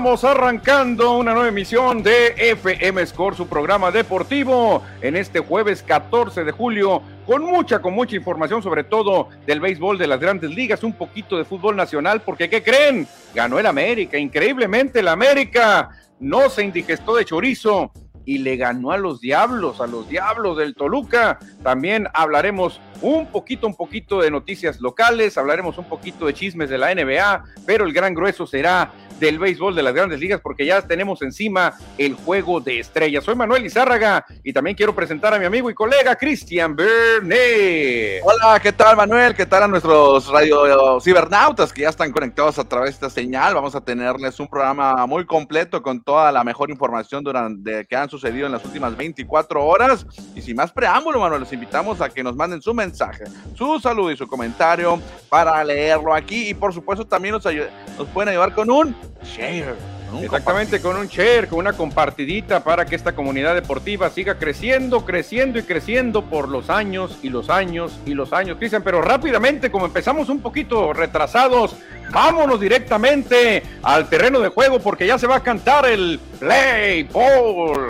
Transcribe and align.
estamos 0.00 0.24
arrancando 0.24 1.18
una 1.18 1.34
nueva 1.34 1.50
emisión 1.50 2.02
de 2.02 2.28
FM 2.38 3.04
Score, 3.04 3.36
su 3.36 3.46
programa 3.46 3.90
deportivo, 3.90 4.82
en 5.02 5.14
este 5.14 5.40
jueves 5.40 5.82
14 5.82 6.42
de 6.42 6.52
julio, 6.52 7.02
con 7.26 7.44
mucha, 7.44 7.82
con 7.82 7.92
mucha 7.92 8.16
información, 8.16 8.62
sobre 8.62 8.82
todo 8.82 9.28
del 9.44 9.60
béisbol 9.60 9.98
de 9.98 10.06
las 10.06 10.18
grandes 10.18 10.52
ligas, 10.52 10.84
un 10.84 10.94
poquito 10.94 11.36
de 11.36 11.44
fútbol 11.44 11.76
nacional, 11.76 12.22
porque 12.22 12.48
¿qué 12.48 12.62
creen? 12.62 13.06
Ganó 13.34 13.58
el 13.58 13.66
América, 13.66 14.16
increíblemente 14.16 15.00
el 15.00 15.08
América 15.08 15.90
no 16.18 16.48
se 16.48 16.64
indigestó 16.64 17.16
de 17.16 17.26
chorizo 17.26 17.92
y 18.24 18.38
le 18.38 18.56
ganó 18.56 18.92
a 18.92 18.96
los 18.96 19.20
diablos, 19.20 19.80
a 19.80 19.86
los 19.86 20.08
diablos 20.08 20.56
del 20.56 20.74
Toluca. 20.74 21.38
También 21.62 22.06
hablaremos 22.14 22.80
un 23.02 23.26
poquito, 23.26 23.66
un 23.66 23.74
poquito 23.74 24.20
de 24.20 24.30
noticias 24.30 24.80
locales, 24.80 25.36
hablaremos 25.36 25.78
un 25.78 25.84
poquito 25.84 26.26
de 26.26 26.34
chismes 26.34 26.70
de 26.70 26.78
la 26.78 26.94
NBA, 26.94 27.44
pero 27.66 27.84
el 27.84 27.92
gran 27.92 28.14
grueso 28.14 28.46
será 28.46 28.92
del 29.20 29.38
béisbol 29.38 29.74
de 29.74 29.82
las 29.82 29.94
grandes 29.94 30.18
ligas 30.18 30.40
porque 30.40 30.64
ya 30.66 30.80
tenemos 30.82 31.22
encima 31.22 31.74
el 31.98 32.14
juego 32.14 32.58
de 32.60 32.80
estrellas. 32.80 33.22
Soy 33.22 33.34
Manuel 33.34 33.64
Izárraga 33.66 34.24
y 34.42 34.52
también 34.52 34.74
quiero 34.74 34.94
presentar 34.94 35.34
a 35.34 35.38
mi 35.38 35.44
amigo 35.44 35.70
y 35.70 35.74
colega 35.74 36.16
Cristian 36.16 36.74
Bernet. 36.74 38.22
Hola, 38.24 38.58
¿qué 38.60 38.72
tal 38.72 38.96
Manuel? 38.96 39.34
¿Qué 39.34 39.44
tal 39.44 39.64
a 39.64 39.68
nuestros 39.68 40.26
radio 40.28 40.98
cibernautas 41.00 41.72
que 41.72 41.82
ya 41.82 41.90
están 41.90 42.10
conectados 42.10 42.58
a 42.58 42.64
través 42.64 42.90
de 42.90 42.94
esta 43.06 43.10
señal? 43.10 43.54
Vamos 43.54 43.74
a 43.74 43.80
tenerles 43.82 44.40
un 44.40 44.48
programa 44.48 45.06
muy 45.06 45.26
completo 45.26 45.82
con 45.82 46.02
toda 46.02 46.32
la 46.32 46.42
mejor 46.42 46.70
información 46.70 47.22
durante 47.22 47.84
que 47.86 47.96
han 47.96 48.08
sucedido 48.08 48.46
en 48.46 48.52
las 48.52 48.64
últimas 48.64 48.96
24 48.96 49.64
horas. 49.64 50.06
Y 50.34 50.40
sin 50.40 50.56
más 50.56 50.72
preámbulo, 50.72 51.20
Manuel, 51.20 51.40
los 51.40 51.52
invitamos 51.52 52.00
a 52.00 52.08
que 52.08 52.22
nos 52.22 52.34
manden 52.34 52.62
su 52.62 52.72
mensaje, 52.72 53.24
su 53.54 53.78
saludo 53.80 54.10
y 54.10 54.16
su 54.16 54.26
comentario 54.26 54.98
para 55.28 55.62
leerlo 55.62 56.14
aquí. 56.14 56.48
Y 56.48 56.54
por 56.54 56.72
supuesto 56.72 57.06
también 57.06 57.34
nos, 57.34 57.44
nos 57.44 58.08
pueden 58.08 58.30
ayudar 58.30 58.54
con 58.54 58.70
un 58.70 59.09
share. 59.22 59.74
Exactamente, 60.22 60.80
con 60.80 60.96
un 60.96 61.06
share, 61.06 61.46
con 61.46 61.60
una 61.60 61.72
compartidita 61.72 62.64
para 62.64 62.84
que 62.84 62.96
esta 62.96 63.14
comunidad 63.14 63.54
deportiva 63.54 64.10
siga 64.10 64.36
creciendo, 64.38 65.04
creciendo 65.04 65.58
y 65.58 65.62
creciendo 65.62 66.24
por 66.24 66.48
los 66.48 66.68
años 66.68 67.18
y 67.22 67.28
los 67.28 67.48
años 67.48 67.98
y 68.06 68.14
los 68.14 68.32
años, 68.32 68.58
Cristian. 68.58 68.82
Pero 68.82 69.02
rápidamente, 69.02 69.70
como 69.70 69.86
empezamos 69.86 70.28
un 70.28 70.40
poquito 70.40 70.92
retrasados, 70.92 71.76
vámonos 72.10 72.60
directamente 72.60 73.62
al 73.82 74.08
terreno 74.08 74.40
de 74.40 74.48
juego 74.48 74.80
porque 74.80 75.06
ya 75.06 75.18
se 75.18 75.26
va 75.26 75.36
a 75.36 75.42
cantar 75.42 75.86
el 75.86 76.18
Play 76.38 77.04
Ball. 77.04 77.86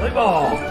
Play 0.00 0.10
Ball. 0.12 0.69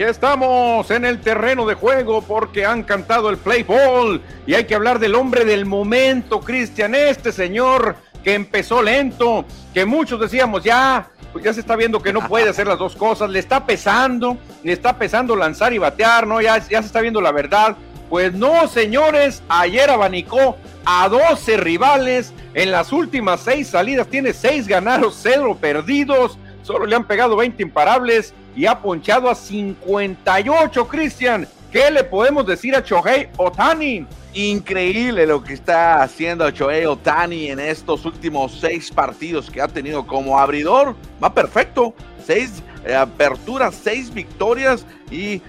Ya 0.00 0.08
estamos 0.08 0.90
en 0.90 1.04
el 1.04 1.20
terreno 1.20 1.66
de 1.66 1.74
juego 1.74 2.22
porque 2.22 2.64
han 2.64 2.84
cantado 2.84 3.28
el 3.28 3.36
play 3.36 3.64
ball 3.64 4.22
y 4.46 4.54
hay 4.54 4.64
que 4.64 4.74
hablar 4.74 4.98
del 4.98 5.14
hombre 5.14 5.44
del 5.44 5.66
momento, 5.66 6.40
Cristian, 6.40 6.94
este 6.94 7.32
señor 7.32 7.96
que 8.24 8.32
empezó 8.32 8.82
lento, 8.82 9.44
que 9.74 9.84
muchos 9.84 10.18
decíamos 10.18 10.64
ya, 10.64 11.10
pues 11.34 11.44
ya 11.44 11.52
se 11.52 11.60
está 11.60 11.76
viendo 11.76 12.00
que 12.00 12.14
no 12.14 12.26
puede 12.26 12.48
hacer 12.48 12.66
las 12.66 12.78
dos 12.78 12.96
cosas, 12.96 13.28
le 13.28 13.40
está 13.40 13.66
pesando, 13.66 14.38
le 14.64 14.72
está 14.72 14.96
pesando 14.96 15.36
lanzar 15.36 15.74
y 15.74 15.76
batear, 15.76 16.26
¿no? 16.26 16.40
Ya, 16.40 16.56
ya 16.66 16.80
se 16.80 16.86
está 16.86 17.02
viendo 17.02 17.20
la 17.20 17.32
verdad. 17.32 17.76
Pues 18.08 18.32
no, 18.32 18.68
señores, 18.68 19.42
ayer 19.50 19.90
abanicó 19.90 20.56
a 20.86 21.10
12 21.10 21.58
rivales 21.58 22.32
en 22.54 22.70
las 22.70 22.90
últimas 22.94 23.40
seis 23.40 23.68
salidas, 23.68 24.06
tiene 24.06 24.32
seis 24.32 24.66
ganados, 24.66 25.18
cero 25.20 25.58
perdidos, 25.60 26.38
solo 26.62 26.86
le 26.86 26.96
han 26.96 27.04
pegado 27.04 27.36
20 27.36 27.62
imparables 27.62 28.32
y 28.56 28.66
ha 28.66 28.80
ponchado 28.80 29.30
a 29.30 29.34
58, 29.34 30.88
Cristian. 30.88 31.46
¿Qué 31.70 31.90
le 31.90 32.02
podemos 32.02 32.46
decir 32.46 32.74
a 32.74 32.82
Chohei 32.82 33.28
Otani? 33.36 34.06
Increíble 34.34 35.26
lo 35.26 35.42
que 35.42 35.54
está 35.54 36.02
haciendo 36.02 36.50
Chohei 36.50 36.84
Otani 36.84 37.50
en 37.50 37.60
estos 37.60 38.04
últimos 38.04 38.58
seis 38.60 38.90
partidos 38.90 39.50
que 39.50 39.60
ha 39.60 39.68
tenido 39.68 40.06
como 40.06 40.38
abridor. 40.38 40.96
Va 41.22 41.32
perfecto. 41.32 41.94
Seis 42.24 42.62
eh, 42.84 42.94
aperturas, 42.94 43.74
seis 43.74 44.12
victorias 44.12 44.84
y 45.10 45.34
eh, 45.34 45.42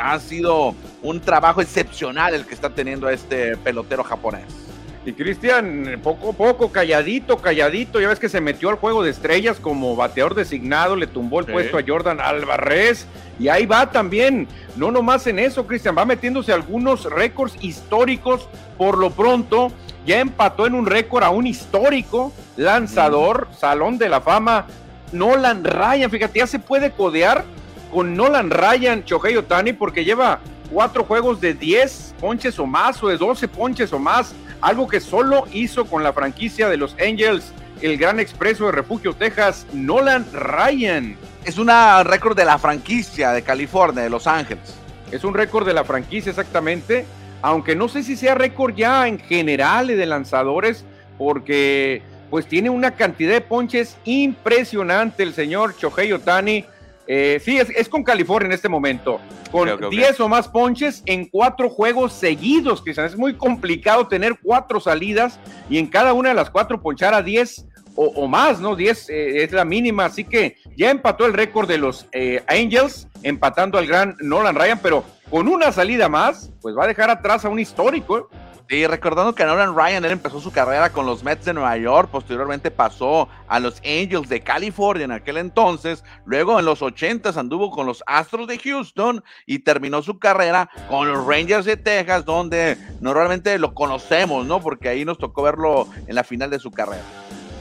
ha 0.00 0.18
sido 0.20 0.74
un 1.02 1.20
trabajo 1.20 1.60
excepcional 1.60 2.34
el 2.34 2.46
que 2.46 2.54
está 2.54 2.70
teniendo 2.70 3.08
este 3.08 3.56
pelotero 3.56 4.04
japonés. 4.04 4.63
Y 5.06 5.12
Cristian, 5.12 6.00
poco 6.02 6.30
a 6.30 6.32
poco, 6.32 6.72
calladito, 6.72 7.36
calladito, 7.36 8.00
ya 8.00 8.08
ves 8.08 8.18
que 8.18 8.30
se 8.30 8.40
metió 8.40 8.70
al 8.70 8.76
juego 8.76 9.02
de 9.02 9.10
estrellas 9.10 9.60
como 9.60 9.96
bateador 9.96 10.34
designado, 10.34 10.96
le 10.96 11.06
tumbó 11.06 11.40
el 11.40 11.46
puesto 11.46 11.76
a 11.76 11.82
Jordan 11.86 12.20
Alvarez 12.20 13.06
y 13.38 13.48
ahí 13.48 13.66
va 13.66 13.90
también, 13.90 14.48
no 14.76 14.90
nomás 14.90 15.26
en 15.26 15.38
eso, 15.38 15.66
Cristian, 15.66 15.94
va 15.96 16.06
metiéndose 16.06 16.52
algunos 16.52 17.04
récords 17.04 17.54
históricos 17.60 18.48
por 18.78 18.96
lo 18.96 19.10
pronto, 19.10 19.70
ya 20.06 20.20
empató 20.20 20.66
en 20.66 20.74
un 20.74 20.86
récord 20.86 21.22
a 21.22 21.28
un 21.28 21.46
histórico 21.46 22.32
lanzador, 22.56 23.48
Salón 23.58 23.98
de 23.98 24.08
la 24.08 24.22
Fama, 24.22 24.66
Nolan 25.12 25.64
Ryan, 25.64 26.10
fíjate, 26.10 26.38
ya 26.38 26.46
se 26.46 26.58
puede 26.58 26.92
codear 26.92 27.44
con 27.92 28.16
Nolan 28.16 28.50
Ryan, 28.50 29.04
Chohei 29.04 29.36
Otani, 29.36 29.74
porque 29.74 30.04
lleva 30.04 30.40
cuatro 30.70 31.04
juegos 31.04 31.40
de 31.40 31.54
10 31.54 32.14
ponches 32.20 32.58
o 32.58 32.66
más, 32.66 33.02
o 33.02 33.08
de 33.08 33.16
12 33.16 33.48
ponches 33.48 33.92
o 33.92 33.98
más 33.98 34.34
algo 34.64 34.88
que 34.88 34.98
solo 34.98 35.44
hizo 35.52 35.84
con 35.84 36.02
la 36.02 36.14
franquicia 36.14 36.70
de 36.70 36.78
los 36.78 36.96
Angels, 36.98 37.52
el 37.82 37.98
Gran 37.98 38.18
Expreso 38.18 38.64
de 38.66 38.72
Refugio, 38.72 39.12
Texas, 39.12 39.66
Nolan 39.74 40.26
Ryan. 40.32 41.16
Es 41.44 41.58
un 41.58 41.68
récord 41.68 42.34
de 42.34 42.46
la 42.46 42.56
franquicia 42.58 43.32
de 43.32 43.42
California, 43.42 44.02
de 44.02 44.08
Los 44.08 44.26
Ángeles. 44.26 44.74
Es 45.12 45.22
un 45.22 45.34
récord 45.34 45.66
de 45.66 45.74
la 45.74 45.84
franquicia 45.84 46.30
exactamente, 46.30 47.04
aunque 47.42 47.76
no 47.76 47.88
sé 47.88 48.02
si 48.02 48.16
sea 48.16 48.34
récord 48.34 48.74
ya 48.74 49.06
en 49.06 49.18
general 49.18 49.88
de 49.88 50.06
lanzadores, 50.06 50.86
porque 51.18 52.00
pues 52.30 52.46
tiene 52.46 52.70
una 52.70 52.92
cantidad 52.92 53.34
de 53.34 53.42
ponches 53.42 53.98
impresionante 54.04 55.22
el 55.22 55.34
señor 55.34 55.76
Chohei 55.76 56.10
Otani. 56.12 56.64
Eh, 57.06 57.40
sí, 57.44 57.58
es, 57.58 57.88
con 57.88 58.02
California 58.02 58.46
en 58.46 58.52
este 58.52 58.68
momento, 58.68 59.20
con 59.50 59.68
10 59.90 60.20
o 60.20 60.28
más 60.28 60.48
ponches 60.48 61.02
en 61.06 61.26
cuatro 61.26 61.68
juegos 61.68 62.12
seguidos, 62.12 62.82
Cristian. 62.82 63.06
Es 63.06 63.16
muy 63.16 63.34
complicado 63.34 64.08
tener 64.08 64.38
cuatro 64.42 64.80
salidas 64.80 65.38
y 65.68 65.78
en 65.78 65.86
cada 65.86 66.12
una 66.14 66.30
de 66.30 66.34
las 66.34 66.50
cuatro 66.50 66.80
ponchar 66.80 67.12
a 67.14 67.22
10 67.22 67.66
o, 67.96 68.26
más, 68.26 68.60
¿no? 68.60 68.74
10 68.74 69.10
eh, 69.10 69.44
es 69.44 69.52
la 69.52 69.64
mínima, 69.64 70.06
así 70.06 70.24
que 70.24 70.56
ya 70.76 70.90
empató 70.90 71.26
el 71.26 71.32
récord 71.32 71.68
de 71.68 71.78
los 71.78 72.08
eh, 72.12 72.42
Angels, 72.48 73.06
empatando 73.22 73.78
al 73.78 73.86
gran 73.86 74.16
Nolan 74.20 74.56
Ryan, 74.56 74.80
pero 74.82 75.04
con 75.30 75.46
una 75.46 75.70
salida 75.70 76.08
más, 76.08 76.50
pues 76.60 76.76
va 76.76 76.84
a 76.84 76.88
dejar 76.88 77.10
atrás 77.10 77.44
a 77.44 77.48
un 77.48 77.58
histórico. 77.58 78.28
Y 78.68 78.86
recordando 78.86 79.34
que 79.34 79.44
Nolan 79.44 79.76
Ryan 79.76 80.06
él 80.06 80.12
empezó 80.12 80.40
su 80.40 80.50
carrera 80.50 80.90
con 80.90 81.04
los 81.04 81.22
Mets 81.22 81.44
de 81.44 81.52
Nueva 81.52 81.76
York, 81.76 82.08
posteriormente 82.10 82.70
pasó 82.70 83.28
a 83.46 83.60
los 83.60 83.76
Angels 83.84 84.28
de 84.30 84.40
California 84.40 85.04
en 85.04 85.12
aquel 85.12 85.36
entonces, 85.36 86.02
luego 86.24 86.58
en 86.58 86.64
los 86.64 86.80
80 86.80 87.38
anduvo 87.38 87.70
con 87.70 87.86
los 87.86 88.02
Astros 88.06 88.48
de 88.48 88.58
Houston 88.58 89.22
y 89.44 89.58
terminó 89.58 90.00
su 90.00 90.18
carrera 90.18 90.70
con 90.88 91.12
los 91.12 91.26
Rangers 91.26 91.66
de 91.66 91.76
Texas, 91.76 92.24
donde 92.24 92.78
normalmente 93.00 93.58
lo 93.58 93.74
conocemos, 93.74 94.46
¿no? 94.46 94.60
Porque 94.60 94.88
ahí 94.88 95.04
nos 95.04 95.18
tocó 95.18 95.42
verlo 95.42 95.86
en 96.06 96.14
la 96.14 96.24
final 96.24 96.48
de 96.48 96.58
su 96.58 96.70
carrera. 96.70 97.02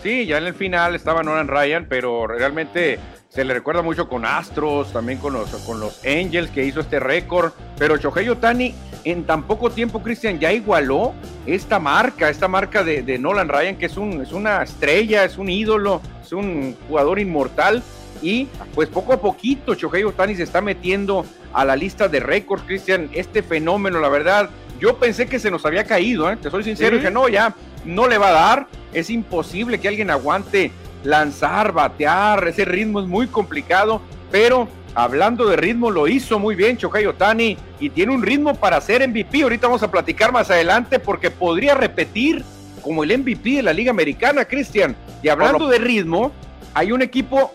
Sí, 0.04 0.26
ya 0.26 0.38
en 0.38 0.46
el 0.46 0.54
final 0.54 0.96
estaba 0.96 1.22
Nolan 1.22 1.48
Ryan, 1.48 1.86
pero 1.90 2.28
realmente 2.28 3.00
se 3.34 3.44
le 3.44 3.56
recuerda 3.56 3.82
mucho 3.82 4.08
con 4.08 4.26
Astros, 4.26 4.94
también 4.94 5.18
con 5.18 5.34
los, 5.34 5.50
con 5.66 5.80
los 5.80 6.06
Angels 6.06 6.52
que 6.52 6.66
hizo 6.66 6.82
este 6.82 7.00
récord, 7.00 7.52
pero 7.80 7.98
Shohei 7.98 8.30
Otani 8.30 8.76
en 9.06 9.24
tan 9.24 9.44
poco 9.44 9.72
tiempo, 9.72 10.04
Cristian, 10.04 10.40
ya 10.40 10.54
igualó 10.54 11.14
esta 11.48 11.80
marca, 11.80 12.30
esta 12.30 12.48
marca 12.48 12.84
de, 12.84 13.18
Nolan 13.18 13.50
Ryan, 13.50 13.76
que 13.76 13.88
es, 13.88 13.98
un, 13.98 14.22
es 14.22 14.34
una 14.34 14.62
estrella, 14.62 15.24
es 15.24 15.40
un 15.40 15.50
ídolo, 15.50 16.00
es 16.22 16.32
un 16.32 16.78
jugador 16.88 17.20
inmortal. 17.20 17.82
Y 18.22 18.48
pues 18.76 18.88
poco 18.88 19.14
a 19.14 19.20
poquito 19.20 19.74
Shohei 19.74 20.04
Otani 20.04 20.36
se 20.36 20.44
está 20.44 20.62
metiendo 20.62 21.26
a 21.52 21.66
la 21.66 21.76
lista 21.76 22.08
de 22.08 22.20
récords, 22.20 22.64
Cristian. 22.66 23.10
Este 23.14 23.42
fenómeno, 23.42 24.00
la 24.00 24.10
verdad, 24.10 24.52
yo 24.80 24.98
pensé 24.98 25.26
que 25.26 25.40
se 25.40 25.50
nos 25.50 25.66
había 25.66 25.84
caído, 25.86 26.32
¿eh? 26.32 26.38
te 26.38 26.52
soy 26.52 26.64
sincero, 26.64 26.98
dije, 26.98 27.12
no, 27.12 27.28
ya 27.28 27.56
no 27.84 28.08
le 28.08 28.18
va 28.18 28.30
a 28.30 28.32
dar, 28.32 28.68
es 28.94 29.10
imposible 29.10 29.80
que 29.80 29.88
alguien 29.88 30.12
aguante 30.12 30.72
lanzar, 31.04 31.72
batear, 31.72 32.48
ese 32.48 32.66
ritmo 32.66 33.00
es 33.00 33.08
muy 33.08 33.28
complicado, 33.28 34.02
pero 34.32 34.68
Hablando 34.96 35.48
de 35.48 35.56
ritmo, 35.56 35.90
lo 35.90 36.08
hizo 36.08 36.38
muy 36.38 36.54
bien 36.54 36.78
Chohei 36.78 37.08
Otani 37.08 37.58
y 37.80 37.90
tiene 37.90 38.14
un 38.14 38.22
ritmo 38.22 38.54
para 38.54 38.80
ser 38.80 39.08
MVP. 39.08 39.42
Ahorita 39.42 39.66
vamos 39.66 39.82
a 39.82 39.90
platicar 39.90 40.32
más 40.32 40.52
adelante 40.52 41.00
porque 41.00 41.32
podría 41.32 41.74
repetir 41.74 42.44
como 42.84 43.04
el 43.04 43.18
MVP 43.18 43.56
de 43.56 43.64
la 43.64 43.74
Liga 43.74 43.90
Americana, 43.90 44.46
Cristian. 44.46 44.96
Y 45.24 45.30
hablando 45.30 45.68
de 45.68 45.80
ritmo, 45.80 46.32
hay 46.76 46.92
un 46.92 47.02
equipo 47.02 47.52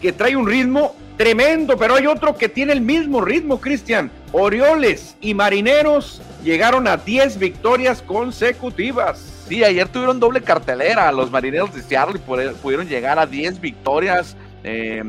que 0.00 0.12
trae 0.12 0.34
un 0.34 0.46
ritmo 0.46 0.96
tremendo, 1.16 1.76
pero 1.76 1.94
hay 1.94 2.08
otro 2.08 2.36
que 2.36 2.48
tiene 2.48 2.72
el 2.72 2.80
mismo 2.80 3.20
ritmo, 3.20 3.60
Cristian. 3.60 4.10
Orioles 4.32 5.14
y 5.20 5.34
Marineros 5.34 6.20
llegaron 6.42 6.88
a 6.88 6.96
10 6.96 7.38
victorias 7.38 8.02
consecutivas. 8.02 9.31
Sí, 9.52 9.62
ayer 9.62 9.86
tuvieron 9.86 10.18
doble 10.18 10.40
cartelera. 10.40 11.12
Los 11.12 11.30
Marineros 11.30 11.74
de 11.74 11.82
Seattle 11.82 12.18
pudieron 12.20 12.88
llegar 12.88 13.18
a 13.18 13.26
10 13.26 13.60
victorias. 13.60 14.34
Eh, 14.64 15.02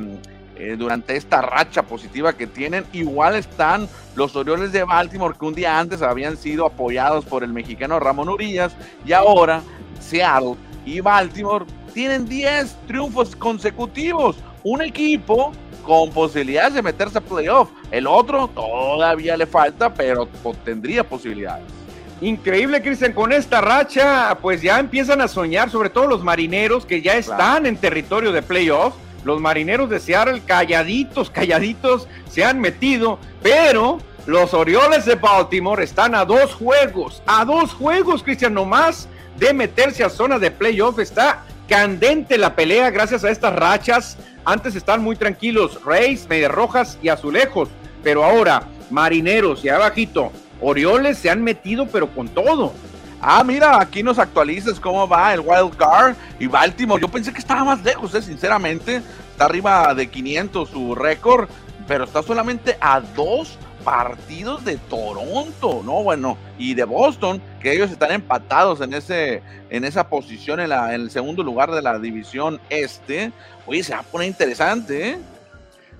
eh, 0.57 0.75
durante 0.77 1.15
esta 1.15 1.41
racha 1.41 1.83
positiva 1.83 2.33
que 2.33 2.45
tienen. 2.45 2.83
Igual 2.91 3.35
están 3.35 3.87
los 4.15 4.35
Orioles 4.35 4.73
de 4.73 4.83
Baltimore 4.83 5.33
que 5.39 5.45
un 5.45 5.55
día 5.55 5.79
antes 5.79 6.01
habían 6.01 6.35
sido 6.35 6.65
apoyados 6.65 7.23
por 7.23 7.45
el 7.45 7.53
mexicano 7.53 8.01
Ramón 8.01 8.27
Urillas 8.27 8.75
y 9.05 9.13
ahora 9.13 9.61
Seattle 10.01 10.55
y 10.85 10.99
Baltimore 10.99 11.65
tienen 11.93 12.27
10 12.27 12.75
triunfos 12.85 13.37
consecutivos. 13.37 14.35
Un 14.63 14.81
equipo 14.81 15.53
con 15.85 16.09
posibilidades 16.09 16.73
de 16.73 16.81
meterse 16.81 17.17
a 17.17 17.21
playoff. 17.21 17.69
El 17.91 18.07
otro 18.07 18.49
todavía 18.49 19.37
le 19.37 19.45
falta, 19.45 19.93
pero 19.93 20.27
tendría 20.65 21.07
posibilidades. 21.07 21.82
Increíble, 22.23 22.81
Cristian, 22.81 23.11
con 23.11 23.33
esta 23.33 23.59
racha, 23.59 24.37
pues 24.41 24.61
ya 24.61 24.79
empiezan 24.79 25.19
a 25.19 25.27
soñar, 25.27 25.69
sobre 25.69 25.89
todo 25.89 26.07
los 26.07 26.23
marineros 26.23 26.85
que 26.85 27.01
ya 27.01 27.17
están 27.17 27.65
en 27.65 27.75
territorio 27.75 28.31
de 28.31 28.41
playoff. 28.41 28.93
Los 29.25 29.41
marineros 29.41 29.89
de 29.89 29.99
Seattle, 29.99 30.41
calladitos, 30.45 31.29
calladitos, 31.29 32.07
se 32.29 32.45
han 32.45 32.61
metido, 32.61 33.19
pero 33.41 33.99
los 34.25 34.53
Orioles 34.53 35.03
de 35.03 35.15
Baltimore 35.15 35.83
están 35.83 36.15
a 36.15 36.23
dos 36.23 36.53
juegos, 36.53 37.21
a 37.25 37.43
dos 37.43 37.73
juegos, 37.73 38.23
Cristian, 38.23 38.53
nomás 38.53 39.09
de 39.37 39.53
meterse 39.53 40.05
a 40.05 40.09
zona 40.09 40.39
de 40.39 40.49
playoff. 40.49 40.99
Está 40.99 41.43
candente 41.67 42.37
la 42.37 42.55
pelea 42.55 42.89
gracias 42.89 43.25
a 43.25 43.31
estas 43.31 43.53
rachas. 43.53 44.17
Antes 44.45 44.77
están 44.77 45.03
muy 45.03 45.17
tranquilos, 45.17 45.83
Reyes, 45.83 46.29
Medias 46.29 46.53
Rojas 46.53 46.97
y 47.03 47.09
Azulejos, 47.09 47.67
pero 48.01 48.23
ahora 48.23 48.63
Marineros 48.89 49.65
y 49.65 49.69
abajito, 49.69 50.31
Orioles 50.63 51.17
se 51.17 51.29
han 51.29 51.43
metido 51.43 51.87
pero 51.87 52.07
con 52.07 52.29
todo. 52.29 52.73
Ah, 53.21 53.43
mira, 53.43 53.79
aquí 53.79 54.03
nos 54.03 54.19
actualizas 54.19 54.79
cómo 54.79 55.07
va 55.07 55.33
el 55.33 55.39
Wild 55.39 55.75
Card 55.77 56.15
y 56.39 56.47
Baltimore. 56.47 57.01
Yo 57.01 57.07
pensé 57.07 57.31
que 57.31 57.39
estaba 57.39 57.63
más 57.63 57.83
lejos, 57.83 58.13
eh, 58.15 58.21
sinceramente. 58.21 59.01
Está 59.31 59.45
arriba 59.45 59.93
de 59.93 60.07
500 60.07 60.69
su 60.69 60.93
récord, 60.93 61.47
pero 61.87 62.03
está 62.03 62.21
solamente 62.21 62.77
a 62.81 62.99
dos 62.99 63.57
partidos 63.83 64.63
de 64.65 64.77
Toronto, 64.77 65.81
¿no? 65.85 66.03
Bueno, 66.03 66.37
y 66.57 66.73
de 66.73 66.83
Boston, 66.83 67.41
que 67.61 67.73
ellos 67.73 67.91
están 67.91 68.11
empatados 68.11 68.81
en, 68.81 68.93
ese, 68.93 69.41
en 69.69 69.83
esa 69.83 70.07
posición 70.09 70.59
en, 70.59 70.71
en 70.71 70.89
el 70.89 71.11
segundo 71.11 71.43
lugar 71.43 71.71
de 71.71 71.81
la 71.81 71.99
división 71.99 72.59
este. 72.69 73.31
Oye, 73.65 73.83
se 73.83 73.93
va 73.93 73.99
a 73.99 74.03
poner 74.03 74.27
interesante, 74.27 75.09
¿eh? 75.09 75.17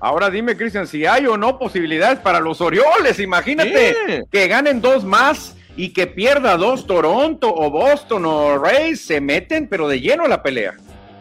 Ahora 0.03 0.29
dime, 0.29 0.57
Cristian, 0.57 0.85
si 0.85 1.05
hay 1.05 1.25
o 1.27 1.37
no 1.37 1.57
posibilidades 1.57 2.19
para 2.19 2.41
los 2.41 2.59
Orioles. 2.59 3.21
Imagínate 3.21 4.25
que 4.29 4.47
ganen 4.49 4.81
dos 4.81 5.05
más 5.05 5.55
y 5.77 5.93
que 5.93 6.07
pierda 6.07 6.57
dos 6.57 6.85
Toronto 6.85 7.47
o 7.55 7.69
Boston 7.69 8.25
o 8.25 8.57
Rays. 8.57 9.05
Se 9.05 9.21
meten, 9.21 9.69
pero 9.69 9.87
de 9.87 10.01
lleno 10.01 10.25
a 10.25 10.27
la 10.27 10.43
pelea. 10.43 10.73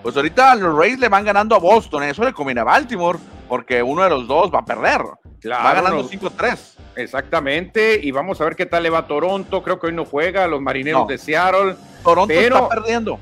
Pues 0.03 0.17
ahorita 0.17 0.57
los 0.57 0.77
Rays 0.77 0.99
le 0.99 1.09
van 1.09 1.25
ganando 1.25 1.55
a 1.55 1.61
Boston. 1.61 2.03
Eso 2.03 2.25
le 2.25 2.33
conviene 2.33 2.63
a 2.63 2.65
Baltimore, 2.65 3.21
porque 3.49 3.85
uno 3.85 4.03
de 4.03 4.11
los 4.11 4.27
dos 4.27 4.53
va 4.53 4.59
a 4.59 4.65
perder. 4.65 5.01
Va 5.49 5.75
ganando 5.75 6.03
5-3. 6.03 6.59
Exactamente, 6.97 8.01
y 8.03 8.11
vamos 8.11 8.41
a 8.41 8.45
ver 8.45 8.57
qué 8.57 8.67
tal 8.67 8.83
le 8.83 8.91
va 8.91 8.99
a 8.99 9.07
Toronto. 9.07 9.63
Creo 9.63 9.79
que 9.79 9.87
hoy 9.87 9.93
no 9.93 10.05
juega, 10.05 10.49
los 10.49 10.61
marineros 10.61 11.07
de 11.07 11.19
Seattle. 11.19 11.77
Toronto 12.03 12.35
está 12.35 12.69
perdiendo. 12.69 13.21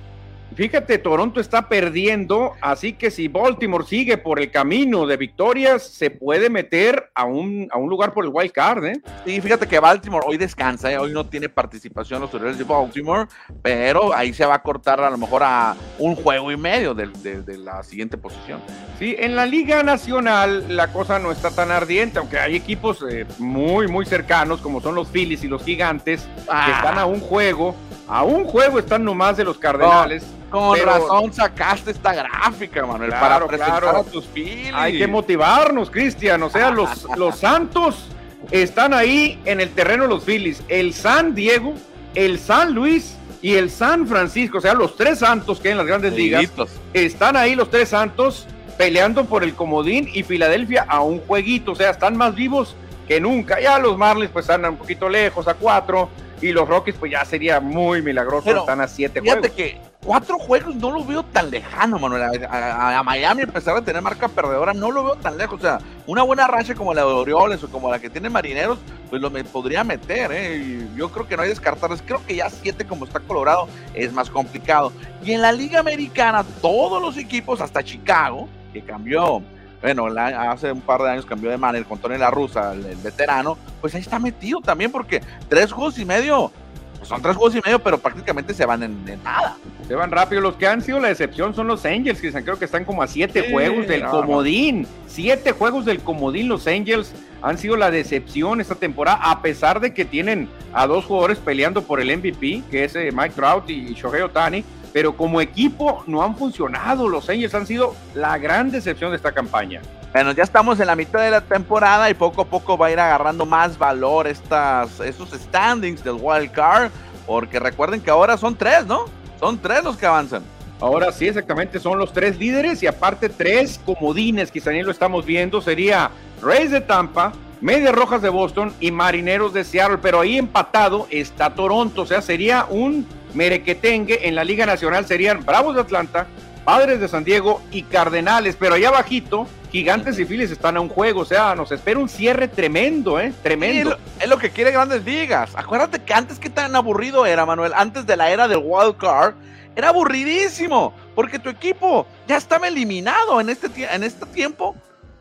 Fíjate, 0.55 0.99
Toronto 0.99 1.41
está 1.41 1.69
perdiendo, 1.69 2.55
así 2.61 2.93
que 2.93 3.11
si 3.11 3.29
Baltimore 3.29 3.85
sigue 3.87 4.19
por 4.19 4.41
el 4.41 4.51
camino 4.51 5.07
de 5.07 5.17
victorias, 5.17 5.83
se 5.83 6.11
puede 6.11 6.51
meter 6.51 7.11
a 7.15 7.25
un, 7.25 7.69
a 7.71 7.79
un 7.79 7.89
lugar 7.89 8.13
por 8.13 8.25
el 8.25 8.31
wild 8.33 8.53
card, 8.53 8.85
¿eh? 8.85 9.01
Sí, 9.25 9.41
fíjate 9.41 9.67
que 9.67 9.79
Baltimore 9.79 10.25
hoy 10.27 10.37
descansa, 10.37 10.91
¿eh? 10.91 10.99
hoy 10.99 11.13
no 11.13 11.27
tiene 11.27 11.49
participación 11.49 12.21
los 12.21 12.35
Orioles 12.35 12.59
de 12.59 12.65
Baltimore, 12.65 13.29
pero 13.63 14.15
ahí 14.15 14.33
se 14.33 14.45
va 14.45 14.55
a 14.55 14.63
cortar 14.63 15.01
a 15.01 15.11
lo 15.11 15.19
mejor 15.19 15.43
a 15.45 15.77
un 15.99 16.17
juego 16.17 16.51
y 16.51 16.57
medio 16.57 16.95
de, 16.95 17.11
la 17.59 17.83
siguiente 17.83 18.17
posición. 18.17 18.61
Sí, 18.99 19.17
en 19.19 19.37
la 19.37 19.47
Liga 19.47 19.83
Nacional 19.83 20.65
la 20.77 20.93
cosa 20.93 21.19
no 21.19 21.33
está 21.33 21.51
tan 21.51 21.71
ardiente, 21.71 22.19
aunque 22.19 22.39
hay 22.39 22.57
equipos 22.57 23.05
eh, 23.09 23.27
muy, 23.39 23.89
muy 23.89 24.05
cercanos, 24.05 24.61
como 24.61 24.81
son 24.81 24.95
los 24.95 25.09
Phillies 25.09 25.45
y 25.45 25.49
los 25.49 25.65
Gigantes, 25.65 26.23
que 26.23 26.51
ah. 26.51 26.73
están 26.77 26.99
a 26.99 27.07
un 27.07 27.21
juego, 27.21 27.75
a 28.11 28.25
un 28.25 28.45
juego 28.45 28.81
están 28.81 29.05
nomás 29.05 29.37
de 29.37 29.45
los 29.45 29.57
Cardenales. 29.57 30.25
Con 30.51 30.77
razón 30.81 31.33
sacaste 31.33 31.93
esta 31.93 32.13
gráfica, 32.13 32.85
Manuel, 32.85 33.11
para 33.13 33.47
presentar 33.47 33.85
a 33.85 34.03
tus 34.03 34.27
Phillies. 34.27 34.73
Hay 34.75 34.99
que 34.99 35.07
motivarnos, 35.07 35.91
Cristian. 35.91 36.43
O 36.43 36.51
sea, 36.51 36.73
los, 36.73 37.07
los 37.17 37.39
Santos 37.39 38.09
están 38.51 38.95
ahí 38.95 39.41
en 39.45 39.61
el 39.61 39.71
terreno 39.71 40.03
de 40.03 40.09
los 40.09 40.25
Phillies. 40.25 40.61
El 40.67 40.93
San 40.93 41.37
Diego, 41.37 41.75
el 42.17 42.41
San 42.41 42.75
Luis 42.75 43.17
y 43.43 43.55
el 43.55 43.71
San 43.71 44.09
Francisco. 44.09 44.59
O 44.59 44.61
sea, 44.61 44.75
los 44.75 44.97
tres 44.97 45.21
Santos 45.21 45.61
que 45.61 45.69
hay 45.69 45.73
en 45.73 45.79
las 45.79 45.87
grandes 45.87 46.13
ligas. 46.13 46.51
Están 46.93 47.37
ahí 47.37 47.55
los 47.55 47.71
tres 47.71 47.91
Santos 47.91 48.49
peleando 48.77 49.27
por 49.27 49.45
el 49.45 49.55
comodín 49.55 50.11
y 50.13 50.25
Filadelfia 50.25 50.85
a 50.89 51.01
un 51.01 51.21
jueguito. 51.21 51.73
O 51.73 51.75
sea, 51.77 51.91
están 51.91 52.17
más 52.17 52.35
vivos 52.35 52.75
que 53.07 53.21
nunca. 53.21 53.61
Ya 53.61 53.79
los 53.79 53.97
Marlins 53.97 54.33
pues 54.33 54.51
andan 54.51 54.73
un 54.73 54.79
poquito 54.79 55.09
lejos, 55.09 55.47
a 55.47 55.55
cuatro. 55.55 56.09
Y 56.41 56.53
los 56.53 56.69
Rockies, 56.69 56.97
pues 56.97 57.13
ya 57.13 57.25
sería 57.25 57.61
muy 57.61 58.03
milagroso, 58.03 58.51
están 58.51 58.81
a 58.81 58.89
siete 58.89 59.21
fíjate 59.21 59.51
juegos. 59.51 59.57
que 59.57 59.81
cuatro 60.03 60.39
juegos 60.39 60.75
no 60.75 60.91
lo 60.91 61.05
veo 61.05 61.23
tan 61.23 61.51
lejano, 61.51 61.99
Manuel. 61.99 62.47
A, 62.49 63.03
Miami, 63.05 63.43
a 63.43 63.47
pesar 63.47 63.75
de 63.75 63.83
tener 63.83 64.01
marca 64.01 64.29
perdedora, 64.29 64.73
no 64.73 64.91
lo 64.91 65.05
veo 65.05 65.17
tan 65.17 65.37
lejos. 65.37 65.59
O 65.59 65.63
sea, 65.63 65.79
una 66.07 66.23
buena 66.23 66.47
racha 66.47 66.75
como 66.75 66.95
la 66.95 67.03
de 67.03 67.09
Orioles 67.09 67.63
o 67.63 67.71
como 67.71 67.91
la 67.91 67.99
que 67.99 68.09
tiene 68.09 68.31
Marineros, 68.31 68.79
pues 69.11 69.21
lo 69.21 69.31
me 69.31 69.45
podría 69.45 69.85
meter, 69.85 70.31
¿eh? 70.33 70.87
yo 70.97 71.11
creo 71.11 71.29
que 71.29 71.37
no 71.37 71.43
hay 71.43 71.49
descartarles. 71.49 72.03
Creo 72.03 72.25
que 72.27 72.37
ya 72.37 72.49
siete, 72.49 72.87
como 72.87 73.05
está 73.05 73.21
Colorado, 73.21 73.69
es 73.95 74.13
más 74.13 74.31
complicado. 74.31 74.93
Y 75.23 75.33
en 75.33 75.43
la 75.43 75.53
Liga 75.53 75.81
Americana, 75.81 76.45
todos 76.63 77.03
los 77.03 77.17
equipos, 77.19 77.61
hasta 77.61 77.83
Chicago, 77.83 78.49
que 78.73 78.83
cambió 78.83 79.43
bueno, 79.83 80.07
hace 80.07 80.73
un 80.73 80.81
par 80.81 81.03
de 81.03 81.11
años 81.11 81.25
cambió 81.25 81.51
de 81.51 81.57
manager 81.57 81.87
con 81.87 81.99
Tony 81.99 82.19
La 82.19 82.31
Russa, 82.31 82.73
el, 82.73 82.97
veterano, 82.97 83.57
pues 83.81 83.95
ahí 83.95 84.03
está 84.03 84.19
metido 84.19 84.61
también, 84.61 84.93
porque 84.93 85.23
tres 85.49 85.73
juegos 85.73 85.99
y 85.99 86.05
medio, 86.05 86.53
pues 86.99 87.09
son 87.09 87.23
tres 87.23 87.35
juegos 87.35 87.57
y 87.57 87.63
medio, 87.65 87.79
pero 87.79 87.97
prácticamente 87.97 88.53
se 88.53 88.67
van 88.67 88.83
en, 88.83 89.23
nada. 89.25 89.57
Se 89.89 89.95
van 89.95 90.11
rápido. 90.11 90.43
Los 90.43 90.57
que 90.57 90.67
han 90.67 90.83
sido 90.83 91.01
la 91.01 91.11
excepción 91.11 91.55
son 91.55 91.67
los 91.67 91.85
Angels, 91.87 92.21
que 92.21 92.31
creo 92.31 92.59
que 92.59 92.67
están 92.67 92.85
como 92.85 93.03
a 93.03 93.07
siete 93.07 93.51
juegos 93.51 93.89
del 93.89 94.05
comodín. 94.05 94.87
Siete 95.09 95.53
juegos 95.53 95.87
del 95.87 96.01
comodín. 96.01 96.49
Los 96.49 96.67
Angels 96.67 97.13
han 97.43 97.57
sido 97.57 97.77
la 97.77 97.91
decepción 97.91 98.61
esta 98.61 98.75
temporada, 98.75 99.19
a 99.23 99.41
pesar 99.41 99.81
de 99.81 99.95
que 99.95 100.05
tienen 100.05 100.49
a 100.75 100.87
dos 100.87 101.07
jugadores 101.07 101.39
peleando 101.39 101.83
por 101.83 102.01
el 102.01 102.15
MVP, 102.17 102.65
que 102.71 102.85
es 102.85 102.95
eh, 102.95 103.11
Mike 103.13 103.35
Trout 103.35 103.69
y 103.71 103.95
Shohei 103.95 104.21
Otani 104.21 104.63
pero 104.93 105.17
como 105.17 105.41
equipo 105.41 106.03
no 106.07 106.23
han 106.23 106.37
funcionado. 106.37 107.09
Los 107.09 107.29
Angels 107.29 107.55
han 107.55 107.67
sido 107.67 107.95
la 108.15 108.39
gran 108.39 108.71
decepción 108.71 109.11
de 109.11 109.17
esta 109.17 109.33
campaña. 109.33 109.81
Bueno, 110.13 110.33
ya 110.33 110.43
estamos 110.43 110.81
en 110.81 110.89
la 110.89 110.97
mitad 110.97 111.21
de 111.21 111.31
la 111.31 111.41
temporada 111.41 112.11
y 112.11 112.15
poco 112.15 112.43
a 112.43 112.45
poco 112.45 112.77
va 112.77 112.89
a 112.89 112.91
ir 112.91 112.99
agarrando 112.99 113.47
más 113.47 113.79
valor 113.79 114.27
estas, 114.27 114.99
esos 115.01 115.31
standings 115.31 116.03
del 116.03 116.17
wild 116.21 116.51
card, 116.51 116.91
porque 117.27 117.61
recuerden 117.61 118.01
que 118.01 118.11
ahora 118.11 118.37
son 118.37 118.57
tres, 118.57 118.87
¿no? 118.87 119.05
Son 119.39 119.57
tres 119.59 119.85
los 119.85 119.97
que 119.97 120.07
avanzan. 120.07 120.43
Ahora 120.81 121.13
sí, 121.13 121.29
exactamente, 121.29 121.79
son 121.79 121.99
los 121.99 122.13
tres 122.13 122.39
líderes 122.39 122.83
y 122.83 122.87
aparte 122.87 123.29
tres 123.29 123.79
comodines, 123.85 124.51
que 124.51 124.61
también 124.61 124.87
lo 124.87 124.91
estamos 124.91 125.27
viendo, 125.27 125.61
sería 125.61 126.11
Rays 126.43 126.71
de 126.71 126.81
Tampa, 126.81 127.33
Medias 127.61 127.95
Rojas 127.95 128.23
de 128.23 128.31
Boston 128.31 128.73
y 128.81 128.91
Marineros 128.91 129.53
de 129.53 129.63
Seattle, 129.63 129.99
pero 130.01 130.21
ahí 130.21 130.39
empatado 130.39 131.07
está 131.11 131.55
Toronto, 131.55 132.03
o 132.03 132.07
sea, 132.07 132.23
sería 132.23 132.67
un 132.69 133.07
merequetengue 133.35 134.29
en 134.29 134.35
la 134.35 134.45
Liga 134.45 134.67
Nacional, 134.67 135.07
serían 135.07 135.45
Bravos 135.45 135.75
de 135.75 135.83
Atlanta, 135.83 136.27
Padres 136.65 137.01
de 137.01 137.09
San 137.09 137.25
Diego 137.25 137.61
y 137.71 137.83
Cardenales, 137.83 138.57
pero 138.59 138.75
allá 138.75 138.89
abajito, 138.89 139.47
Gigantes 139.73 140.19
y 140.19 140.25
Phillies 140.25 140.51
están 140.51 140.77
a 140.77 140.81
un 140.81 140.89
juego, 140.89 141.21
o 141.21 141.25
sea, 141.25 141.55
nos 141.55 141.73
espera 141.73 141.99
un 141.99 142.09
cierre 142.09 142.49
tremendo, 142.49 143.19
¿eh? 143.19 143.33
Tremendo. 143.43 143.97
es, 144.21 144.29
lo, 144.29 144.39
que 144.39 144.51
quiere 144.51 144.73
Grandes 144.73 145.05
Ligas. 145.05 145.51
Acuérdate 145.55 146.01
que 146.01 146.13
antes 146.13 146.39
qué 146.39 146.51
tan 146.51 146.75
aburrido 146.77 147.25
era, 147.27 147.47
Manuel, 147.47 147.73
antes 147.75 148.07
de 148.07 148.17
la 148.17 148.31
era 148.31 148.49
del 148.49 148.61
Wild 148.63 148.97
Card, 148.97 149.35
era 149.77 149.89
aburridísimo, 149.89 150.93
porque 151.15 151.39
tu 151.39 151.49
equipo 151.49 152.07
ya 152.27 152.37
estaba 152.37 152.69
eliminado 152.69 153.41
en 153.41 153.49
este, 153.49 153.69
en 153.93 154.03
este 154.03 154.27
tiempo 154.27 154.75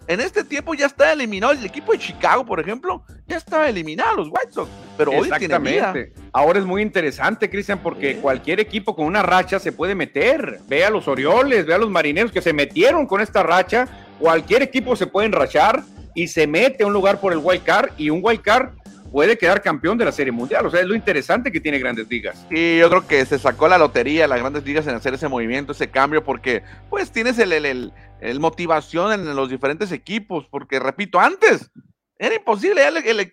en 0.10 0.20
este 0.22 0.44
tiempo 0.44 0.74
ya 0.74 0.88
está 0.88 1.14
eliminado 1.14 1.54
el 1.54 1.64
equipo 1.64 1.92
de 1.92 2.00
Chicago, 2.00 2.44
por 2.44 2.60
ejemplo, 2.60 3.04
ya 3.28 3.38
estaba 3.38 3.70
eliminado 3.70 4.16
los 4.16 4.28
White 4.28 4.52
Sox, 4.52 4.68
pero 4.98 5.12
hoy 5.12 5.30
tiene 5.38 6.12
Ahora 6.34 6.58
es 6.58 6.66
muy 6.66 6.82
interesante, 6.82 7.48
Cristian, 7.48 7.78
porque 7.78 8.16
cualquier 8.16 8.60
equipo 8.60 8.96
con 8.96 9.06
una 9.06 9.22
racha 9.22 9.60
se 9.60 9.72
puede 9.72 9.94
meter. 9.94 10.62
Ve 10.68 10.84
a 10.84 10.90
los 10.90 11.08
Orioles, 11.08 11.68
ve 11.68 11.76
a 11.76 11.78
los 11.78 11.92
Marineros 11.92 12.32
que 12.32 12.42
se 12.42 12.54
metieron 12.54 13.06
con 13.06 13.22
esta 13.22 13.44
racha. 13.44 13.88
Cualquier 14.18 14.64
equipo 14.64 14.96
se 14.96 15.06
puede 15.06 15.28
enrachar 15.28 15.84
y 16.16 16.28
se 16.28 16.48
mete 16.48 16.84
a 16.84 16.88
un 16.88 16.94
lugar 16.94 17.22
por 17.22 17.32
el 17.32 17.38
Wild 17.38 17.64
Card 17.64 17.92
y 17.96 18.10
un 18.10 18.22
Wild 18.24 18.42
Card 18.42 18.70
puede 19.12 19.38
quedar 19.38 19.62
campeón 19.62 19.98
de 19.98 20.06
la 20.06 20.12
Serie 20.12 20.32
Mundial. 20.32 20.66
O 20.66 20.70
sea, 20.72 20.82
es 20.82 20.88
lo 20.88 20.96
interesante 20.96 21.52
que 21.52 21.60
tiene 21.60 21.80
Grandes 21.80 22.08
Ligas. 22.10 22.46
Y 22.50 22.78
yo 22.78 22.90
creo 22.90 23.08
que 23.08 23.26
se 23.26 23.40
sacó 23.40 23.68
la 23.68 23.78
lotería 23.78 24.28
las 24.28 24.40
Grandes 24.40 24.64
Ligas 24.64 24.88
en 24.88 24.96
hacer 24.96 25.14
ese 25.14 25.28
movimiento, 25.28 25.72
ese 25.72 25.90
cambio, 25.90 26.24
porque 26.24 26.64
pues 26.90 27.12
tienes 27.12 27.40
el, 27.40 27.52
el, 27.54 27.94
el, 28.22 28.40
motivación 28.40 29.14
en 29.14 29.36
los 29.36 29.50
diferentes 29.50 29.92
equipos, 29.92 30.46
porque 30.50 30.80
repito, 30.80 31.20
antes 31.20 31.72
era 32.18 32.36
imposible, 32.36 32.82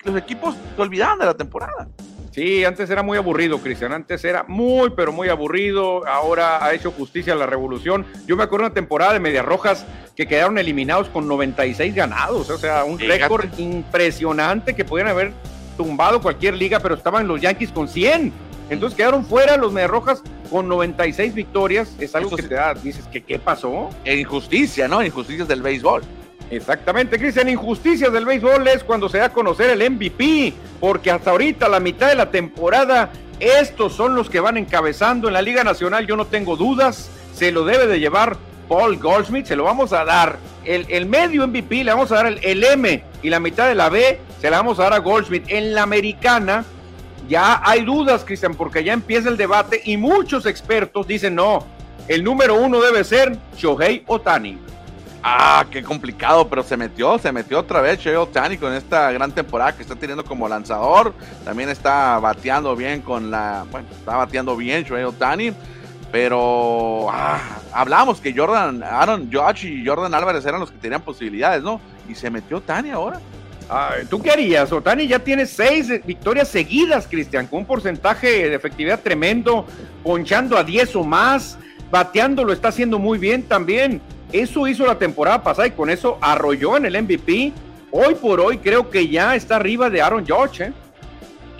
los 0.04 0.16
equipos 0.16 0.54
se 0.76 0.82
olvidaban 0.82 1.18
de 1.18 1.26
la 1.26 1.34
temporada. 1.34 1.88
Sí, 2.36 2.66
antes 2.66 2.90
era 2.90 3.02
muy 3.02 3.16
aburrido, 3.16 3.58
Cristian. 3.60 3.94
Antes 3.94 4.22
era 4.22 4.44
muy, 4.46 4.90
pero 4.90 5.10
muy 5.10 5.30
aburrido. 5.30 6.06
Ahora 6.06 6.62
ha 6.62 6.74
hecho 6.74 6.90
justicia 6.90 7.32
a 7.32 7.36
la 7.36 7.46
revolución. 7.46 8.04
Yo 8.26 8.36
me 8.36 8.42
acuerdo 8.42 8.66
una 8.66 8.74
temporada 8.74 9.14
de 9.14 9.20
Medias 9.20 9.46
Rojas 9.46 9.86
que 10.14 10.26
quedaron 10.26 10.58
eliminados 10.58 11.08
con 11.08 11.26
96 11.26 11.94
ganados. 11.94 12.50
O 12.50 12.58
sea, 12.58 12.84
un 12.84 12.98
récord 12.98 13.46
impresionante 13.58 14.76
que 14.76 14.84
podían 14.84 15.08
haber 15.08 15.32
tumbado 15.76 16.20
cualquier 16.20 16.54
liga, 16.54 16.80
pero 16.80 16.94
estaban 16.94 17.28
los 17.28 17.40
Yankees 17.40 17.70
con 17.70 17.88
100. 17.88 18.32
Entonces 18.68 18.96
quedaron 18.96 19.24
fuera 19.24 19.56
los 19.56 19.72
Medias 19.72 19.90
Rojas 19.90 20.22
con 20.50 20.68
96 20.68 21.34
victorias. 21.34 21.94
Es 22.00 22.14
algo 22.14 22.36
que 22.36 22.42
te 22.42 22.54
da, 22.54 22.74
dices, 22.74 23.06
que 23.06 23.22
¿qué 23.22 23.38
pasó? 23.38 23.90
Injusticia, 24.04 24.88
¿no? 24.88 25.04
Injusticias 25.04 25.46
del 25.46 25.62
béisbol. 25.62 26.02
Exactamente, 26.50 27.18
Cristian. 27.18 27.48
Injusticias 27.48 28.12
del 28.12 28.24
béisbol 28.24 28.66
es 28.68 28.84
cuando 28.84 29.08
se 29.08 29.18
da 29.18 29.26
a 29.26 29.32
conocer 29.32 29.70
el 29.70 29.90
MVP, 29.90 30.52
porque 30.80 31.10
hasta 31.10 31.30
ahorita, 31.30 31.68
la 31.68 31.80
mitad 31.80 32.08
de 32.08 32.14
la 32.14 32.30
temporada, 32.30 33.10
estos 33.40 33.94
son 33.94 34.14
los 34.14 34.30
que 34.30 34.40
van 34.40 34.56
encabezando 34.56 35.28
en 35.28 35.34
la 35.34 35.42
Liga 35.42 35.64
Nacional. 35.64 36.06
Yo 36.06 36.16
no 36.16 36.26
tengo 36.26 36.56
dudas, 36.56 37.10
se 37.34 37.50
lo 37.52 37.64
debe 37.64 37.86
de 37.86 38.00
llevar 38.00 38.36
Paul 38.68 38.98
Goldschmidt, 38.98 39.46
se 39.46 39.56
lo 39.56 39.64
vamos 39.64 39.92
a 39.92 40.04
dar. 40.04 40.38
El, 40.66 41.06
medio 41.06 41.46
MVP 41.46 41.84
le 41.84 41.92
vamos 41.92 42.10
a 42.10 42.16
dar 42.16 42.26
el, 42.26 42.64
M 42.64 43.02
y 43.22 43.30
la 43.30 43.38
mitad 43.38 43.68
de 43.68 43.74
la 43.74 43.88
B 43.88 44.18
se 44.40 44.50
la 44.50 44.58
vamos 44.58 44.78
a 44.80 44.84
dar 44.84 44.94
a 44.94 44.98
Goldschmidt. 44.98 45.44
En 45.48 45.74
la 45.74 45.82
americana 45.82 46.64
ya 47.28 47.60
hay 47.64 47.84
dudas, 47.84 48.24
Cristian, 48.24 48.54
porque 48.54 48.82
ya 48.82 48.92
empieza 48.92 49.28
el 49.28 49.36
debate 49.36 49.80
y 49.84 49.96
muchos 49.96 50.46
expertos 50.46 51.06
dicen 51.06 51.34
no, 51.34 51.64
el 52.08 52.22
número 52.22 52.54
uno 52.54 52.80
debe 52.80 53.04
ser 53.04 53.36
Shohei 53.56 54.02
Otani. 54.06 54.58
Ah, 55.22 55.66
qué 55.70 55.82
complicado, 55.82 56.48
pero 56.48 56.62
se 56.62 56.76
metió, 56.76 57.18
se 57.18 57.32
metió 57.32 57.58
otra 57.58 57.80
vez 57.80 57.98
Shohei 57.98 58.16
Otani 58.16 58.58
con 58.58 58.72
esta 58.72 59.10
gran 59.10 59.32
temporada 59.32 59.74
que 59.74 59.82
está 59.82 59.96
teniendo 59.96 60.24
como 60.24 60.48
lanzador. 60.48 61.14
También 61.44 61.68
está 61.68 62.18
bateando 62.20 62.76
bien 62.76 63.02
con 63.02 63.30
la, 63.30 63.64
bueno, 63.70 63.88
está 63.90 64.16
bateando 64.16 64.56
bien 64.56 64.84
Shohei 64.84 65.04
Otani. 65.04 65.52
Pero 66.16 67.10
ah, 67.10 67.38
hablamos 67.74 68.22
que 68.22 68.34
Jordan, 68.34 68.82
Aaron 68.82 69.28
Josh 69.30 69.66
y 69.66 69.86
Jordan 69.86 70.14
Álvarez 70.14 70.46
eran 70.46 70.60
los 70.60 70.70
que 70.70 70.78
tenían 70.78 71.02
posibilidades, 71.02 71.62
¿no? 71.62 71.78
Y 72.08 72.14
se 72.14 72.30
metió 72.30 72.56
Otani 72.56 72.88
ahora. 72.88 73.20
Ah, 73.68 73.96
¿Tú 74.08 74.22
qué 74.22 74.30
harías? 74.30 74.72
Otani 74.72 75.06
ya 75.06 75.18
tiene 75.18 75.44
seis 75.44 75.92
victorias 76.06 76.48
seguidas, 76.48 77.06
Cristian, 77.06 77.46
con 77.46 77.58
un 77.58 77.64
porcentaje 77.66 78.48
de 78.48 78.54
efectividad 78.54 79.00
tremendo, 79.00 79.66
ponchando 80.02 80.56
a 80.56 80.64
10 80.64 80.96
o 80.96 81.04
más, 81.04 81.58
bateando 81.90 82.44
lo 82.44 82.54
está 82.54 82.68
haciendo 82.68 82.98
muy 82.98 83.18
bien 83.18 83.42
también. 83.42 84.00
Eso 84.32 84.66
hizo 84.66 84.86
la 84.86 84.98
temporada 84.98 85.42
pasada 85.42 85.68
y 85.68 85.72
con 85.72 85.90
eso 85.90 86.16
arrolló 86.22 86.78
en 86.78 86.86
el 86.86 87.02
MVP. 87.02 87.52
Hoy 87.90 88.14
por 88.14 88.40
hoy 88.40 88.56
creo 88.56 88.88
que 88.88 89.06
ya 89.06 89.36
está 89.36 89.56
arriba 89.56 89.90
de 89.90 90.00
Aaron 90.00 90.24
George. 90.24 90.64
¿eh? 90.64 90.72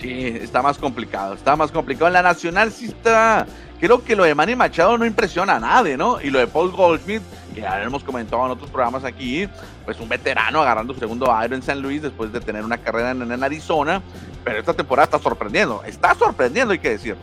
Sí, 0.01 0.39
está 0.41 0.63
más 0.63 0.79
complicado, 0.79 1.35
está 1.35 1.55
más 1.55 1.71
complicado. 1.71 2.07
En 2.07 2.13
la 2.13 2.23
Nacional 2.23 2.71
sí 2.71 2.85
está. 2.85 3.45
Creo 3.79 4.03
que 4.03 4.15
lo 4.15 4.23
de 4.23 4.33
Manny 4.33 4.55
Machado 4.55 4.97
no 4.97 5.05
impresiona 5.05 5.57
a 5.57 5.59
nadie, 5.59 5.97
¿no? 5.97 6.19
Y 6.19 6.29
lo 6.31 6.39
de 6.39 6.47
Paul 6.47 6.71
Goldschmidt, 6.71 7.21
que 7.53 7.61
ya 7.61 7.81
hemos 7.83 8.03
comentado 8.03 8.43
en 8.45 8.51
otros 8.51 8.69
programas 8.71 9.03
aquí, 9.03 9.47
pues 9.85 9.99
un 9.99 10.09
veterano 10.09 10.61
agarrando 10.61 10.93
su 10.93 10.99
segundo 10.99 11.31
aire 11.33 11.55
en 11.55 11.61
San 11.61 11.81
Luis 11.81 12.01
después 12.01 12.31
de 12.31 12.39
tener 12.39 12.65
una 12.65 12.77
carrera 12.77 13.11
en, 13.11 13.43
Arizona. 13.43 14.01
Pero 14.43 14.59
esta 14.59 14.73
temporada 14.73 15.05
está 15.05 15.19
sorprendiendo, 15.19 15.83
está 15.85 16.15
sorprendiendo, 16.15 16.71
hay 16.71 16.79
que 16.79 16.89
decir. 16.89 17.15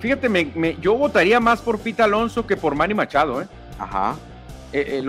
Fíjate, 0.00 0.28
me, 0.28 0.76
yo 0.80 0.94
votaría 0.94 1.40
más 1.40 1.62
por 1.62 1.78
Pita 1.78 2.04
Alonso 2.04 2.46
que 2.46 2.56
por 2.56 2.74
Manny 2.74 2.92
Machado, 2.92 3.40
¿eh? 3.40 3.46
Ajá. 3.78 4.16
Eh, 4.74 4.98
el, 4.98 5.08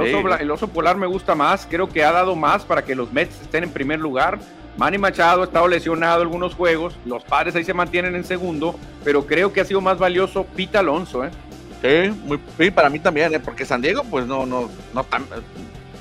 oso, 0.51 0.67
polar 0.67 0.95
me 0.95 1.07
gusta 1.07 1.33
más, 1.33 1.67
creo 1.69 1.89
que 1.89 2.03
ha 2.03 2.11
dado 2.11 2.35
más 2.35 2.63
para 2.63 2.85
que 2.85 2.93
los 2.93 3.11
Mets 3.11 3.41
estén 3.41 3.63
en 3.63 3.71
primer 3.71 3.99
lugar. 3.99 4.39
Manny 4.77 4.97
Machado 4.97 5.41
ha 5.41 5.45
estado 5.45 5.67
lesionado 5.67 6.21
algunos 6.21 6.53
juegos, 6.53 6.95
los 7.05 7.23
padres 7.23 7.55
ahí 7.55 7.63
se 7.63 7.73
mantienen 7.73 8.15
en 8.15 8.23
segundo, 8.23 8.77
pero 9.03 9.25
creo 9.25 9.53
que 9.53 9.61
ha 9.61 9.65
sido 9.65 9.79
más 9.81 9.97
valioso 9.97 10.45
Pita 10.45 10.79
Alonso, 10.79 11.23
¿eh? 11.23 11.31
Sí, 11.81 12.11
muy, 12.57 12.71
para 12.71 12.89
mí 12.89 12.99
también, 12.99 13.33
¿eh? 13.33 13.39
porque 13.39 13.65
San 13.65 13.81
Diego 13.81 14.03
pues 14.09 14.25
no, 14.25 14.45
no, 14.45 14.69
no, 14.93 15.01
está, 15.01 15.19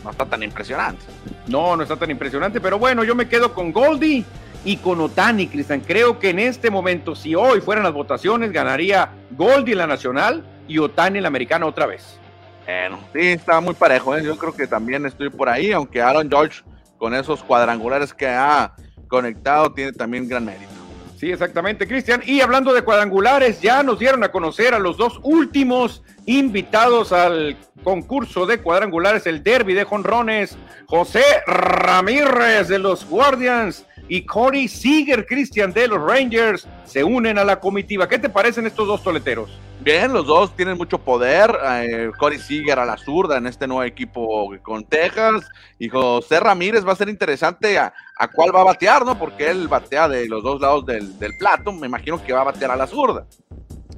no 0.02 0.11
está 0.11 0.26
tan 0.26 0.43
impresionante. 0.43 1.04
No, 1.47 1.76
no 1.76 1.83
está 1.83 1.97
tan 1.97 2.11
impresionante, 2.11 2.61
pero 2.61 2.78
bueno, 2.78 3.04
yo 3.04 3.14
me 3.14 3.28
quedo 3.28 3.52
con 3.52 3.71
Goldie 3.71 4.25
y 4.64 4.76
con 4.78 5.00
Otani, 5.00 5.47
Cristian. 5.47 5.81
Creo 5.81 6.19
que 6.19 6.31
en 6.31 6.38
este 6.38 6.71
momento, 6.71 7.14
si 7.14 7.35
hoy 7.35 7.61
fueran 7.61 7.85
las 7.85 7.93
votaciones, 7.93 8.50
ganaría 8.50 9.11
Goldie 9.33 9.73
en 9.73 9.78
la 9.78 9.87
nacional 9.87 10.43
y 10.66 10.78
Otani 10.78 11.19
en 11.19 11.23
la 11.23 11.28
americana 11.28 11.66
otra 11.66 11.87
vez. 11.87 12.19
Bueno, 12.64 12.99
sí, 13.12 13.21
está 13.21 13.61
muy 13.61 13.75
parejo. 13.75 14.16
¿eh? 14.16 14.25
Yo 14.25 14.38
creo 14.38 14.54
que 14.54 14.66
también 14.66 15.04
estoy 15.04 15.28
por 15.28 15.49
ahí, 15.49 15.71
aunque 15.71 16.00
Aaron 16.00 16.31
George, 16.31 16.62
con 17.05 17.15
esos 17.15 17.45
cuadrangulares 17.45 18.15
que 18.15 18.29
ha 18.29 18.73
conectado, 19.09 19.71
tiene 19.75 19.93
también 19.93 20.27
gran 20.27 20.47
mérito. 20.47 20.73
Sí, 21.19 21.31
exactamente, 21.31 21.87
Cristian. 21.87 22.23
Y 22.25 22.41
hablando 22.41 22.73
de 22.73 22.81
cuadrangulares, 22.81 23.61
ya 23.61 23.83
nos 23.83 23.99
dieron 23.99 24.25
a 24.25 24.33
conocer 24.33 24.73
a 24.73 24.79
los 24.79 24.97
dos 24.97 25.21
últimos 25.23 26.03
invitados 26.25 27.13
al 27.13 27.59
concurso 27.83 28.47
de 28.47 28.57
cuadrangulares, 28.57 29.27
el 29.27 29.43
derby 29.43 29.75
de 29.75 29.85
jonrones, 29.85 30.57
José 30.87 31.23
Ramírez 31.47 32.69
de 32.69 32.79
los 32.79 33.05
Guardians 33.05 33.85
y 34.09 34.27
Corey 34.27 34.69
Seager, 34.69 35.27
Cristian 35.27 35.73
de 35.73 35.89
los 35.89 36.01
Rangers, 36.01 36.67
se 36.85 37.03
unen 37.03 37.39
a 37.39 37.45
la 37.45 37.59
comitiva. 37.59 38.09
¿Qué 38.09 38.19
te 38.19 38.29
parecen 38.29 38.67
estos 38.67 38.87
dos 38.87 39.03
toleteros? 39.03 39.51
Bien, 39.81 40.13
los 40.13 40.27
dos 40.27 40.55
tienen 40.55 40.77
mucho 40.77 40.99
poder. 40.99 41.59
Eh, 41.65 42.11
Corey 42.19 42.39
Seager 42.39 42.79
a 42.79 42.85
la 42.85 42.97
zurda 42.97 43.39
en 43.39 43.47
este 43.47 43.67
nuevo 43.67 43.83
equipo 43.83 44.55
con 44.63 44.85
Texas. 44.85 45.47
Y 45.79 45.89
José 45.89 46.41
Ramírez 46.41 46.87
va 46.87 46.93
a 46.93 46.97
ser 46.97 47.09
interesante 47.09 47.79
a, 47.79 47.93
cuál 48.35 48.55
va 48.55 48.61
a 48.61 48.65
batear, 48.65 49.05
¿no? 49.05 49.19
Porque 49.19 49.51
él 49.51 49.69
batea 49.69 50.09
de 50.09 50.29
los 50.29 50.43
dos 50.43 50.61
lados 50.61 50.87
del, 50.87 51.19
del 51.19 51.33
plato. 51.39 51.73
Me 51.73 51.87
imagino 51.87 52.23
que 52.23 52.33
va 52.33 52.43
a 52.43 52.45
batear 52.45 52.71
a 52.71 52.77
la 52.77 52.87
zurda. 52.87 53.27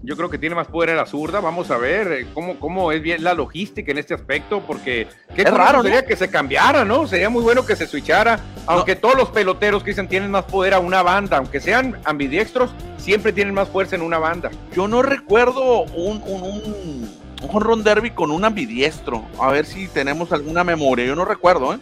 Yo 0.07 0.17
creo 0.17 0.31
que 0.31 0.39
tiene 0.39 0.55
más 0.55 0.69
poder 0.69 0.91
en 0.91 0.97
la 0.99 1.05
zurda. 1.05 1.41
Vamos 1.41 1.69
a 1.73 1.79
ver 1.79 2.13
eh, 2.13 2.27
cómo, 2.33 2.61
cómo 2.61 2.93
es 2.93 3.03
bien 3.03 3.25
la 3.25 3.35
logística 3.35 3.91
en 3.91 3.99
este 3.99 4.15
aspecto, 4.15 4.63
porque 4.65 5.09
qué 5.35 5.43
raro 5.43 5.83
sería 5.83 6.07
que 6.07 6.15
se 6.15 6.31
cambiara, 6.31 6.85
¿no? 6.85 7.09
Sería 7.09 7.29
muy 7.29 7.43
bueno 7.43 7.67
que 7.67 7.75
se 7.75 7.89
switchara, 7.89 8.39
aunque 8.67 8.95
todos 8.95 9.17
los 9.17 9.31
peloteros 9.31 9.83
que 9.83 9.91
dicen 9.91 10.07
tienen 10.07 10.31
más 10.31 10.45
poder 10.45 10.75
a 10.75 10.79
una 10.79 11.03
banda, 11.03 11.39
aunque 11.39 11.59
sean 11.59 11.99
ambidiestros, 12.05 12.71
siempre 12.99 13.33
tienen 13.33 13.53
más 13.53 13.69
fuerza 13.69 13.97
en 13.97 14.03
una 14.03 14.19
banda. 14.19 14.53
Yo 14.73 14.87
no 14.87 15.03
recuerdo 15.03 15.83
un, 15.83 16.23
un, 16.25 16.43
un, 16.43 17.11
un 17.43 17.61
Ron 17.61 17.83
Derby 17.83 18.13
con 18.13 18.31
un 18.31 18.45
ambidiestro. 18.45 19.25
A 19.41 19.51
ver 19.51 19.67
si 19.67 19.89
tenemos 19.89 20.31
alguna 20.31 20.63
memoria. 20.63 21.05
Yo 21.05 21.17
no 21.17 21.25
recuerdo, 21.25 21.75
¿eh? 21.75 21.79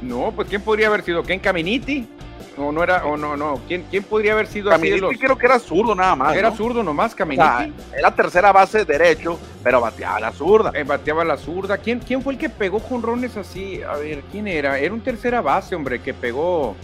No, 0.00 0.32
pues 0.36 0.48
¿quién 0.48 0.62
podría 0.62 0.86
haber 0.86 1.02
sido? 1.02 1.24
¿Ken 1.24 1.40
Caminiti? 1.40 2.06
O 2.56 2.70
no 2.70 2.82
era, 2.82 3.04
o 3.04 3.16
no, 3.16 3.36
no. 3.36 3.60
¿Quién, 3.66 3.84
quién 3.90 4.04
podría 4.04 4.32
haber 4.32 4.46
sido 4.46 4.70
Caminiti 4.70 5.04
así 5.04 5.18
creo 5.18 5.36
que 5.36 5.46
era 5.46 5.58
zurdo 5.58 5.94
nada 5.94 6.14
más. 6.14 6.36
Era 6.36 6.52
zurdo 6.52 6.82
nomás, 6.82 7.14
Caminiti. 7.14 7.72
era 7.96 8.14
tercera 8.14 8.52
base 8.52 8.84
derecho, 8.84 9.38
pero 9.62 9.80
bateaba 9.80 10.20
la 10.20 10.32
zurda. 10.32 10.70
Eh, 10.74 10.84
bateaba 10.84 11.24
la 11.24 11.36
zurda. 11.36 11.78
¿Quién, 11.78 12.00
¿Quién 12.00 12.22
fue 12.22 12.34
el 12.34 12.38
que 12.38 12.48
pegó 12.48 12.78
jonrones 12.78 13.36
así? 13.36 13.82
A 13.82 13.96
ver, 13.96 14.22
¿quién 14.30 14.46
era? 14.46 14.78
Era 14.78 14.94
un 14.94 15.00
tercera 15.00 15.40
base, 15.40 15.74
hombre, 15.74 16.00
que 16.00 16.14
pegó 16.14 16.76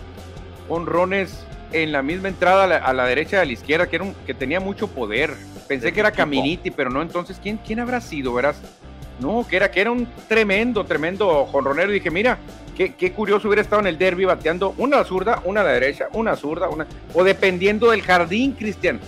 jonrones 0.69 1.45
en 1.73 1.93
la 1.93 2.03
misma 2.03 2.29
entrada 2.29 2.65
a 2.65 2.93
la, 2.93 3.05
derecha 3.05 3.37
y 3.37 3.41
a 3.41 3.45
la 3.45 3.53
izquierda, 3.53 3.87
que, 3.87 3.97
era 3.97 4.05
un, 4.05 4.15
que 4.27 4.35
tenía 4.35 4.61
mucho 4.61 4.89
poder. 4.89 5.35
Pensé 5.69 5.93
que 5.93 6.01
era 6.01 6.11
Caminiti, 6.11 6.71
pero 6.71 6.91
no, 6.91 7.01
entonces, 7.01 7.39
¿quién, 7.41 7.59
quién 7.59 7.81
habrá 7.81 8.01
sido? 8.01 8.35
Verás. 8.35 8.61
No, 9.21 9.47
que 9.47 9.57
era, 9.57 9.71
que 9.71 9.81
era 9.83 9.91
un 9.91 10.09
tremendo, 10.29 10.85
tremendo 10.85 11.47
jonronero. 11.47 11.93
Dije, 11.93 12.11
mira, 12.11 12.39
Qué, 12.89 13.13
curioso 13.13 13.47
hubiera 13.47 13.61
estado 13.61 13.83
en 13.83 13.89
el 13.89 13.99
derby 13.99 14.25
bateando 14.25 14.75
una 14.79 15.05
zurda, 15.05 15.43
una 15.45 15.61
a 15.61 15.65
la 15.65 15.73
derecha, 15.73 16.09
una 16.15 16.35
zurda, 16.35 16.71
una. 16.71 16.87
O 17.13 17.23
dependiendo 17.23 17.91
del 17.91 18.01
jardín, 18.01 18.53
Cristian. 18.53 18.99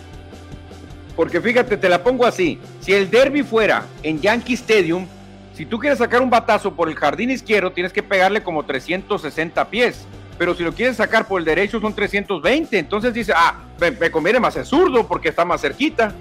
Porque 1.16 1.40
fíjate, 1.40 1.78
te 1.78 1.88
la 1.88 2.02
pongo 2.02 2.26
así. 2.26 2.58
Si 2.80 2.92
el 2.92 3.10
derby 3.10 3.42
fuera 3.42 3.86
en 4.02 4.20
Yankee 4.20 4.52
Stadium, 4.52 5.06
si 5.54 5.64
tú 5.64 5.78
quieres 5.78 6.00
sacar 6.00 6.20
un 6.20 6.28
batazo 6.28 6.74
por 6.74 6.90
el 6.90 6.96
jardín 6.96 7.30
izquierdo, 7.30 7.72
tienes 7.72 7.94
que 7.94 8.02
pegarle 8.02 8.42
como 8.42 8.62
360 8.62 9.70
pies. 9.70 10.06
Pero 10.36 10.54
si 10.54 10.64
lo 10.64 10.74
quieres 10.74 10.98
sacar 10.98 11.26
por 11.26 11.40
el 11.40 11.46
derecho, 11.46 11.80
son 11.80 11.94
320. 11.94 12.78
Entonces 12.78 13.14
dice, 13.14 13.32
ah, 13.34 13.62
me 13.98 14.10
conviene 14.10 14.38
más 14.38 14.54
el 14.56 14.66
zurdo 14.66 15.08
porque 15.08 15.30
está 15.30 15.46
más 15.46 15.62
cerquita. 15.62 16.12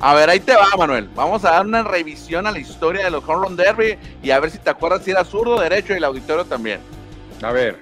A 0.00 0.14
ver, 0.14 0.28
ahí 0.28 0.40
te 0.40 0.54
va, 0.54 0.68
Manuel. 0.76 1.08
Vamos 1.14 1.44
a 1.44 1.52
dar 1.52 1.66
una 1.66 1.82
revisión 1.82 2.46
a 2.46 2.50
la 2.50 2.58
historia 2.58 3.04
de 3.04 3.10
los 3.10 3.24
Home 3.26 3.46
Run 3.46 3.56
Derby 3.56 3.96
y 4.22 4.30
a 4.30 4.40
ver 4.40 4.50
si 4.50 4.58
te 4.58 4.68
acuerdas 4.68 5.02
si 5.02 5.10
era 5.10 5.24
zurdo, 5.24 5.58
derecho 5.58 5.94
y 5.94 5.96
el 5.96 6.04
auditorio 6.04 6.44
también. 6.44 6.80
A 7.42 7.50
ver. 7.50 7.78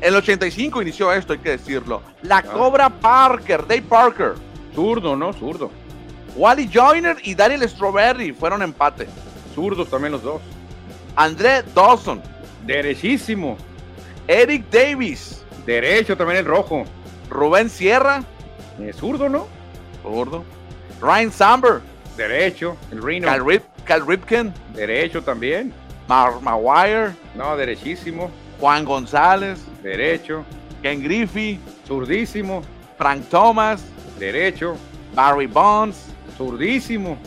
El 0.00 0.14
85 0.16 0.82
inició 0.82 1.12
esto, 1.12 1.32
hay 1.32 1.38
que 1.38 1.50
decirlo. 1.50 2.02
La 2.22 2.38
ah. 2.38 2.42
Cobra 2.42 2.90
Parker, 2.90 3.66
Dave 3.66 3.82
Parker. 3.82 4.34
Zurdo, 4.74 5.16
¿no? 5.16 5.32
Zurdo. 5.32 5.70
Wally 6.36 6.68
Joyner 6.72 7.16
y 7.22 7.34
Daniel 7.34 7.68
Strawberry 7.68 8.32
fueron 8.32 8.60
empate. 8.62 9.06
Zurdos 9.54 9.88
también 9.88 10.12
los 10.12 10.22
dos. 10.22 10.42
André 11.16 11.62
Dawson. 11.74 12.20
Derechísimo. 12.66 13.56
Eric 14.26 14.68
Davis. 14.70 15.42
Derecho 15.64 16.16
también 16.16 16.40
el 16.40 16.44
rojo. 16.44 16.84
Rubén 17.30 17.70
Sierra. 17.70 18.22
zurdo, 18.98 19.28
¿no? 19.28 19.46
Zurdo. 20.02 20.44
Ryan 21.04 21.30
Samber. 21.30 21.80
Derecho, 22.16 22.76
el 22.90 23.02
Reno. 23.02 23.28
Cal, 23.84 24.06
Ripken. 24.06 24.54
Derecho 24.74 25.22
también. 25.22 25.72
Mark 26.08 26.40
Maguire. 26.40 27.12
No, 27.34 27.56
derechísimo. 27.56 28.30
Juan 28.58 28.84
González. 28.84 29.60
Derecho. 29.82 30.44
Ken 30.82 31.02
Griffey. 31.02 31.58
Zurdísimo. 31.86 32.62
Frank 32.96 33.28
Thomas. 33.28 33.84
Derecho. 34.18 34.76
Barry 35.14 35.46
Bonds. 35.46 36.06
Zurdísimo. 36.38 37.18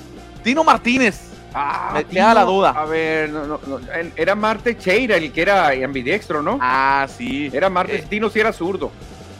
Tino 0.43 0.63
Martínez. 0.63 1.31
Ah, 1.53 1.91
Me 1.95 2.03
queda 2.05 2.33
la 2.33 2.43
duda. 2.43 2.69
A 2.71 2.85
ver, 2.85 3.29
no, 3.29 3.45
no, 3.45 3.59
no, 3.65 3.79
era 4.15 4.35
Marte 4.35 4.77
Cheira 4.77 5.17
el 5.17 5.31
que 5.31 5.41
era 5.41 5.69
ambidextro, 5.69 6.41
¿no? 6.41 6.59
Ah, 6.61 7.07
sí. 7.15 7.49
Era 7.53 7.69
Marte, 7.69 7.97
Eh, 7.97 8.05
Tino 8.09 8.29
sí 8.29 8.39
era 8.39 8.53
zurdo. 8.53 8.91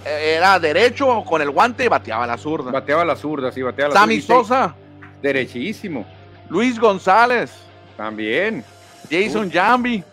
Era 0.08 0.60
derecho 0.60 1.24
con 1.26 1.42
el 1.42 1.50
guante 1.52 1.86
y 1.86 1.88
bateaba 1.88 2.26
la 2.28 2.38
zurda. 2.38 2.72
Bateaba 2.72 3.04
la 3.06 3.16
zurda, 3.16 3.52
sí, 3.52 3.62
bateaba 3.62 3.94
la 3.94 4.00
Sammy 4.00 4.22
zurda. 4.22 4.40
Sosa. 4.44 4.76
Derechísimo. 5.22 6.06
Luis 6.50 6.80
González. 6.80 7.52
También. 7.98 8.64
Jason 9.10 9.52
Jambi. 9.52 10.04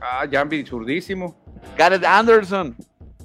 Ah, 0.00 0.26
Jambi 0.30 0.64
zurdísimo. 0.64 1.34
Garrett 1.76 2.04
Anderson. 2.04 2.76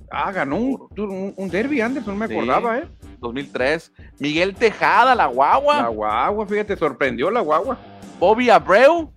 Ah, 0.10 0.32
ganó 0.32 0.56
un, 0.56 0.88
un, 0.98 1.34
un 1.36 1.50
derby 1.50 1.82
Anderson, 1.82 2.14
no 2.14 2.20
me 2.20 2.28
Sí. 2.28 2.34
acordaba, 2.34 2.78
¿eh? 2.80 2.88
2003. 3.20 3.92
Miguel 4.20 4.56
Tejada, 4.56 5.14
la 5.16 5.26
guagua. 5.26 5.82
La 5.82 5.88
guagua, 5.90 6.46
fíjate, 6.48 6.78
sorprendió 6.78 7.30
la 7.30 7.42
guagua. 7.42 7.78
Bobby 8.20 8.50
Abreu. 8.50 9.12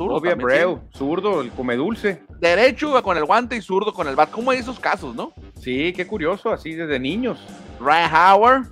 Zurdo 0.00 0.14
Bobby 0.14 0.30
Abreu, 0.30 0.80
zurdo, 0.94 1.40
el 1.42 1.50
come 1.50 1.76
dulce. 1.76 2.22
Derecho 2.40 3.02
con 3.02 3.18
el 3.18 3.26
guante 3.26 3.56
y 3.56 3.60
zurdo 3.60 3.92
con 3.92 4.08
el 4.08 4.16
bat. 4.16 4.30
¿Cómo 4.30 4.50
hay 4.50 4.58
esos 4.58 4.80
casos, 4.80 5.14
no? 5.14 5.34
Sí, 5.58 5.92
qué 5.92 6.06
curioso, 6.06 6.50
así 6.50 6.74
desde 6.74 6.98
niños. 6.98 7.46
Ryan 7.78 8.10
Howard. 8.14 8.66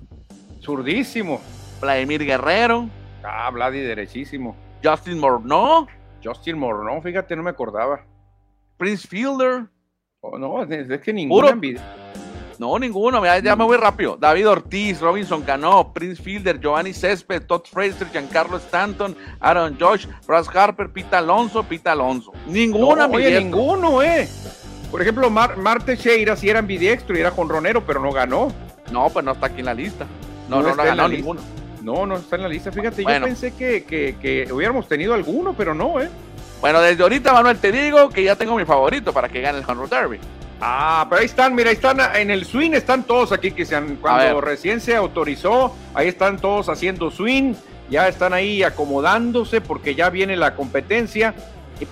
Zurdísimo. 0.63 1.41
Vladimir 1.83 2.25
Guerrero. 2.25 2.89
Ah, 3.23 3.51
Vladi 3.51 3.81
derechísimo. 3.81 4.57
Justin 4.83 5.19
Morneau. 5.19 5.87
Justin 6.25 6.59
Morneau, 6.59 7.03
fíjate, 7.03 7.37
no 7.37 7.43
me 7.43 7.51
acordaba. 7.51 8.07
Prince 8.79 9.07
Fielder. 9.07 9.67
Oh, 10.21 10.39
no, 10.39 10.63
es, 10.63 11.01
que 11.01 11.13
ninguna. 11.13 11.59
No, 12.59 12.77
ninguno, 12.79 13.25
ya, 13.25 13.39
ya 13.39 13.55
me 13.55 13.65
voy 13.65 13.77
rápido. 13.77 14.17
David 14.19 14.49
Ortiz, 14.49 15.01
Robinson 15.01 15.43
Cano, 15.43 15.93
Prince 15.93 16.21
Fielder, 16.21 16.59
Giovanni 16.61 16.93
Césped, 16.93 17.43
Todd 17.47 17.63
Fraser, 17.71 18.11
Giancarlo 18.11 18.57
Stanton, 18.57 19.17
Aaron 19.39 19.77
Josh, 19.79 20.07
Russ 20.27 20.49
Harper, 20.53 20.91
Pita 20.91 21.19
Alonso, 21.19 21.63
Pita 21.63 21.93
Alonso. 21.93 22.33
Ninguna, 22.49 23.07
No, 23.07 23.15
oye, 23.15 23.39
ninguno, 23.41 24.03
eh. 24.03 24.29
Por 24.91 25.01
ejemplo, 25.03 25.31
Mar- 25.31 25.57
Marte 25.57 25.97
Sheira 25.97 26.35
sí 26.35 26.49
era 26.49 26.59
ambidiestro 26.59 27.17
y 27.17 27.21
era 27.21 27.31
jonronero, 27.31 27.85
pero 27.87 28.01
no 28.01 28.11
ganó. 28.11 28.51
No, 28.91 29.09
pues 29.11 29.25
no 29.25 29.33
está 29.33 29.47
aquí 29.47 29.61
en 29.61 29.67
la 29.67 29.75
lista. 29.75 30.07
No, 30.49 30.57
No 30.63 30.71
no, 30.71 30.75
no, 30.77 30.83
ganó 30.83 31.09
ninguno. 31.09 31.41
No, 31.83 32.07
no 32.07 32.17
está 32.17 32.37
en 32.37 32.43
la 32.43 32.49
lista. 32.49 32.73
Fíjate, 32.73 33.03
Bueno. 33.03 33.21
yo 33.21 33.25
pensé 33.27 33.55
que, 33.55 33.85
que- 33.85 34.17
que 34.21 34.53
hubiéramos 34.53 34.89
tenido 34.89 35.15
alguno, 35.15 35.55
pero 35.57 35.75
no, 35.75 36.01
¿eh? 36.01 36.09
Bueno, 36.61 36.81
desde 36.81 37.03
ahorita, 37.05 37.33
Manuel, 37.33 37.59
te 37.59 37.71
digo 37.71 38.09
que 38.09 38.25
ya 38.25 38.35
tengo 38.35 38.57
mi 38.57 38.65
favorito 38.65 39.13
para 39.13 39.29
que 39.29 39.41
gane 39.43 39.59
el 39.59 39.65
Run 39.65 39.89
Derby. 39.89 40.19
Ah, 40.61 41.07
pero 41.09 41.21
ahí 41.21 41.27
están, 41.27 41.55
mira, 41.55 41.71
ahí 41.71 41.77
están 41.77 41.99
en 42.17 42.31
el 42.31 42.45
swing, 42.45 42.73
están 42.73 43.05
todos 43.05 43.31
aquí 43.31 43.53
que 43.53 43.65
se 43.65 43.77
han, 43.77 43.97
cuando 43.97 44.41
recién 44.41 44.81
se 44.81 44.97
autorizó, 44.97 45.75
ahí 45.95 46.09
están 46.09 46.39
todos 46.39 46.69
haciendo 46.69 47.11
swing, 47.13 47.55
ya 47.89 48.09
están 48.09 48.33
ahí 48.33 48.63
acomodándose 48.65 49.61
porque 49.61 49.95
ya 49.95 50.11
viene 50.11 50.37
la 50.37 50.55
competencia. 50.55 51.35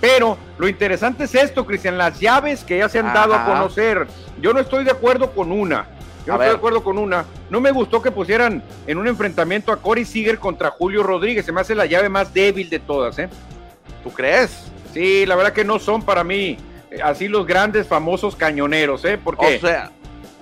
Pero 0.01 0.37
lo 0.57 0.67
interesante 0.67 1.23
es 1.23 1.33
esto, 1.35 1.65
Cristian, 1.65 1.97
las 1.97 2.19
llaves 2.19 2.65
que 2.65 2.77
ya 2.79 2.89
se 2.89 2.99
han 2.99 3.13
dado 3.13 3.33
a 3.33 3.45
conocer. 3.45 4.05
Yo 4.41 4.51
no 4.51 4.59
estoy 4.59 4.83
de 4.83 4.91
acuerdo 4.91 5.31
con 5.31 5.49
una. 5.49 5.87
Yo 6.25 6.33
A 6.33 6.35
no 6.35 6.39
ver. 6.39 6.47
estoy 6.47 6.49
de 6.49 6.57
acuerdo 6.57 6.83
con 6.83 6.97
una. 6.97 7.23
No 7.49 7.61
me 7.61 7.71
gustó 7.71 8.01
que 8.01 8.11
pusieran 8.11 8.61
en 8.85 8.97
un 8.97 9.07
enfrentamiento 9.07 9.71
a 9.71 9.77
Corey 9.77 10.03
Seager 10.03 10.39
contra 10.39 10.71
Julio 10.71 11.03
Rodríguez. 11.03 11.45
Se 11.45 11.53
me 11.53 11.61
hace 11.61 11.73
la 11.73 11.85
llave 11.85 12.09
más 12.09 12.33
débil 12.33 12.69
de 12.69 12.79
todas, 12.79 13.17
¿eh? 13.17 13.29
¿Tú 14.03 14.11
crees? 14.11 14.65
Sí, 14.93 15.25
la 15.25 15.37
verdad 15.37 15.53
que 15.53 15.63
no 15.63 15.79
son 15.79 16.01
para 16.01 16.21
mí 16.25 16.57
así 17.03 17.27
los 17.27 17.45
grandes 17.45 17.87
famosos 17.87 18.35
cañoneros, 18.35 19.03
¿eh? 19.05 19.19
Porque 19.21 19.57
O 19.57 19.59
sea, 19.59 19.91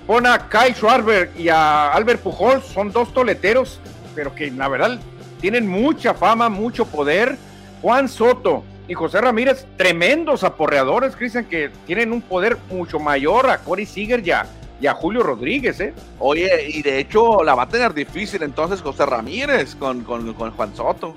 pon 0.05 0.25
a 0.25 0.49
Kyle 0.49 0.75
Schwarber 0.75 1.31
y 1.37 1.49
a 1.49 1.91
Albert 1.91 2.21
Pujols, 2.21 2.65
son 2.65 2.91
dos 2.91 3.13
toleteros, 3.13 3.79
pero 4.13 4.33
que 4.33 4.51
la 4.51 4.67
verdad 4.67 4.99
tienen 5.41 5.67
mucha 5.67 6.13
fama, 6.13 6.49
mucho 6.49 6.85
poder. 6.85 7.37
Juan 7.81 8.09
Soto 8.09 8.63
y 8.87 8.93
José 8.93 9.21
Ramírez, 9.21 9.65
tremendos 9.77 10.43
aporreadores, 10.43 11.15
Cristian, 11.15 11.45
que 11.45 11.69
tienen 11.85 12.11
un 12.11 12.21
poder 12.21 12.57
mucho 12.69 12.99
mayor 12.99 13.49
a 13.49 13.59
Corey 13.59 13.85
Seager 13.85 14.25
y 14.25 14.31
a, 14.31 14.45
y 14.81 14.87
a 14.87 14.93
Julio 14.93 15.21
Rodríguez, 15.21 15.79
¿eh? 15.79 15.93
oye, 16.19 16.69
y 16.69 16.81
de 16.81 16.99
hecho 16.99 17.43
la 17.43 17.55
va 17.55 17.63
a 17.63 17.69
tener 17.69 17.93
difícil 17.93 18.43
entonces 18.43 18.81
José 18.81 19.05
Ramírez 19.05 19.75
con, 19.75 20.03
con, 20.03 20.33
con 20.33 20.51
Juan 20.51 20.75
Soto. 20.75 21.13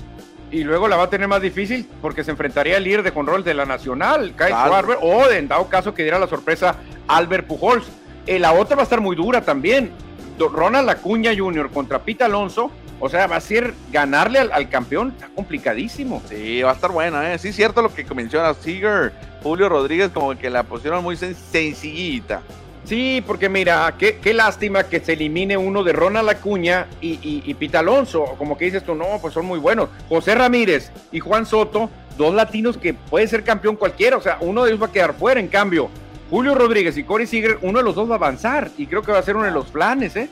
Y 0.50 0.64
luego 0.64 0.88
la 0.88 0.96
va 0.96 1.04
a 1.04 1.10
tener 1.10 1.28
más 1.28 1.42
difícil 1.42 1.86
porque 2.00 2.24
se 2.24 2.30
enfrentaría 2.30 2.76
al 2.78 2.84
líder 2.84 3.02
de 3.02 3.12
control 3.12 3.44
de 3.44 3.52
la 3.54 3.66
Nacional, 3.66 4.32
Kyle 4.36 4.48
Claro. 4.48 4.66
Schwarber, 4.70 4.98
o 5.02 5.28
en 5.30 5.46
dado 5.48 5.68
caso 5.68 5.92
que 5.94 6.02
diera 6.04 6.18
la 6.18 6.26
sorpresa 6.26 6.76
Albert 7.06 7.46
Pujols. 7.46 7.84
Eh, 8.26 8.38
la 8.38 8.52
otra 8.52 8.76
va 8.76 8.82
a 8.82 8.84
estar 8.84 9.00
muy 9.00 9.14
dura 9.16 9.42
también. 9.42 9.90
Ronald 10.38 10.88
Acuña 10.88 11.32
Jr. 11.36 11.70
contra 11.70 11.98
Pita 12.00 12.26
Alonso. 12.26 12.70
O 13.00 13.08
sea, 13.08 13.26
va 13.28 13.36
a 13.36 13.40
ser 13.40 13.74
ganarle 13.92 14.40
al, 14.40 14.50
al 14.50 14.68
campeón, 14.68 15.10
está 15.16 15.28
complicadísimo. 15.34 16.20
Sí, 16.28 16.62
va 16.62 16.70
a 16.72 16.74
estar 16.74 16.90
buena, 16.90 17.32
¿eh? 17.32 17.38
Sí, 17.38 17.52
cierto 17.52 17.80
lo 17.80 17.94
que 17.94 18.04
menciona 18.12 18.52
Seager, 18.54 19.12
Julio 19.42 19.68
Rodríguez, 19.68 20.10
como 20.12 20.36
que 20.36 20.50
la 20.50 20.64
pusieron 20.64 21.04
muy 21.04 21.14
sen- 21.14 21.34
sencillita. 21.34 22.42
Sí, 22.88 23.22
porque 23.26 23.50
mira, 23.50 23.94
qué, 23.98 24.16
qué 24.18 24.32
lástima 24.32 24.84
que 24.84 25.00
se 25.00 25.12
elimine 25.12 25.58
uno 25.58 25.84
de 25.84 25.92
Ronald 25.92 26.28
Acuña 26.30 26.86
y, 27.02 27.12
y, 27.22 27.42
y 27.44 27.54
Pita 27.54 27.80
Alonso. 27.80 28.24
Como 28.38 28.56
que 28.56 28.64
dices 28.64 28.82
tú, 28.82 28.94
no, 28.94 29.18
pues 29.20 29.34
son 29.34 29.44
muy 29.44 29.58
buenos. 29.58 29.90
José 30.08 30.34
Ramírez 30.34 30.90
y 31.12 31.20
Juan 31.20 31.44
Soto, 31.44 31.90
dos 32.16 32.34
latinos 32.34 32.78
que 32.78 32.94
puede 32.94 33.28
ser 33.28 33.44
campeón 33.44 33.76
cualquiera. 33.76 34.16
O 34.16 34.22
sea, 34.22 34.38
uno 34.40 34.64
de 34.64 34.70
ellos 34.70 34.82
va 34.82 34.86
a 34.86 34.92
quedar 34.92 35.12
fuera. 35.12 35.38
En 35.38 35.48
cambio, 35.48 35.90
Julio 36.30 36.54
Rodríguez 36.54 36.96
y 36.96 37.04
Corey 37.04 37.26
Seager, 37.26 37.58
uno 37.60 37.78
de 37.80 37.84
los 37.84 37.94
dos 37.94 38.08
va 38.08 38.14
a 38.14 38.16
avanzar. 38.16 38.70
Y 38.78 38.86
creo 38.86 39.02
que 39.02 39.12
va 39.12 39.18
a 39.18 39.22
ser 39.22 39.36
uno 39.36 39.44
de 39.44 39.50
los 39.50 39.66
planes, 39.66 40.16
¿eh? 40.16 40.30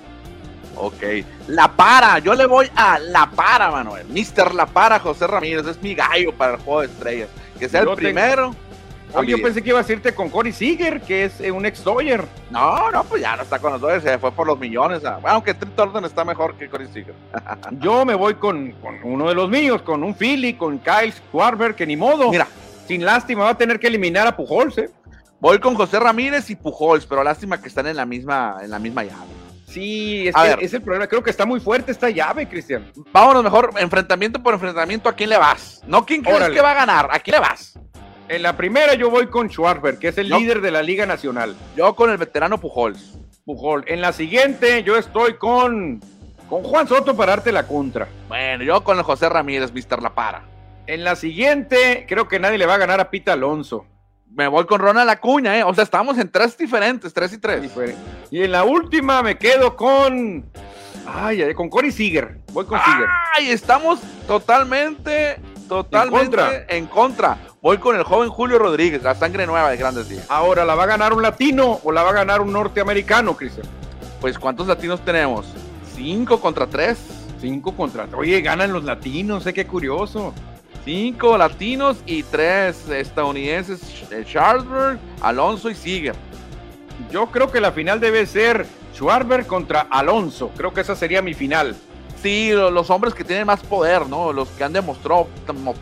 Ok. 0.77 1.03
La 1.49 1.69
para, 1.73 2.19
yo 2.21 2.35
le 2.35 2.47
voy 2.47 2.71
a 2.75 2.99
La 2.99 3.31
para, 3.31 3.71
Manuel. 3.71 4.07
Mister 4.09 4.55
La 4.55 4.64
para, 4.64 4.99
José 4.99 5.27
Ramírez, 5.27 5.66
es 5.66 5.83
mi 5.83 5.95
gallo 5.95 6.33
para 6.33 6.55
el 6.55 6.61
juego 6.61 6.81
de 6.81 6.87
estrellas. 6.87 7.29
Que 7.59 7.69
sea 7.69 7.85
Yo 7.85 7.92
el 7.92 7.99
tengo- 7.99 8.14
yo 9.24 9.40
pensé 9.42 9.62
que 9.62 9.70
iba 9.70 9.81
a 9.81 9.85
irte 9.92 10.14
con 10.14 10.29
Corey 10.31 10.52
Seager, 10.52 11.00
que 11.00 11.24
es 11.24 11.40
eh, 11.40 11.50
un 11.50 11.64
ex 11.66 11.83
Dodger. 11.85 12.24
No, 12.50 12.90
no, 12.90 13.05
pues 13.05 13.22
ya 13.22 13.37
no 13.37 13.42
está 13.42 13.59
con 13.59 13.72
nosotros, 13.72 14.02
se 14.02 14.18
fue 14.18 14.33
por 14.33 14.46
los 14.46 14.59
millones. 14.59 15.05
ah. 15.05 15.18
Bueno, 15.20 15.37
aunque 15.37 15.55
Trent 15.55 15.74
Thornton 15.76 16.05
está 16.05 16.24
mejor 16.24 16.55
que 16.57 16.68
Corey 16.68 16.88
Seager. 16.92 17.14
Yo 17.81 18.05
me 18.05 18.14
voy 18.14 18.35
con, 18.35 18.72
con 18.72 18.98
uno 19.02 19.29
de 19.29 19.35
los 19.35 19.48
míos, 19.48 19.83
con 19.83 20.02
un 20.05 20.14
Philly, 20.14 20.55
con 20.55 20.79
Kyle 20.79 21.12
Schwarber, 21.12 21.74
que 21.74 21.87
ni 21.87 21.96
modo. 21.96 22.31
Mira, 22.31 22.46
Sin 22.87 23.05
lástima 23.05 23.44
va 23.44 23.50
a 23.50 23.59
tener 23.59 23.79
que 23.81 23.87
eliminar 23.88 24.26
a 24.26 24.37
Pujols, 24.37 24.79
¿eh? 24.79 24.90
voy 25.40 25.59
con 25.59 25.74
José 25.74 25.98
Ramírez 26.00 26.48
y 26.50 26.57
Pujols, 26.57 27.05
pero 27.07 27.22
lástima 27.22 27.61
que 27.61 27.68
están 27.68 27.87
en 27.87 27.96
la 27.96 28.07
misma, 28.07 28.57
en 28.62 28.70
la 28.70 28.79
misma 28.79 29.02
llave. 29.05 29.35
Sí, 29.68 30.29
es, 30.29 30.35
A 30.37 30.42
que 30.44 30.48
ver. 30.50 30.59
es 30.62 30.72
el 30.72 30.81
problema. 30.81 31.07
Creo 31.07 31.22
que 31.22 31.29
está 31.29 31.44
muy 31.44 31.61
fuerte 31.61 31.92
esta 31.92 32.09
llave, 32.09 32.48
Cristian. 32.48 32.90
Vámonos 33.12 33.42
mejor, 33.44 33.70
enfrentamiento 33.79 34.42
por 34.42 34.55
enfrentamiento, 34.55 35.09
¿a 35.09 35.12
quién 35.12 35.29
le 35.29 35.37
vas? 35.37 35.83
No, 35.87 36.07
¿quién 36.07 36.22
crees 36.22 36.37
Órale. 36.38 36.55
que 36.55 36.62
va 36.62 36.70
a 36.70 36.74
ganar? 36.74 37.09
¿A 37.12 37.18
quién 37.18 37.35
le 37.35 37.40
vas? 37.40 37.79
En 38.28 38.42
la 38.42 38.56
primera 38.56 38.94
yo 38.94 39.08
voy 39.10 39.28
con 39.28 39.48
Schwarber, 39.48 39.98
que 39.98 40.08
es 40.08 40.18
el 40.18 40.28
Yo- 40.28 40.38
líder 40.38 40.60
de 40.60 40.70
la 40.70 40.82
Liga 40.82 41.06
Nacional. 41.06 41.54
Yo 41.76 41.94
con 41.94 42.10
el 42.10 42.16
veterano 42.18 42.58
Pujols. 42.58 43.18
Pujol. 43.44 43.84
En 43.86 44.00
la 44.00 44.12
siguiente 44.12 44.82
yo 44.82 44.96
estoy 44.96 45.34
con, 45.36 46.00
con 46.48 46.64
Juan 46.64 46.88
Soto 46.88 47.16
para 47.16 47.32
darte 47.36 47.52
la 47.52 47.64
contra. 47.68 48.08
Bueno, 48.26 48.64
yo 48.64 48.82
con 48.82 48.96
el 48.98 49.04
José 49.04 49.28
Ramírez, 49.28 49.72
Mister 49.72 50.02
La 50.02 50.14
Para. 50.16 50.42
En 50.88 51.04
la 51.04 51.14
siguiente 51.14 52.06
creo 52.08 52.26
que 52.26 52.40
nadie 52.40 52.58
le 52.58 52.66
va 52.66 52.74
a 52.74 52.78
ganar 52.78 52.98
a 53.00 53.08
Pita 53.10 53.34
Alonso. 53.34 53.86
Me 54.32 54.48
voy 54.48 54.66
con 54.66 54.80
Ronald 54.80 55.08
Acuña, 55.08 55.56
¿eh? 55.56 55.62
O 55.62 55.72
sea, 55.72 55.84
estamos 55.84 56.18
en 56.18 56.28
tres 56.30 56.58
diferentes, 56.58 57.14
tres 57.14 57.32
y 57.32 57.38
tres. 57.38 57.70
Y 58.32 58.42
en 58.42 58.50
la 58.50 58.64
última 58.64 59.22
me 59.22 59.38
quedo 59.38 59.76
con... 59.76 60.44
Ay, 61.06 61.42
ay, 61.42 61.54
con 61.54 61.70
Corey 61.70 61.92
Seager. 61.92 62.38
Voy 62.52 62.66
con 62.66 62.80
Seager. 62.84 63.06
Ay, 63.38 63.50
estamos 63.50 64.00
totalmente, 64.26 65.36
totalmente 65.68 66.66
en 66.76 66.86
contra. 66.86 67.36
contra. 67.36 67.45
Voy 67.66 67.79
con 67.79 67.96
el 67.96 68.05
joven 68.05 68.29
Julio 68.31 68.61
Rodríguez, 68.61 69.02
la 69.02 69.16
sangre 69.16 69.44
nueva 69.44 69.68
de 69.70 69.76
Grandes 69.76 70.09
Días. 70.09 70.24
Ahora, 70.29 70.64
¿la 70.64 70.76
va 70.76 70.85
a 70.85 70.87
ganar 70.87 71.12
un 71.12 71.20
latino 71.20 71.81
o 71.83 71.90
la 71.90 72.05
va 72.05 72.11
a 72.11 72.12
ganar 72.12 72.40
un 72.40 72.52
norteamericano, 72.52 73.37
Cristian? 73.37 73.66
Pues, 74.20 74.38
¿cuántos 74.38 74.68
latinos 74.68 75.00
tenemos? 75.05 75.46
Cinco 75.96 76.38
contra 76.40 76.68
tres. 76.68 76.96
Cinco 77.40 77.72
contra... 77.74 78.07
Oye, 78.16 78.40
ganan 78.40 78.72
los 78.72 78.85
latinos, 78.85 79.44
¿eh? 79.48 79.52
Qué 79.52 79.66
curioso. 79.66 80.33
Cinco 80.85 81.37
latinos 81.37 81.96
y 82.07 82.22
tres 82.22 82.88
estadounidenses, 82.88 83.81
eh, 84.12 84.24
Charlesburg, 84.24 85.00
Alonso 85.20 85.68
y 85.68 85.74
Seager. 85.74 86.14
Yo 87.11 87.26
creo 87.33 87.50
que 87.50 87.61
la 87.61 87.72
final 87.72 87.98
debe 87.98 88.26
ser 88.26 88.64
Schwarber 88.94 89.44
contra 89.44 89.88
Alonso. 89.90 90.52
Creo 90.57 90.72
que 90.72 90.83
esa 90.83 90.94
sería 90.94 91.20
mi 91.20 91.35
final. 91.35 91.74
Sí, 92.22 92.52
lo- 92.52 92.70
los 92.70 92.90
hombres 92.90 93.12
que 93.12 93.24
tienen 93.24 93.44
más 93.44 93.61
poder, 93.64 94.09
¿no? 94.09 94.33
Los 94.33 94.50
que 94.50 94.62
han 94.62 94.72
demostrado 94.72 95.26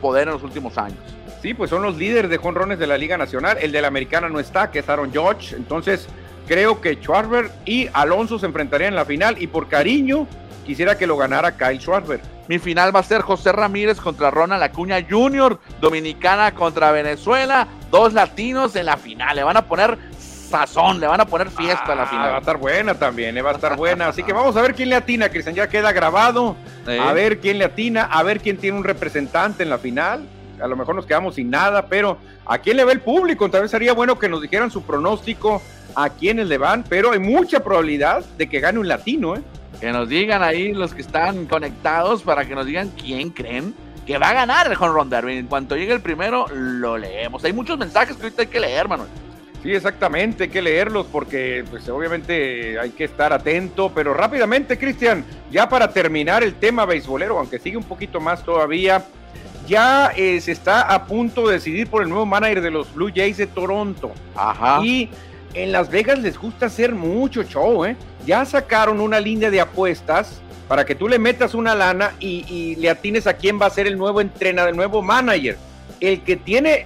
poder 0.00 0.28
en 0.28 0.32
los 0.32 0.42
últimos 0.42 0.78
años. 0.78 0.96
Sí, 1.44 1.52
pues 1.52 1.68
son 1.68 1.82
los 1.82 1.98
líderes 1.98 2.30
de 2.30 2.38
jonrones 2.38 2.78
de 2.78 2.86
la 2.86 2.96
Liga 2.96 3.18
Nacional. 3.18 3.58
El 3.60 3.70
de 3.70 3.82
la 3.82 3.88
Americana 3.88 4.30
no 4.30 4.40
está, 4.40 4.70
que 4.70 4.78
es 4.78 4.88
Aaron 4.88 5.12
Judge. 5.14 5.54
Entonces, 5.54 6.06
creo 6.48 6.80
que 6.80 6.94
Schwarber 6.94 7.50
y 7.66 7.86
Alonso 7.92 8.38
se 8.38 8.46
enfrentarían 8.46 8.94
en 8.94 8.96
la 8.96 9.04
final. 9.04 9.36
Y 9.38 9.46
por 9.48 9.68
cariño, 9.68 10.26
quisiera 10.64 10.96
que 10.96 11.06
lo 11.06 11.18
ganara 11.18 11.54
Kyle 11.54 11.78
Schwarber. 11.78 12.22
Mi 12.48 12.58
final 12.58 12.96
va 12.96 13.00
a 13.00 13.02
ser 13.02 13.20
José 13.20 13.52
Ramírez 13.52 14.00
contra 14.00 14.30
Ronald 14.30 14.62
Acuña 14.62 14.96
Jr., 15.06 15.60
Dominicana 15.82 16.54
contra 16.54 16.92
Venezuela, 16.92 17.68
dos 17.90 18.14
latinos 18.14 18.74
en 18.76 18.86
la 18.86 18.96
final. 18.96 19.36
Le 19.36 19.42
van 19.42 19.58
a 19.58 19.66
poner 19.66 19.98
sazón, 20.18 20.98
le 20.98 21.06
van 21.06 21.20
a 21.20 21.26
poner 21.26 21.50
fiesta 21.50 21.92
a 21.92 21.94
la 21.94 22.04
Ah, 22.04 22.06
final. 22.06 22.30
Va 22.32 22.36
a 22.36 22.40
estar 22.40 22.56
buena 22.56 22.94
también, 22.94 23.36
eh, 23.36 23.42
va 23.42 23.50
a 23.50 23.54
estar 23.56 23.76
buena. 23.76 24.08
Así 24.08 24.22
que 24.22 24.32
vamos 24.32 24.56
a 24.56 24.62
ver 24.62 24.74
quién 24.74 24.88
le 24.88 24.96
atina, 24.96 25.28
Cristian. 25.28 25.54
Ya 25.54 25.68
queda 25.68 25.92
grabado. 25.92 26.56
Sí. 26.86 26.96
A 26.98 27.12
ver 27.12 27.38
quién 27.40 27.58
le 27.58 27.66
atina, 27.66 28.04
a 28.04 28.22
ver 28.22 28.40
quién 28.40 28.56
tiene 28.56 28.78
un 28.78 28.84
representante 28.84 29.62
en 29.62 29.68
la 29.68 29.76
final. 29.76 30.26
A 30.60 30.66
lo 30.66 30.76
mejor 30.76 30.94
nos 30.94 31.06
quedamos 31.06 31.34
sin 31.34 31.50
nada, 31.50 31.86
pero 31.86 32.18
¿a 32.46 32.58
quién 32.58 32.76
le 32.76 32.84
va 32.84 32.92
el 32.92 33.00
público? 33.00 33.50
Tal 33.50 33.62
vez 33.62 33.70
sería 33.70 33.92
bueno 33.92 34.18
que 34.18 34.28
nos 34.28 34.42
dijeran 34.42 34.70
su 34.70 34.82
pronóstico 34.82 35.62
a 35.94 36.10
quiénes 36.10 36.48
le 36.48 36.58
van, 36.58 36.84
pero 36.88 37.12
hay 37.12 37.18
mucha 37.18 37.60
probabilidad 37.60 38.24
de 38.36 38.48
que 38.48 38.60
gane 38.60 38.78
un 38.78 38.88
latino, 38.88 39.36
¿eh? 39.36 39.42
Que 39.80 39.92
nos 39.92 40.08
digan 40.08 40.42
ahí 40.42 40.72
los 40.72 40.94
que 40.94 41.02
están 41.02 41.46
conectados 41.46 42.22
para 42.22 42.46
que 42.46 42.54
nos 42.54 42.66
digan 42.66 42.90
quién 42.90 43.30
creen 43.30 43.74
que 44.06 44.18
va 44.18 44.30
a 44.30 44.34
ganar 44.34 44.66
el 44.66 44.76
Home 44.78 44.92
Run 44.92 45.10
Derby. 45.10 45.38
En 45.38 45.46
cuanto 45.46 45.76
llegue 45.76 45.92
el 45.92 46.00
primero, 46.00 46.46
lo 46.52 46.98
leemos. 46.98 47.44
Hay 47.44 47.52
muchos 47.52 47.78
mensajes 47.78 48.16
que 48.16 48.22
ahorita 48.22 48.42
hay 48.42 48.48
que 48.48 48.60
leer, 48.60 48.88
Manuel. 48.88 49.08
Sí, 49.62 49.72
exactamente, 49.72 50.44
hay 50.44 50.50
que 50.50 50.60
leerlos 50.60 51.06
porque 51.06 51.64
pues 51.70 51.88
obviamente 51.88 52.78
hay 52.78 52.90
que 52.90 53.04
estar 53.04 53.32
atento, 53.32 53.90
pero 53.94 54.12
rápidamente, 54.12 54.76
Cristian, 54.76 55.24
ya 55.50 55.70
para 55.70 55.90
terminar 55.90 56.42
el 56.42 56.54
tema 56.56 56.84
beisbolero, 56.84 57.38
aunque 57.38 57.58
sigue 57.58 57.78
un 57.78 57.84
poquito 57.84 58.20
más 58.20 58.44
todavía, 58.44 59.06
ya 59.66 60.12
eh, 60.16 60.40
se 60.40 60.52
está 60.52 60.82
a 60.82 61.06
punto 61.06 61.46
de 61.48 61.54
decidir 61.54 61.88
por 61.88 62.02
el 62.02 62.08
nuevo 62.08 62.26
manager 62.26 62.60
de 62.60 62.70
los 62.70 62.92
Blue 62.94 63.10
Jays 63.14 63.36
de 63.36 63.46
Toronto. 63.46 64.12
Ajá. 64.34 64.84
Y 64.84 65.10
en 65.54 65.72
Las 65.72 65.90
Vegas 65.90 66.18
les 66.18 66.38
gusta 66.38 66.66
hacer 66.66 66.94
mucho 66.94 67.42
show, 67.42 67.84
¿eh? 67.84 67.96
Ya 68.26 68.44
sacaron 68.44 69.00
una 69.00 69.20
línea 69.20 69.50
de 69.50 69.60
apuestas 69.60 70.40
para 70.68 70.84
que 70.84 70.94
tú 70.94 71.08
le 71.08 71.18
metas 71.18 71.54
una 71.54 71.74
lana 71.74 72.12
y, 72.18 72.44
y 72.48 72.76
le 72.76 72.90
atines 72.90 73.26
a 73.26 73.34
quién 73.34 73.60
va 73.60 73.66
a 73.66 73.70
ser 73.70 73.86
el 73.86 73.98
nuevo 73.98 74.20
entrenador, 74.20 74.70
el 74.70 74.76
nuevo 74.76 75.02
manager. 75.02 75.56
El 76.00 76.22
que 76.22 76.36
tiene 76.36 76.84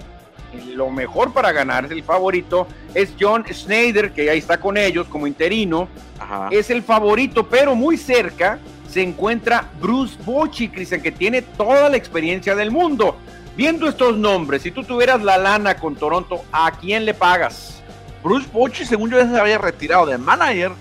lo 0.73 0.89
mejor 0.89 1.33
para 1.33 1.51
ganar, 1.51 1.85
es 1.85 1.91
el 1.91 2.03
favorito, 2.03 2.67
es 2.93 3.13
John 3.19 3.45
Schneider, 3.51 4.11
que 4.11 4.29
ahí 4.29 4.39
está 4.39 4.59
con 4.59 4.77
ellos 4.77 5.07
como 5.07 5.27
interino. 5.27 5.87
Ajá. 6.19 6.49
Es 6.51 6.69
el 6.69 6.83
favorito, 6.83 7.47
pero 7.47 7.75
muy 7.75 7.97
cerca 7.97 8.59
se 8.89 9.01
encuentra 9.03 9.69
Bruce 9.79 10.17
Bochy, 10.25 10.69
Cristian, 10.69 11.01
que 11.01 11.11
tiene 11.11 11.41
toda 11.41 11.89
la 11.89 11.97
experiencia 11.97 12.55
del 12.55 12.71
mundo. 12.71 13.15
Viendo 13.55 13.87
estos 13.87 14.17
nombres, 14.17 14.61
si 14.61 14.71
tú 14.71 14.83
tuvieras 14.83 15.21
la 15.21 15.37
lana 15.37 15.75
con 15.75 15.95
Toronto, 15.95 16.43
¿a 16.51 16.71
quién 16.71 17.05
le 17.05 17.13
pagas? 17.13 17.81
Bruce 18.23 18.47
Bochy, 18.51 18.85
según 18.85 19.11
yo, 19.11 19.17
ya 19.19 19.29
se 19.29 19.39
había 19.39 19.57
retirado 19.57 20.05
de 20.05 20.17
manager. 20.17 20.71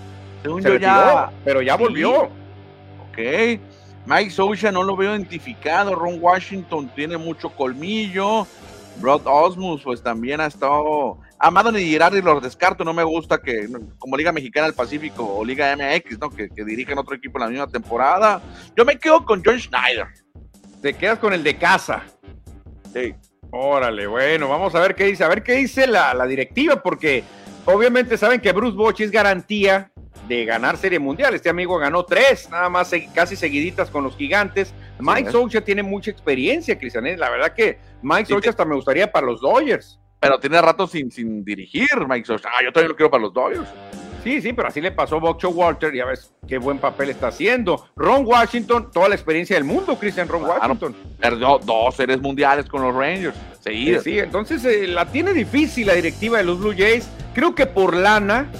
Según 0.43 0.63
Se 0.63 0.69
yo, 0.69 0.75
retiró, 0.75 0.91
ya. 0.93 1.31
pero 1.45 1.63
ya 1.63 1.77
Sí. 1.77 1.83
volvió. 1.83 2.23
Ok. 3.11 3.19
Mike 4.07 4.31
Socha 4.31 4.73
no 4.73 4.83
lo 4.85 4.97
veo 4.97 5.11
identificado. 5.13 5.95
Ron 5.95 6.19
Washington 6.21 6.89
tiene 6.95 7.17
mucho 7.19 7.51
colmillo. 7.51 8.47
Rod 9.03 9.23
Osmus, 9.27 9.83
pues 9.83 10.03
también 10.03 10.41
ha 10.41 10.47
estado. 10.47 11.19
Amado 11.39 11.71
ni 11.71 11.81
Girardi 11.81 12.21
los 12.21 12.43
descarto. 12.43 12.85
No 12.85 12.93
me 12.93 13.05
gusta 13.05 13.39
que, 13.39 13.69
como 13.99 14.17
Liga 14.17 14.33
Mexicana 14.33 14.67
del 14.67 14.75
Pacífico 14.75 15.25
o 15.25 15.45
Liga 15.45 15.75
MX, 15.77 16.19
¿no? 16.19 16.31
Que, 16.31 16.49
que 16.49 16.65
dirigen 16.65 16.99
otro 16.99 17.15
equipo 17.15 17.39
en 17.39 17.45
la 17.45 17.51
misma 17.51 17.67
temporada. 17.69 18.43
Yo 18.77 18.85
me 18.85 18.99
quedo 18.99 19.25
con 19.25 19.43
John 19.45 19.59
Schneider. 19.59 20.09
Te 20.83 20.95
quedas 20.95 21.19
con 21.19 21.33
el 21.33 21.43
de 21.43 21.57
casa. 21.57 22.05
Sí. 22.93 23.15
Órale, 23.51 24.07
bueno, 24.07 24.49
vamos 24.49 24.75
a 24.75 24.81
ver 24.81 24.95
qué 24.95 25.05
dice, 25.05 25.25
a 25.25 25.29
ver 25.29 25.43
qué 25.43 25.55
dice 25.55 25.87
la, 25.87 26.13
la 26.13 26.27
directiva, 26.27 26.83
porque 26.83 27.25
obviamente 27.65 28.19
saben 28.19 28.41
que 28.41 28.53
Bruce 28.53 28.77
Bochy 28.77 29.05
es 29.05 29.11
garantía 29.11 29.91
de 30.29 30.45
ganar 30.45 30.77
Serie 30.77 30.99
Mundial. 30.99 31.35
Este 31.35 31.49
amigo 31.49 31.79
ganó 31.79 32.05
tres, 32.05 32.49
nada 32.51 32.69
más 32.69 32.93
casi 33.15 33.37
seguiditas 33.37 33.91
con 33.91 34.05
los 34.05 34.17
gigantes. 34.17 34.75
Mike 35.01 35.29
es. 35.29 35.33
Socha 35.33 35.63
tiene 35.63 35.83
mucha 35.83 36.11
experiencia, 36.11 36.79
Cristian. 36.79 37.07
¿eh? 37.07 37.17
La 37.17 37.31
verdad 37.31 37.55
que 37.55 37.79
Mike 38.03 38.27
Sí, 38.27 38.33
Socha 38.35 38.51
hasta 38.51 38.67
me 38.67 38.75
gustaría 38.75 39.11
para 39.11 39.27
los 39.27 39.41
Dodgers. 39.41 39.99
Pero 40.21 40.39
tiene 40.41 40.61
rato 40.61 40.87
sin, 40.87 41.11
sin 41.11 41.45
dirigir 41.45 41.89
Mike 42.09 42.27
Socha. 42.27 42.49
Ah, 42.51 42.63
yo 42.65 42.73
también 42.73 42.89
lo 42.91 42.97
quiero 42.97 43.11
para 43.11 43.23
los 43.23 43.33
Dodgers. 43.33 43.69
Sí, 44.25 44.41
sí, 44.43 44.53
pero 44.53 44.67
así 44.69 44.81
le 44.81 44.91
pasó 44.91 45.17
a 45.17 45.21
Bocho 45.21 45.49
Walter, 45.51 45.95
ya 45.95 46.05
ves 46.05 46.33
qué 46.49 46.59
buen 46.59 46.79
papel 46.79 47.11
está 47.11 47.29
haciendo. 47.29 47.87
Ron 47.95 48.27
Washington, 48.27 48.91
toda 48.93 49.09
la 49.09 49.15
experiencia 49.15 49.55
del 49.55 49.65
mundo, 49.65 49.97
Cristian 49.97 50.27
Ron 50.29 50.43
Claro. 50.43 50.61
Washington. 50.61 50.97
Perdió 51.21 51.59
dos 51.65 51.95
series 51.95 52.21
mundiales 52.21 52.67
con 52.67 52.83
los 52.83 52.93
Rangers. 52.95 53.35
Sí, 53.37 53.63
Seguidas. 53.63 54.03
sí, 54.03 54.19
entonces 54.19 54.65
eh, 54.65 54.89
la 54.89 55.07
tiene 55.07 55.33
difícil 55.33 55.87
la 55.87 55.95
directiva 55.95 56.39
de 56.39 56.45
los 56.45 56.59
Blue 56.59 56.75
Jays. 56.77 57.09
Creo 57.33 57.55
que 57.55 57.67
por 57.67 57.95
lana 57.95 58.51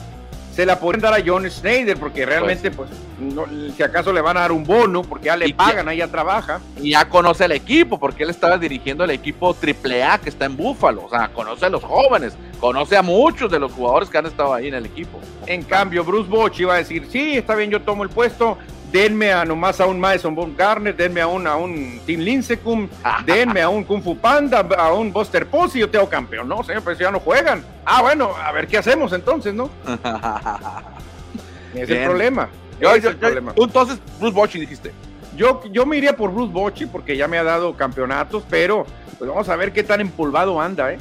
se 0.59 0.67
la 0.67 0.81
pueden 0.81 1.01
dar 1.01 1.15
a 1.15 1.19
John 1.25 1.49
Schneider, 1.49 1.97
porque 1.99 2.27
realmente, 2.27 2.73
pues, 2.73 2.91
no- 3.21 3.45
si 3.77 3.81
acaso 3.81 4.13
le 4.13 4.21
van 4.21 4.37
a 4.39 4.41
dar 4.41 4.51
un 4.51 4.65
bono, 4.65 5.03
porque 5.03 5.27
ya 5.27 5.37
le 5.37 5.55
pagan, 5.55 5.89
ahí 5.89 5.99
ya 5.99 6.09
trabaja. 6.09 6.59
y 6.83 6.91
ya 6.91 7.09
conoce 7.09 7.45
el 7.45 7.53
equipo, 7.53 7.97
porque 8.01 8.25
él 8.25 8.31
estaba 8.31 8.59
dirigiendo 8.59 9.05
el 9.05 9.11
equipo 9.11 9.55
AAA 9.55 10.19
que 10.19 10.29
está 10.31 10.47
en 10.47 10.57
Búfalo. 10.57 11.05
O 11.05 11.09
sea, 11.11 11.29
conoce 11.29 11.67
a 11.67 11.69
los 11.69 11.85
jóvenes, 11.85 12.37
conoce 12.59 12.97
a 12.97 13.03
muchos 13.03 13.49
de 13.53 13.61
los 13.61 13.71
jugadores 13.71 14.09
que 14.11 14.19
han 14.19 14.27
estado 14.27 14.53
ahí 14.53 14.67
en 14.67 14.75
el 14.75 14.87
equipo. 14.87 15.21
En 15.47 15.63
cambio, 15.63 16.03
Bruce 16.03 16.29
Bochy 16.29 16.65
va 16.65 16.75
a 16.75 16.79
decir, 16.79 17.07
sí, 17.09 17.37
está 17.37 17.55
bien, 17.55 17.71
yo 17.71 17.81
tomo 17.83 18.03
el 18.03 18.09
puesto, 18.09 18.59
denme 18.93 19.33
a 19.33 19.45
nomás 19.45 19.81
a 19.81 19.87
un 19.87 19.99
Madison 20.01 20.35
Garner, 20.57 20.95
denme 20.97 21.21
a 21.21 21.27
un, 21.27 21.47
a 21.47 21.57
un 21.57 22.01
Tim 22.07 22.21
Lincecum, 22.21 22.89
denme 23.27 23.61
a 23.63 23.69
un 23.69 23.85
Kung 23.85 24.03
Fu 24.03 24.17
Panda, 24.17 24.61
a 24.79 24.93
un 24.93 25.13
Buster 25.13 25.47
Posey, 25.47 25.81
yo 25.83 25.91
tengo 25.91 26.09
campeón. 26.09 26.49
No, 26.49 26.63
señor, 26.65 26.83
pues 26.83 26.99
ya 26.99 27.11
no 27.11 27.21
juegan. 27.21 27.65
Ah, 27.85 28.03
bueno, 28.03 28.31
a 28.37 28.51
ver 28.53 28.67
qué 28.67 28.79
hacemos 28.79 29.13
entonces, 29.13 29.53
¿no? 29.55 29.71
Es 31.75 31.87
Bien. 31.89 32.01
el 32.03 32.09
problema. 32.09 32.49
Yo- 32.81 32.89
Ese 32.91 32.97
es 32.99 33.03
yo- 33.05 33.09
el 33.11 33.15
yo- 33.17 33.21
problema. 33.21 33.53
tú 33.55 33.65
entonces, 33.65 33.99
Bruce 34.19 34.35
Bochy 34.35 34.61
dijiste. 34.61 34.93
Yo, 35.37 35.63
yo 35.71 35.87
me 35.87 35.97
iría 35.97 36.17
por 36.17 36.33
Bruce 36.33 36.53
Bochy 36.53 36.87
porque 36.87 37.17
ya 37.17 37.29
me 37.29 37.39
ha 37.39 37.45
dado 37.45 37.77
campeonatos, 37.77 38.43
pero 38.49 38.87
pues 39.19 39.29
vamos 39.31 39.49
a 39.49 39.57
ver 39.57 39.73
qué 39.73 39.83
tan 39.85 40.01
empolvado 40.01 40.61
anda, 40.61 40.93
¿eh? 40.93 40.99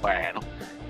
Bueno, 0.00 0.40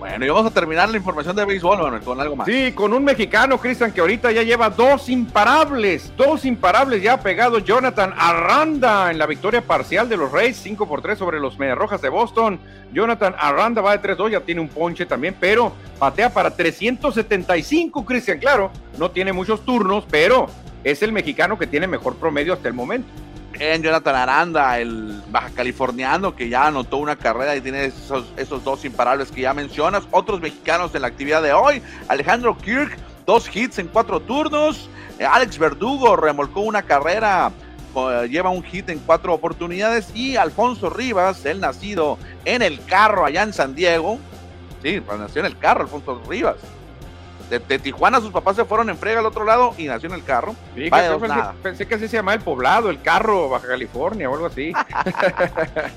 bueno, 0.05 0.27
y 0.27 0.29
vamos 0.29 0.45
a 0.45 0.51
terminar 0.51 0.91
la 0.91 0.99
información 0.99 1.35
de 1.35 1.47
béisbol, 1.47 2.03
con 2.03 2.21
algo 2.21 2.37
más. 2.37 2.47
Sí, 2.47 2.73
con 2.73 2.93
un 2.93 3.03
mexicano, 3.03 3.57
Cristian, 3.57 3.91
que 3.91 4.03
ahorita 4.03 4.33
ya 4.33 4.43
lleva 4.43 4.69
dos 4.69 5.09
imparables, 5.09 6.13
dos 6.15 6.45
imparables 6.45 7.03
ya 7.03 7.15
ha 7.15 7.21
pegado 7.21 7.59
Jonathan 7.59 8.13
Aranda 8.15 9.11
en 9.11 9.17
la 9.17 9.25
victoria 9.25 9.63
parcial 9.63 10.07
de 10.07 10.19
los 10.19 10.31
Rays, 10.31 10.59
5 10.59 10.87
por 10.87 11.01
3 11.01 11.17
sobre 11.17 11.41
los 11.41 11.59
Medias 11.59 11.79
Rojas 11.79 12.03
de 12.03 12.11
Boston. 12.11 12.61
Jonathan 12.93 13.35
Aranda 13.39 13.81
va 13.81 13.97
de 13.97 14.15
3-2, 14.15 14.33
ya 14.33 14.41
tiene 14.41 14.61
un 14.61 14.69
ponche 14.69 15.07
también, 15.07 15.35
pero 15.41 15.73
patea 15.99 16.29
para 16.29 16.51
375, 16.51 18.05
Cristian, 18.05 18.39
claro, 18.39 18.71
no 18.99 19.11
tiene 19.11 19.33
muchos 19.33 19.65
turnos, 19.65 20.05
pero 20.11 20.49
es 20.85 21.03
el 21.03 21.13
mexicano 21.13 21.59
que 21.59 21.67
tiene 21.67 21.87
mejor 21.87 22.17
promedio 22.17 22.53
hasta 22.53 22.69
el 22.69 22.75
momento. 22.75 23.09
En 23.61 23.83
Jonathan 23.83 24.17
Aranda, 24.17 24.81
el 24.81 25.23
baja 25.31 25.51
californiano 25.51 26.35
que 26.35 26.49
ya 26.49 26.67
anotó 26.67 26.97
una 26.97 27.17
carrera 27.17 27.55
y 27.55 27.61
tiene 27.61 27.85
esos, 27.85 28.33
esos 28.37 28.65
dos 28.65 28.85
imparables 28.85 29.31
que 29.31 29.43
ya 29.43 29.55
mencionas. 29.55 30.05
Otros 30.11 30.41
mexicanos 30.41 30.95
en 30.95 31.03
la 31.03 31.09
actividad 31.09 31.43
de 31.43 31.53
hoy. 31.53 31.81
Alejandro 32.09 32.59
Kirk, 32.59 32.97
dos 33.27 33.49
hits 33.55 33.79
en 33.79 33.87
cuatro 33.87 34.19
turnos. 34.21 34.89
Eh, 35.21 35.25
Alex 35.25 35.59
Verdugo 35.59 36.17
remolcó 36.17 36.63
una 36.63 36.83
carrera, 36.83 37.53
eh, 37.95 38.29
lleva 38.29 38.51
un 38.51 38.65
hit 38.65 38.89
en 38.89 38.99
cuatro 38.99 39.33
oportunidades. 39.33 40.11
Y 40.15 40.37
Alfonso 40.37 40.91
Rivas, 40.91 41.47
el 41.47 41.61
nacido 41.61 42.19
en 42.45 42.61
el 42.61 42.85
carro 42.85 43.25
allá 43.25 43.45
en 43.45 43.53
San 43.53 43.77
Diego. 43.77 44.19
Sí, 44.83 45.01
nació 45.17 45.41
en 45.41 45.47
el 45.47 45.59
carro, 45.59 45.83
Alfonso 45.83 46.21
Rivas. 46.29 46.57
De, 47.51 47.59
de 47.59 47.79
Tijuana 47.79 48.21
sus 48.21 48.31
papás 48.31 48.57
se 48.57 48.65
fueron 48.65 48.89
en 48.91 48.97
frega 48.97 49.21
al 49.21 49.27
otro 49.27 49.45
lado 49.45 49.75
y 49.77 49.87
nació 49.87 50.09
en 50.09 50.15
el 50.15 50.25
carro. 50.25 50.55
Vaya, 50.91 51.53
pensé, 51.63 51.87
que 51.87 51.95
así 51.95 52.09
se 52.09 52.17
llamaba 52.17 52.35
el 52.35 52.41
poblado, 52.41 52.91
el 52.91 53.03
carro, 53.03 53.49
Baja 53.49 53.69
California 53.69 54.31
o 54.31 54.35
algo 54.35 54.47
así. 54.47 54.73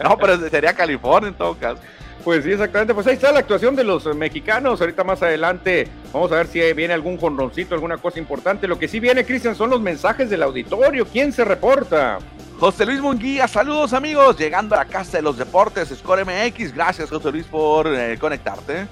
No, 0.04 0.18
pero 0.18 0.38
sería 0.50 0.74
California 0.74 1.30
en 1.30 1.36
todo 1.36 1.56
caso. 1.56 1.82
Pues 2.24 2.44
sí, 2.44 2.52
exactamente. 2.52 2.94
Pues 2.94 3.08
ahí 3.08 3.14
está 3.14 3.32
la 3.32 3.40
actuación 3.40 3.76
de 3.76 3.84
los 3.84 4.06
mexicanos. 4.16 4.82
Ahorita 4.82 5.04
más 5.04 5.22
adelante 5.24 5.88
vamos 6.12 6.32
a 6.32 6.36
ver 6.36 6.48
si 6.48 6.60
viene 6.74 6.94
algún 6.94 7.18
jonroncito, 7.18 7.74
alguna 7.74 7.98
cosa 7.98 8.20
importante. 8.20 8.68
Lo 8.68 8.78
que 8.78 8.88
sí 8.88 9.00
viene, 9.00 9.26
Cristian, 9.26 9.56
son 9.56 9.70
los 9.70 9.82
mensajes 9.82 10.30
del 10.30 10.44
auditorio. 10.44 11.06
¿Quién 11.06 11.32
se 11.32 11.46
reporta? 11.46 12.20
José 12.60 12.86
Luis 12.86 13.00
Munguía, 13.00 13.48
saludos 13.48 13.94
amigos, 13.94 14.38
llegando 14.38 14.74
a 14.74 14.80
la 14.80 14.86
casa 14.86 15.18
de 15.18 15.24
los 15.24 15.38
deportes, 15.38 15.90
Score 15.90 16.26
MX, 16.26 16.74
gracias 16.74 17.08
José 17.08 17.32
Luis 17.32 17.46
por 17.46 17.88
eh, 17.88 18.18
conectarte. 18.20 18.88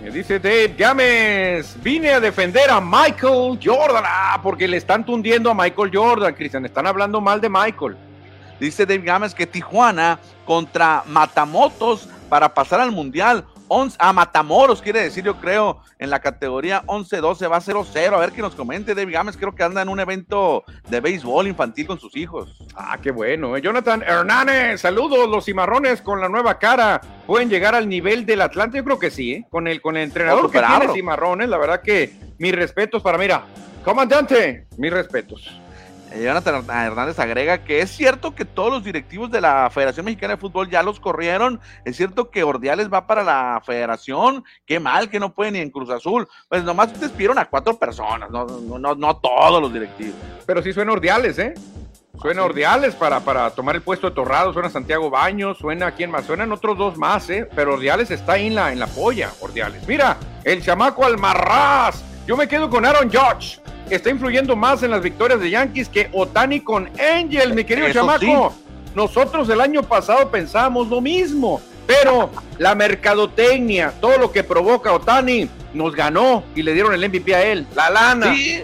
Me 0.00 0.10
dice 0.10 0.38
Dave 0.38 0.74
Gámez, 0.76 1.74
vine 1.82 2.10
a 2.10 2.20
defender 2.20 2.70
a 2.70 2.80
Michael 2.80 3.58
Jordan. 3.62 4.04
Ah, 4.06 4.38
porque 4.42 4.68
le 4.68 4.76
están 4.76 5.04
tundiendo 5.06 5.50
a 5.50 5.54
Michael 5.54 5.90
Jordan, 5.92 6.34
Cristian. 6.34 6.64
Están 6.66 6.86
hablando 6.86 7.20
mal 7.20 7.40
de 7.40 7.48
Michael. 7.48 7.96
Dice 8.60 8.84
Dave 8.84 9.02
Gámez 9.02 9.34
que 9.34 9.46
Tijuana 9.46 10.18
contra 10.44 11.02
Matamotos 11.06 12.08
para 12.28 12.52
pasar 12.52 12.80
al 12.80 12.92
Mundial. 12.92 13.44
11, 13.68 13.96
a 14.00 14.12
Matamoros 14.12 14.80
quiere 14.82 15.02
decir, 15.02 15.24
yo 15.24 15.36
creo, 15.36 15.80
en 15.98 16.10
la 16.10 16.20
categoría 16.20 16.82
11-12 16.86 17.50
va 17.50 17.60
0-0. 17.60 18.12
A 18.14 18.18
ver 18.18 18.32
que 18.32 18.42
nos 18.42 18.54
comente 18.54 18.94
Dave 18.94 19.12
Gámez, 19.12 19.36
creo 19.36 19.54
que 19.54 19.62
anda 19.62 19.82
en 19.82 19.88
un 19.88 20.00
evento 20.00 20.64
de 20.88 21.00
béisbol 21.00 21.46
infantil 21.48 21.86
con 21.86 21.98
sus 21.98 22.16
hijos. 22.16 22.56
Ah, 22.74 22.98
qué 23.02 23.10
bueno. 23.10 23.56
eh. 23.56 23.62
Jonathan 23.62 24.02
Hernández, 24.02 24.80
saludos 24.80 25.28
los 25.28 25.44
cimarrones 25.44 26.02
con 26.02 26.20
la 26.20 26.28
nueva 26.28 26.58
cara. 26.58 27.00
¿Pueden 27.26 27.48
llegar 27.50 27.74
al 27.74 27.88
nivel 27.88 28.24
del 28.24 28.42
Atlante? 28.42 28.78
Yo 28.78 28.84
creo 28.84 28.98
que 28.98 29.10
sí, 29.10 29.32
¿eh? 29.32 29.46
con 29.50 29.66
el, 29.66 29.80
con 29.80 29.96
el 29.96 30.04
entrenador 30.04 30.46
O 30.46 30.50
que 30.50 30.60
tiene 30.60 30.92
cimarrones. 30.92 31.48
La 31.48 31.58
verdad 31.58 31.82
que 31.82 32.12
mis 32.38 32.54
respetos 32.54 33.02
para, 33.02 33.18
mira, 33.18 33.44
comandante, 33.84 34.66
mis 34.78 34.92
respetos. 34.92 35.60
Jonathan 36.14 36.64
Hernández 36.68 37.18
agrega 37.18 37.64
que 37.64 37.80
es 37.80 37.90
cierto 37.90 38.34
que 38.34 38.44
todos 38.44 38.70
los 38.70 38.84
directivos 38.84 39.30
de 39.30 39.40
la 39.40 39.68
Federación 39.70 40.06
Mexicana 40.06 40.34
de 40.34 40.40
Fútbol 40.40 40.70
ya 40.70 40.82
los 40.82 41.00
corrieron. 41.00 41.60
Es 41.84 41.96
cierto 41.96 42.30
que 42.30 42.44
Ordiales 42.44 42.92
va 42.92 43.06
para 43.06 43.22
la 43.22 43.60
Federación. 43.64 44.44
Qué 44.64 44.80
mal 44.80 45.10
que 45.10 45.20
no 45.20 45.34
pueden 45.34 45.54
ni 45.54 45.60
en 45.60 45.70
Cruz 45.70 45.90
Azul. 45.90 46.26
Pues 46.48 46.62
nomás 46.64 46.98
despidieron 46.98 47.38
a 47.38 47.46
cuatro 47.46 47.76
personas, 47.78 48.30
no, 48.30 48.46
no, 48.46 48.94
no, 48.94 49.16
todos 49.16 49.60
los 49.60 49.72
directivos. 49.72 50.16
Pero 50.46 50.62
sí 50.62 50.72
suena 50.72 50.92
Ordiales, 50.92 51.38
¿eh? 51.38 51.54
Suena 52.20 52.44
Ordiales 52.44 52.94
para, 52.94 53.20
para 53.20 53.50
tomar 53.50 53.74
el 53.76 53.82
puesto 53.82 54.08
de 54.08 54.14
Torrado, 54.14 54.52
suena 54.52 54.70
Santiago 54.70 55.10
Baños, 55.10 55.58
suena 55.58 55.92
quién 55.92 56.10
más, 56.10 56.24
suenan 56.24 56.50
otros 56.50 56.78
dos 56.78 56.96
más, 56.96 57.28
¿eh? 57.28 57.46
Pero 57.54 57.74
Ordiales 57.74 58.10
está 58.10 58.32
ahí 58.34 58.46
en 58.46 58.54
la, 58.54 58.72
en 58.72 58.78
la 58.78 58.86
polla, 58.86 59.32
Ordiales. 59.40 59.86
Mira, 59.86 60.16
el 60.44 60.62
chamaco 60.62 61.04
Almarraz. 61.04 62.02
Yo 62.26 62.36
me 62.36 62.48
quedo 62.48 62.70
con 62.70 62.84
Aaron 62.84 63.10
Judge 63.10 63.60
está 63.90 64.10
influyendo 64.10 64.56
más 64.56 64.82
en 64.82 64.90
las 64.90 65.02
victorias 65.02 65.40
de 65.40 65.50
Yankees 65.50 65.88
que 65.88 66.08
Otani 66.12 66.60
con 66.60 66.90
Angel, 66.98 67.54
mi 67.54 67.64
querido 67.64 67.92
chamaco. 67.92 68.54
Nosotros 68.94 69.48
el 69.50 69.60
año 69.60 69.82
pasado 69.82 70.30
pensábamos 70.30 70.88
lo 70.88 71.00
mismo, 71.00 71.60
pero 71.86 72.30
la 72.58 72.74
mercadotecnia, 72.74 73.92
todo 74.00 74.18
lo 74.18 74.32
que 74.32 74.42
provoca 74.42 74.92
Otani, 74.92 75.48
nos 75.74 75.94
ganó 75.94 76.42
y 76.54 76.62
le 76.62 76.72
dieron 76.72 76.94
el 76.94 77.08
MVP 77.08 77.34
a 77.34 77.42
él, 77.44 77.66
la 77.74 77.90
lana. 77.90 78.34
Sí, 78.34 78.62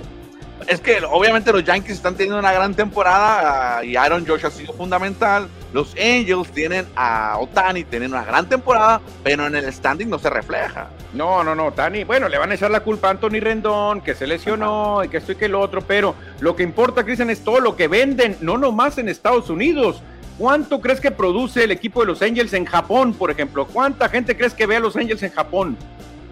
es 0.67 0.81
que 0.81 1.03
obviamente 1.09 1.53
los 1.53 1.65
Yankees 1.65 1.97
están 1.97 2.15
teniendo 2.15 2.39
una 2.39 2.53
gran 2.53 2.75
temporada 2.75 3.79
ah, 3.79 3.85
y 3.85 3.97
Aaron 3.97 4.27
Josh 4.27 4.47
ha 4.47 4.51
sido 4.51 4.73
fundamental. 4.73 5.49
Los 5.73 5.95
Angels 5.95 6.51
tienen 6.53 6.87
a 6.97 7.37
Otani, 7.39 7.85
tienen 7.85 8.13
una 8.13 8.25
gran 8.25 8.49
temporada, 8.49 9.01
pero 9.23 9.47
en 9.47 9.55
el 9.55 9.73
standing 9.73 10.09
no 10.09 10.19
se 10.19 10.31
refleja. 10.31 10.89
No, 11.15 11.45
no, 11.45 11.55
no, 11.55 11.67
Otani, 11.67 12.05
bueno, 12.05 12.29
le 12.29 12.39
van 12.39 12.53
a 12.53 12.55
echar 12.55 12.71
la 12.71 12.81
culpa 12.81 13.09
a 13.09 13.11
Anthony 13.11 13.41
Rendón, 13.41 14.01
que 14.01 14.15
se 14.15 14.27
lesionó 14.27 15.05
y 15.05 15.09
que 15.09 15.19
esto 15.19 15.33
y 15.33 15.37
que 15.37 15.45
el 15.45 15.55
otro, 15.55 15.83
pero 15.83 16.15
lo 16.41 16.57
que 16.57 16.63
importa, 16.63 17.05
Cristian, 17.05 17.29
es 17.29 17.45
todo 17.45 17.61
lo 17.61 17.77
que 17.77 17.87
venden, 17.87 18.39
no 18.41 18.57
nomás 18.57 18.97
en 18.97 19.11
Estados 19.11 19.51
Unidos. 19.51 20.03
¿Cuánto 20.39 20.81
crees 20.81 21.01
que 21.01 21.11
produce 21.11 21.65
el 21.65 21.71
equipo 21.71 22.01
de 22.01 22.07
los 22.07 22.23
Angels 22.23 22.55
en 22.55 22.65
Japón, 22.65 23.13
por 23.13 23.31
ejemplo? 23.31 23.67
¿Cuánta 23.67 24.09
gente 24.09 24.35
crees 24.37 24.55
que 24.55 24.67
ve 24.67 24.77
a 24.77 24.81
los 24.81 24.97
Angels 24.97 25.23
en 25.23 25.33
Japón? 25.33 25.77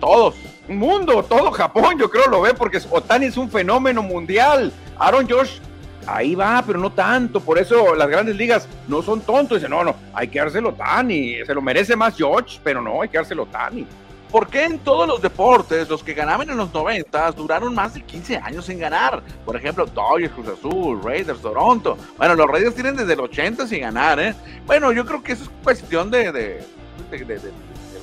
Todos. 0.01 0.35
Mundo, 0.66 1.23
todo 1.25 1.51
Japón, 1.51 1.99
yo 1.99 2.09
creo 2.09 2.27
lo 2.29 2.40
ve 2.40 2.55
porque 2.55 2.81
Otani 2.90 3.27
es 3.27 3.37
un 3.37 3.51
fenómeno 3.51 4.03
mundial. 4.03 4.73
Aaron 4.99 5.29
Josh, 5.29 5.59
ahí 6.07 6.35
va, 6.35 6.62
pero 6.66 6.79
no 6.79 6.90
tanto. 6.90 7.40
Por 7.40 7.59
eso 7.59 7.95
las 7.95 8.09
grandes 8.09 8.37
ligas 8.37 8.66
no 8.88 9.03
son 9.03 9.21
tontos. 9.21 9.59
Dicen, 9.59 9.71
no, 9.71 9.85
no, 9.85 9.95
hay 10.14 10.29
que 10.29 10.38
dárselo 10.38 10.71
Otani. 10.71 11.45
Se 11.45 11.55
lo 11.55 11.61
merece 11.61 11.95
más 11.95 12.16
George, 12.16 12.59
pero 12.64 12.81
no, 12.81 13.03
hay 13.03 13.09
que 13.11 13.19
dárselo 13.19 13.43
Otani. 13.43 13.87
¿Por 14.31 14.49
qué 14.49 14.64
en 14.64 14.79
todos 14.79 15.09
los 15.09 15.21
deportes 15.21 15.88
los 15.88 16.05
que 16.05 16.14
ganaban 16.14 16.49
en 16.49 16.57
los 16.57 16.73
90 16.73 17.33
duraron 17.33 17.75
más 17.75 17.95
de 17.95 18.03
15 18.03 18.37
años 18.37 18.66
sin 18.66 18.79
ganar? 18.79 19.23
Por 19.45 19.57
ejemplo, 19.57 19.87
Dodgers, 19.87 20.33
Cruz 20.33 20.49
Azul, 20.49 21.03
Raiders, 21.03 21.40
Toronto. 21.40 21.99
Bueno, 22.16 22.37
los 22.37 22.47
Raiders 22.47 22.75
tienen 22.75 22.97
desde 22.97 23.14
el 23.14 23.21
80 23.21 23.66
sin 23.66 23.81
ganar, 23.81 24.21
¿eh? 24.21 24.35
Bueno, 24.66 24.93
yo 24.93 25.05
creo 25.05 25.21
que 25.23 25.33
eso 25.33 25.45
es 25.45 25.51
cuestión 25.64 26.12
de, 26.12 26.31
de, 26.31 26.64
de 27.11 27.40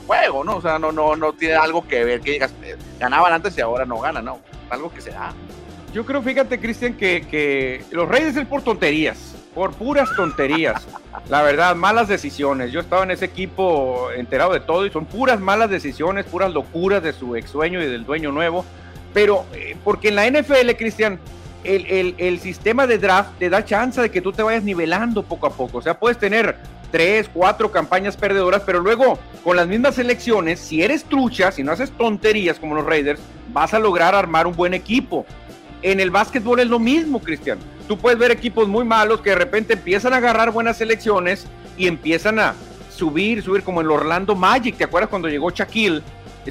juego, 0.06 0.44
¿no? 0.44 0.58
O 0.58 0.62
sea, 0.62 0.78
no, 0.78 0.92
no, 0.92 1.16
no 1.16 1.32
tiene 1.32 1.56
algo 1.56 1.88
que 1.88 2.04
ver 2.04 2.20
que 2.20 2.32
digas, 2.32 2.54
eh, 2.62 2.76
ganaban 3.00 3.32
antes 3.32 3.58
y 3.58 3.62
ahora 3.62 3.86
no 3.86 4.00
ganan, 4.00 4.26
no. 4.26 4.40
Algo 4.70 4.92
que 4.92 5.00
se 5.00 5.12
da. 5.12 5.34
Yo 5.94 6.06
creo, 6.06 6.22
fíjate, 6.22 6.60
Cristian, 6.60 6.96
que, 6.96 7.26
que 7.26 7.86
los 7.92 8.08
Reyes 8.08 8.36
es 8.36 8.46
por 8.46 8.62
tonterías, 8.62 9.34
por 9.54 9.74
puras 9.74 10.10
tonterías. 10.16 10.88
La 11.30 11.42
verdad, 11.42 11.76
malas 11.76 12.08
decisiones. 12.08 12.72
Yo 12.72 12.80
estaba 12.80 13.04
en 13.04 13.12
ese 13.12 13.26
equipo 13.26 14.10
enterado 14.16 14.54
de 14.54 14.60
todo 14.60 14.86
y 14.86 14.92
son 14.92 15.06
puras 15.06 15.40
malas 15.40 15.70
decisiones, 15.70 16.26
puras 16.26 16.54
locuras 16.54 17.04
de 17.04 17.14
su 17.14 17.36
ex 17.36 17.52
dueño 17.52 17.82
y 17.82 17.88
del 17.88 18.06
dueño 18.06 18.32
nuevo. 18.32 18.66
Pero, 19.14 19.46
eh, 19.54 19.76
porque 19.84 20.10
en 20.10 20.16
la 20.16 20.30
NFL, 20.30 20.72
Cristian, 20.78 21.20
el, 21.64 21.86
el, 21.88 22.16
el, 22.18 22.40
sistema 22.40 22.88
de 22.88 22.98
draft 22.98 23.32
te 23.40 23.50
da 23.50 23.66
chance 23.66 24.00
de 24.00 24.12
que 24.12 24.22
tú 24.22 24.32
te 24.32 24.44
vayas 24.44 24.64
nivelando 24.64 25.24
poco 25.24 25.48
a 25.48 25.50
poco. 25.50 25.80
O 25.80 25.82
sea, 25.82 26.00
puedes 26.00 26.18
tener 26.18 26.56
tres, 26.92 27.30
cuatro 27.34 27.72
campañas 27.72 28.16
perdedoras, 28.16 28.64
pero 28.66 28.80
luego 28.80 29.20
con 29.44 29.56
las 29.56 29.68
mismas 29.68 29.98
elecciones, 29.98 30.60
si 30.60 30.82
eres 30.84 31.04
trucha, 31.04 31.52
si 31.52 31.64
no 31.64 31.72
haces 31.72 31.92
tonterías 31.92 32.60
como 32.60 32.76
los 32.76 32.86
Raiders, 32.86 33.20
vas 33.52 33.74
a 33.74 33.80
lograr 33.80 34.16
armar 34.16 34.48
un 34.48 34.56
buen 34.56 34.74
equipo. 34.74 35.26
En 35.82 36.00
el 36.00 36.12
básquetbol 36.12 36.60
es 36.60 36.68
lo 36.68 36.80
mismo, 36.80 37.20
Cristian. 37.20 37.60
Tú 37.88 37.98
puedes 37.98 38.20
ver 38.20 38.32
equipos 38.32 38.68
muy 38.68 38.84
malos 38.84 39.22
que 39.22 39.30
de 39.30 39.38
repente 39.38 39.74
empiezan 39.74 40.14
a 40.14 40.18
agarrar 40.18 40.52
buenas 40.52 40.82
elecciones 40.82 41.48
y 41.78 41.88
empiezan 41.88 42.38
a 42.40 42.54
subir, 42.90 43.42
subir 43.42 43.64
como 43.64 43.82
el 43.82 43.90
Orlando 43.90 44.36
Magic. 44.36 44.76
¿Te 44.76 44.84
acuerdas 44.84 45.10
cuando 45.10 45.30
llegó 45.30 45.52
Shaquille? 45.52 46.02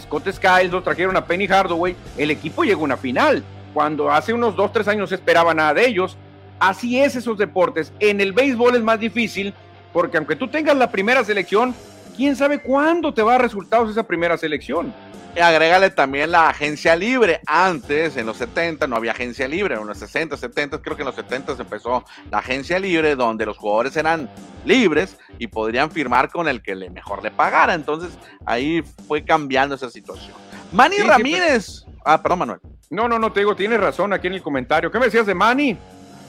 Scott 0.01 0.31
Skiles 0.31 0.71
lo 0.71 0.83
trajeron 0.83 1.17
a 1.17 1.27
Penny 1.27 1.47
Hardaway. 1.47 1.95
El 2.17 2.31
equipo 2.31 2.65
llegó 2.65 2.83
a 2.83 2.85
una 2.85 2.97
final. 2.97 3.43
Cuando 3.75 4.11
hace 4.11 4.33
unos 4.33 4.57
dos, 4.57 4.73
tres 4.73 4.89
años 4.89 5.01
no 5.01 5.07
se 5.07 5.17
esperaba 5.17 5.53
nada 5.53 5.75
de 5.75 5.87
ellos. 5.87 6.17
Así 6.59 6.99
es 6.99 7.17
esos 7.17 7.37
deportes. 7.37 7.93
En 8.01 8.21
el 8.21 8.33
béisbol 8.33 8.77
es 8.77 8.83
más 8.83 8.99
difícil 8.99 9.53
porque 9.93 10.17
aunque 10.17 10.37
tú 10.37 10.49
tengas 10.49 10.77
la 10.77 10.91
primera 10.91 11.25
selección, 11.25 11.75
quién 12.17 12.37
sabe 12.37 12.61
cuándo 12.61 13.13
te 13.13 13.23
va 13.23 13.35
a 13.35 13.39
resultados 13.39 13.91
esa 13.91 14.03
primera 14.03 14.39
selección. 14.39 14.95
Y 15.37 15.41
agrégale 15.41 15.91
también 15.91 16.31
la 16.31 16.49
agencia 16.49 16.97
libre. 16.97 17.43
Antes, 17.47 18.17
en 18.17 18.25
los 18.25 18.39
70, 18.39 18.87
no 18.87 18.97
había 18.97 19.11
agencia 19.11 19.47
libre. 19.47 19.75
En 19.75 19.87
los 19.87 19.99
60, 19.99 20.35
70, 20.35 20.81
creo 20.81 20.97
que 20.97 21.03
en 21.03 21.07
los 21.07 21.15
70 21.15 21.53
empezó 21.59 22.07
la 22.31 22.39
agencia 22.39 22.79
libre, 22.79 23.15
donde 23.17 23.45
los 23.45 23.59
jugadores 23.59 23.95
eran 23.99 24.31
libres 24.65 25.19
y 25.39 25.49
podrían 25.49 25.91
firmar 25.91 26.31
con 26.31 26.49
el 26.49 26.63
que 26.63 26.75
le 26.75 26.89
mejor 26.89 27.23
le 27.23 27.31
pagara. 27.31 27.75
Entonces, 27.75 28.17
ahí 28.47 28.83
fue 29.07 29.27
cambiando 29.27 29.75
esa 29.75 29.91
situación. 29.91 30.35
Manny 30.73 31.01
Ramírez. 31.01 31.85
Ah, 32.03 32.23
perdón, 32.23 32.39
Manuel. 32.39 32.61
No, 32.89 33.07
no, 33.07 33.19
no, 33.19 33.31
te 33.31 33.41
digo, 33.41 33.55
tienes 33.55 33.79
razón 33.79 34.15
aquí 34.15 34.29
en 34.29 34.35
el 34.35 34.43
comentario. 34.43 34.91
¿Qué 34.91 34.99
me 34.99 35.05
decías 35.05 35.27
de 35.27 35.35
Manny? 35.35 35.77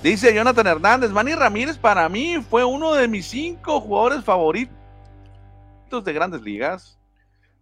Dice 0.03 0.33
Jonathan 0.33 0.67
Hernández, 0.67 1.11
Manny 1.11 1.33
Ramírez 1.33 1.77
para 1.77 2.09
mí 2.09 2.43
fue 2.49 2.65
uno 2.65 2.93
de 2.93 3.07
mis 3.07 3.25
cinco 3.27 3.79
jugadores 3.79 4.25
favoritos 4.25 4.73
de 6.03 6.11
grandes 6.11 6.41
ligas. 6.41 6.96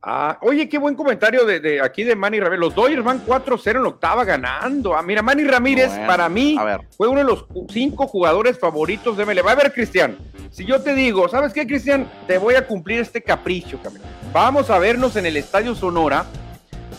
Ah, 0.07 0.37
oye, 0.41 0.69
qué 0.69 0.77
buen 0.77 0.93
comentario 0.93 1.45
de, 1.45 1.81
aquí 1.81 2.03
de 2.03 2.15
Manny 2.15 2.39
Ramírez. 2.39 2.59
Los 2.59 2.75
Dodgers 2.75 3.03
van 3.03 3.25
4-0 3.25 3.71
en 3.71 3.85
octava 3.87 4.23
ganando. 4.23 4.95
Ah, 4.95 5.01
mira, 5.01 5.23
Manny 5.23 5.45
Ramírez 5.45 5.89
para 6.05 6.29
mí 6.29 6.55
fue 6.95 7.07
uno 7.07 7.21
de 7.21 7.25
los 7.25 7.45
cinco 7.69 8.05
jugadores 8.05 8.59
favoritos 8.59 9.17
de 9.17 9.25
MLB. 9.25 9.47
A 9.47 9.55
ver, 9.55 9.73
Cristian, 9.73 10.15
si 10.51 10.63
yo 10.63 10.79
te 10.79 10.93
digo, 10.93 11.27
¿sabes 11.27 11.53
qué, 11.53 11.65
Cristian? 11.65 12.07
Te 12.27 12.37
voy 12.37 12.53
a 12.53 12.67
cumplir 12.67 12.99
este 12.99 13.23
capricho, 13.23 13.79
Vamos 14.31 14.69
a 14.69 14.77
vernos 14.77 15.15
en 15.15 15.25
el 15.25 15.37
Estadio 15.37 15.73
Sonora 15.73 16.25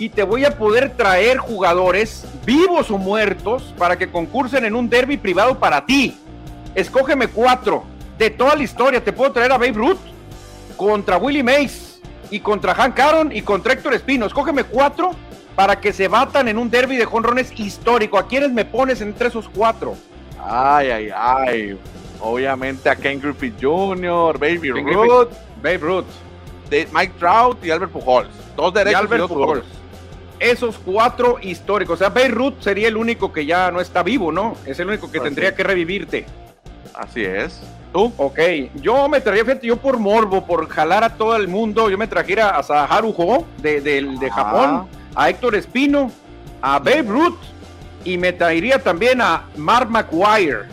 y 0.01 0.09
te 0.09 0.25
voy 0.25 0.45
a 0.45 0.59
poder 0.59 0.97
traer 0.97 1.37
jugadores 1.37 2.27
vivos 2.45 2.91
o 2.91 2.99
muertos 2.99 3.73
para 3.79 3.97
que 3.97 4.11
concursen 4.11 4.65
en 4.65 4.75
un 4.75 4.91
derby 4.91 5.17
privado 5.17 5.61
para 5.61 5.87
ti. 5.87 6.17
Escógeme 6.75 7.29
cuatro 7.29 7.85
de 8.19 8.31
toda 8.31 8.57
la 8.57 8.65
historia. 8.65 9.05
Te 9.05 9.13
puedo 9.13 9.31
traer 9.31 9.53
a 9.53 9.59
Babe 9.59 9.75
Ruth 9.75 10.01
contra 10.77 11.19
Willie 11.19 11.45
Mays 11.45 11.86
y 12.31 12.41
contra 12.41 12.75
Hank 12.75 12.99
Aaron 12.99 13.33
y 13.33 13.43
contra 13.43 13.73
Héctor 13.73 13.95
Espino. 13.95 14.27
Escógeme 14.27 14.65
cuatro 14.65 15.11
para 15.55 15.81
que 15.81 15.93
se 15.93 16.09
batan 16.09 16.49
en 16.49 16.59
un 16.59 16.71
derby 16.71 16.97
de 16.97 17.05
jonrones 17.05 17.53
histórico. 17.59 18.19
¿A 18.19 18.27
quiénes 18.27 18.53
me 18.53 18.65
pones 18.65 19.01
entre 19.01 19.29
esos 19.29 19.49
cuatro? 19.49 19.95
Ay, 20.43 20.91
ay, 20.91 21.11
ay. 21.15 21.79
Obviamente 22.21 22.89
a 22.89 22.97
Ken 22.97 23.21
Griffith 23.21 23.55
Jr., 23.61 24.39
Baby 24.39 24.71
Ruth, 24.71 25.31
Babe 25.63 25.79
Ruth, 25.79 26.07
Mike 26.71 27.15
Trout 27.19 27.65
y 27.65 27.71
Albert 27.71 27.93
Pujols. 27.93 28.31
Dos 28.57 28.73
derechos 28.73 29.01
y, 29.01 29.03
Albert 29.03 29.29
Pujols 29.29 29.77
esos 30.39 30.79
cuatro 30.79 31.39
históricos. 31.41 31.95
O 31.95 31.99
sea, 31.99 32.11
Beirut 32.11 32.61
sería 32.61 32.89
el 32.89 32.97
único 32.97 33.33
que 33.33 33.47
ya 33.47 33.71
no 33.71 33.81
está 33.81 34.03
vivo, 34.03 34.33
¿no? 34.33 34.57
Es 34.67 34.79
el 34.81 34.89
único 34.89 35.11
que 35.11 35.21
tendría 35.21 35.55
que 35.55 35.63
revivirte. 35.63 36.27
Así 36.97 37.25
es. 37.25 37.61
¿Tú? 37.93 38.13
Ok, 38.17 38.39
yo 38.75 39.09
me 39.09 39.21
traía, 39.21 39.45
fíjate, 39.45 39.67
yo 39.67 39.77
por 39.77 39.99
morbo, 39.99 40.45
por 40.45 40.69
jalar 40.69 41.05
a 41.05 41.11
todo 41.11 41.37
el 41.37 41.49
mundo, 41.49 41.89
yo 41.89 41.97
me 41.97 42.07
trajera 42.07 42.51
a 42.51 42.63
Saharu 42.63 43.15
Ho 43.17 43.47
de, 43.59 43.81
de, 43.81 44.31
Japón, 44.31 44.89
a 45.15 45.31
Héctor 45.31 45.55
Espino, 45.55 46.11
a 46.61 46.79
Babe 46.79 47.03
Ruth 47.03 47.39
y 48.05 48.19
me 48.19 48.33
traería 48.33 48.83
también 48.83 49.21
a 49.21 49.45
Mark 49.57 49.89
McGuire. 49.91 50.65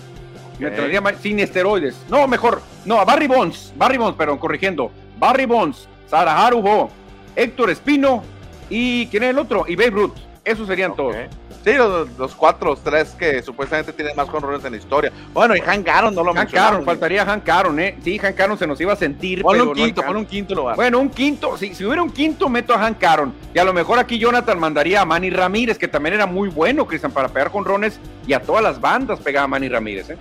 Me 0.59 0.71
traería 0.71 1.01
sin 1.21 1.39
esteroides. 1.39 1.95
No, 2.09 2.27
mejor, 2.27 2.61
no, 2.85 2.99
a 2.99 3.05
Barry 3.05 3.27
Bonds, 3.27 3.73
Barry 3.75 3.97
Bonds, 3.97 4.17
perdón, 4.17 4.37
corrigiendo. 4.37 4.91
Barry 5.17 5.45
Bonds, 5.45 5.87
Saharu 6.07 6.59
Ho, 6.67 6.89
Héctor 7.35 7.69
Espino 7.69 8.23
¿Y 8.69 9.07
quién 9.07 9.23
es 9.23 9.29
el 9.29 9.39
otro? 9.39 9.65
Y 9.67 9.75
Babe 9.75 9.91
Ruth. 9.91 10.13
Esos 10.43 10.67
serían 10.67 10.95
todos. 10.95 11.15
Sí, 11.63 11.71
los, 11.73 12.35
cuatro, 12.35 12.71
los 12.71 12.83
tres 12.83 13.15
que 13.17 13.41
supuestamente 13.41 13.93
tienen 13.93 14.15
más 14.17 14.27
conrones 14.27 14.65
en 14.65 14.71
la 14.71 14.77
historia. 14.77 15.13
Bueno, 15.33 15.55
y 15.55 15.61
Hank 15.61 15.87
Aaron 15.87 16.13
no 16.13 16.21
lo 16.21 16.33
Hank 16.33 16.53
Aaron, 16.53 16.83
faltaría 16.83 17.25
Hank 17.25 17.47
Aaron, 17.47 17.79
¿eh? 17.79 17.97
Sí, 18.03 18.19
Hank 18.19 18.37
Aaron 18.37 18.57
se 18.57 18.67
nos 18.67 18.81
iba 18.81 18.91
a 18.91 18.97
sentir. 18.97 19.41
Ponle 19.41 19.63
un 19.63 19.73
quinto, 19.73 20.01
ponle 20.01 20.19
un 20.19 20.25
quinto 20.25 20.55
lugar. 20.55 20.75
Bueno, 20.75 20.99
un 20.99 21.09
quinto, 21.09 21.57
si, 21.57 21.73
si 21.73 21.85
hubiera 21.85 22.03
un 22.03 22.11
quinto, 22.11 22.49
meto 22.49 22.73
a 22.73 22.79
Hank 22.79 23.01
Aaron. 23.01 23.33
Y 23.53 23.59
a 23.59 23.63
lo 23.63 23.71
mejor 23.71 23.97
aquí 23.97 24.19
Jonathan 24.19 24.59
mandaría 24.59 25.01
a 25.01 25.05
Manny 25.05 25.29
Ramírez, 25.29 25.77
que 25.77 25.87
también 25.87 26.15
era 26.15 26.25
muy 26.25 26.49
bueno, 26.49 26.85
Cristian, 26.85 27.13
para 27.13 27.29
pegar 27.29 27.49
conrones. 27.49 27.97
Y 28.27 28.33
a 28.33 28.41
todas 28.41 28.61
las 28.61 28.81
bandas 28.81 29.19
pegaba 29.21 29.47
Manny 29.47 29.69
Ramírez, 29.69 30.09
¿eh? 30.09 30.17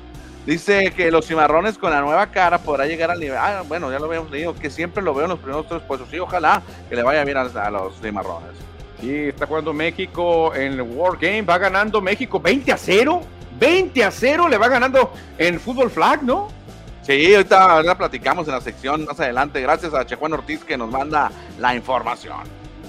Dice 0.47 0.93
que 0.93 1.11
los 1.11 1.27
cimarrones 1.27 1.79
con 1.79 1.91
la 1.91 2.01
nueva 2.01 2.27
cara 2.29 2.59
podrá 2.59 2.87
llegar 2.87 3.11
al 3.11 3.19
nivel. 3.21 3.37
Ah, 3.37 3.63
bueno, 3.67 3.91
ya 3.91 3.99
lo 3.99 4.07
habíamos 4.07 4.31
leído, 4.31 4.55
que 4.55 4.71
siempre 4.71 5.03
lo 5.03 5.15
veo 5.15 5.25
en 5.25 5.31
los 5.31 5.39
primeros 5.39 5.67
tres 5.69 5.83
puestos. 5.83 6.09
Sí, 6.11 6.19
ojalá 6.19 6.63
que 6.89 6.97
le 6.97 7.03
vaya 7.03 7.25
bien 7.25 7.37
a 7.37 7.71
los 7.71 8.01
cimarrones. 8.01 8.72
Sí, 9.03 9.13
está 9.13 9.49
jugando 9.49 9.73
México 9.73 10.55
en 10.55 10.75
el 10.75 10.83
World 10.83 11.21
Game, 11.21 11.43
va 11.43 11.59
ganando 11.59 12.01
México 12.01 12.39
20 12.39 12.71
a 12.71 12.77
0. 12.77 13.21
20 13.59 14.05
a 14.05 14.13
0 14.13 14.49
le 14.49 14.57
va 14.57 14.69
ganando 14.69 15.13
en 15.39 15.59
fútbol 15.59 15.91
flag, 15.91 16.23
¿no? 16.23 16.47
Sí, 17.03 17.35
ahorita, 17.35 17.73
ahorita 17.73 17.99
platicamos 17.99 18.47
en 18.47 18.55
la 18.55 18.61
sección 18.61 19.05
más 19.05 19.19
adelante, 19.19 19.61
gracias 19.61 19.93
a 19.93 20.07
Chejuan 20.07 20.35
Ortiz 20.35 20.63
que 20.63 20.79
nos 20.79 20.89
manda 20.89 21.33
la 21.59 21.75
información. 21.75 22.43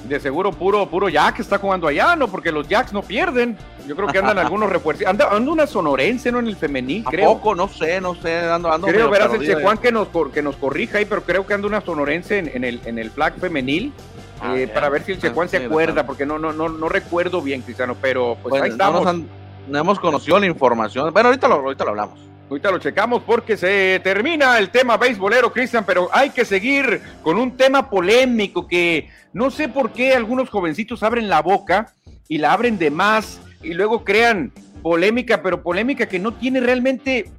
De 0.07 0.19
seguro 0.19 0.51
puro, 0.51 0.87
puro 0.87 1.09
Jack 1.09 1.39
está 1.39 1.57
jugando 1.57 1.87
allá, 1.87 2.15
¿no? 2.15 2.27
Porque 2.27 2.51
los 2.51 2.67
Jacks 2.67 2.93
no 2.93 3.01
pierden. 3.01 3.57
Yo 3.87 3.95
creo 3.95 4.07
que 4.09 4.19
andan 4.19 4.37
algunos 4.37 4.69
refuerzos. 4.69 5.07
Anda, 5.07 5.29
anda 5.31 5.51
una 5.51 5.65
sonorense, 5.65 6.31
¿no? 6.31 6.37
En 6.37 6.47
el 6.47 6.55
femenil, 6.55 7.05
¿A 7.07 7.09
creo. 7.09 7.33
poco? 7.33 7.55
No 7.55 7.67
sé, 7.67 7.99
no 7.99 8.13
sé, 8.13 8.37
ando, 8.37 8.71
ando 8.71 8.85
creo, 8.85 9.09
verás 9.09 9.33
el. 9.33 9.43
Chejuan 9.43 9.79
que 9.79 9.91
nos, 9.91 10.09
que 10.31 10.43
nos 10.43 10.57
corrija 10.57 10.99
ahí, 10.99 11.05
pero 11.05 11.23
creo 11.23 11.47
que 11.47 11.55
anda 11.55 11.67
una 11.67 11.81
sonorense 11.81 12.37
en, 12.37 12.51
en 12.53 12.63
el, 12.65 12.81
en 12.85 12.99
el 12.99 13.09
flag 13.09 13.33
femenil. 13.39 13.93
Ah, 14.41 14.57
eh, 14.57 14.67
para 14.67 14.89
ver 14.89 15.03
si 15.03 15.13
el 15.13 15.19
Chejuan 15.19 15.47
se 15.47 15.57
acuerda, 15.57 16.05
porque 16.05 16.25
no, 16.25 16.37
no, 16.37 16.51
no, 16.51 16.67
no 16.69 16.89
recuerdo 16.89 17.41
bien, 17.41 17.61
Cristiano, 17.61 17.95
pero 18.01 18.35
pues 18.41 18.49
Bueno, 18.51 18.65
ahí 18.65 18.71
estamos. 18.71 19.05
han- 19.05 19.27
no 19.67 19.79
hemos 19.79 19.99
conocido 19.99 20.37
la 20.39 20.45
información. 20.45 21.13
Bueno, 21.13 21.29
ahorita 21.29 21.47
lo, 21.47 21.55
ahorita 21.55 21.83
lo 21.85 21.89
hablamos. 21.91 22.19
Ahorita 22.49 22.69
lo 22.71 22.77
checamos 22.79 23.23
porque 23.25 23.55
se 23.55 24.01
termina 24.03 24.59
el 24.59 24.69
tema 24.69 24.97
beisbolero, 24.97 25.51
Cristian, 25.53 25.85
pero 25.85 26.09
hay 26.11 26.29
que 26.31 26.43
seguir 26.43 27.01
con 27.21 27.37
un 27.37 27.55
tema 27.55 27.89
polémico 27.89 28.67
que 28.67 29.09
no 29.31 29.49
sé 29.49 29.69
por 29.69 29.91
qué 29.93 30.13
algunos 30.13 30.49
jovencitos 30.49 31.01
abren 31.03 31.29
la 31.29 31.41
boca 31.41 31.93
y 32.27 32.37
la 32.39 32.51
abren 32.51 32.77
de 32.77 32.91
más 32.91 33.39
y 33.61 33.73
luego 33.73 34.03
crean 34.03 34.51
polémica, 34.81 35.41
pero 35.41 35.63
polémica 35.63 36.05
que 36.05 36.19
no 36.19 36.33
tiene 36.33 36.59
realmente 36.59 37.31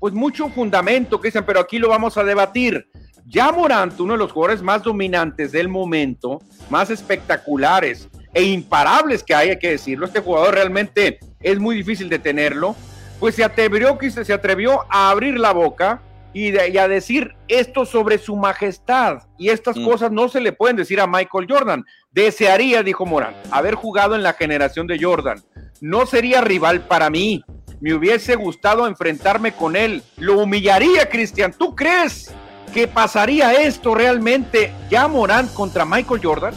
pues 0.00 0.14
mucho 0.14 0.48
fundamento, 0.48 1.20
Cristian, 1.20 1.44
pero 1.44 1.60
aquí 1.60 1.78
lo 1.78 1.88
vamos 1.90 2.16
a 2.16 2.24
debatir. 2.24 2.88
Ya 3.30 3.52
Morant, 3.52 3.98
uno 4.00 4.14
de 4.14 4.18
los 4.18 4.32
jugadores 4.32 4.62
más 4.62 4.82
dominantes 4.82 5.52
del 5.52 5.68
momento, 5.68 6.40
más 6.70 6.88
espectaculares 6.88 8.08
e 8.32 8.42
imparables 8.42 9.22
que 9.22 9.34
hay, 9.34 9.50
hay 9.50 9.58
que 9.58 9.70
decirlo, 9.72 10.06
este 10.06 10.20
jugador 10.20 10.54
realmente 10.54 11.18
es 11.40 11.58
muy 11.58 11.76
difícil 11.76 12.08
de 12.08 12.18
tenerlo, 12.18 12.74
pues 13.20 13.34
se 13.34 13.44
atrevió, 13.44 13.98
se 14.24 14.32
atrevió 14.32 14.80
a 14.88 15.10
abrir 15.10 15.38
la 15.38 15.52
boca 15.52 16.00
y, 16.32 16.52
de- 16.52 16.70
y 16.70 16.78
a 16.78 16.88
decir 16.88 17.34
esto 17.48 17.84
sobre 17.84 18.16
su 18.16 18.34
majestad. 18.36 19.18
Y 19.36 19.50
estas 19.50 19.76
Mm. 19.76 19.84
cosas 19.84 20.10
no 20.12 20.28
se 20.28 20.40
le 20.40 20.52
pueden 20.52 20.76
decir 20.76 20.98
a 21.00 21.06
Michael 21.06 21.46
Jordan. 21.48 21.84
Desearía, 22.12 22.82
dijo 22.82 23.04
Morant, 23.04 23.36
haber 23.50 23.74
jugado 23.74 24.14
en 24.14 24.22
la 24.22 24.32
generación 24.34 24.86
de 24.86 24.98
Jordan. 25.02 25.42
No 25.80 26.06
sería 26.06 26.40
rival 26.40 26.80
para 26.82 27.10
mí. 27.10 27.42
Me 27.80 27.92
hubiese 27.94 28.36
gustado 28.36 28.86
enfrentarme 28.86 29.52
con 29.52 29.76
él. 29.76 30.02
Lo 30.16 30.38
humillaría, 30.38 31.08
Cristian. 31.08 31.52
¿Tú 31.52 31.74
crees 31.76 32.32
que 32.68 32.88
pasaría 32.88 33.52
esto 33.52 33.94
realmente 33.94 34.72
ya 34.90 35.08
Morant 35.08 35.52
contra 35.52 35.84
Michael 35.84 36.20
Jordan? 36.22 36.54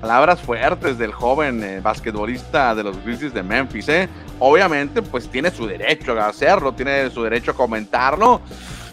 Palabras 0.00 0.40
fuertes 0.40 0.98
del 0.98 1.12
joven 1.12 1.62
eh, 1.62 1.80
basquetbolista 1.80 2.74
de 2.74 2.84
los 2.84 3.02
Grizzlies 3.02 3.32
de 3.32 3.42
Memphis, 3.42 3.88
¿eh? 3.88 4.08
Obviamente, 4.38 5.00
pues 5.00 5.28
tiene 5.28 5.50
su 5.50 5.66
derecho 5.66 6.12
a 6.20 6.28
hacerlo, 6.28 6.72
tiene 6.72 7.08
su 7.10 7.22
derecho 7.22 7.52
a 7.52 7.54
comentarlo, 7.54 8.40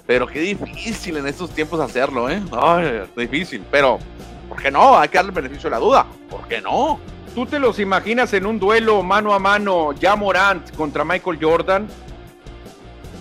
pero 0.07 0.25
qué 0.25 0.39
difícil 0.39 1.17
en 1.17 1.27
estos 1.27 1.49
tiempos 1.49 1.79
hacerlo, 1.79 2.29
¿eh? 2.29 2.41
Ay, 2.51 3.01
difícil, 3.17 3.63
pero 3.69 3.99
¿por 4.47 4.61
qué 4.61 4.71
no? 4.71 4.97
Hay 4.97 5.09
que 5.09 5.17
darle 5.17 5.29
el 5.29 5.35
beneficio 5.35 5.69
de 5.69 5.75
la 5.75 5.79
duda, 5.79 6.05
¿por 6.29 6.47
qué 6.47 6.61
no? 6.61 6.99
¿Tú 7.35 7.45
te 7.45 7.59
los 7.59 7.79
imaginas 7.79 8.33
en 8.33 8.45
un 8.45 8.59
duelo 8.59 9.03
mano 9.03 9.33
a 9.33 9.39
mano 9.39 9.93
ya 9.93 10.15
Morant 10.15 10.75
contra 10.75 11.03
Michael 11.05 11.39
Jordan? 11.41 11.87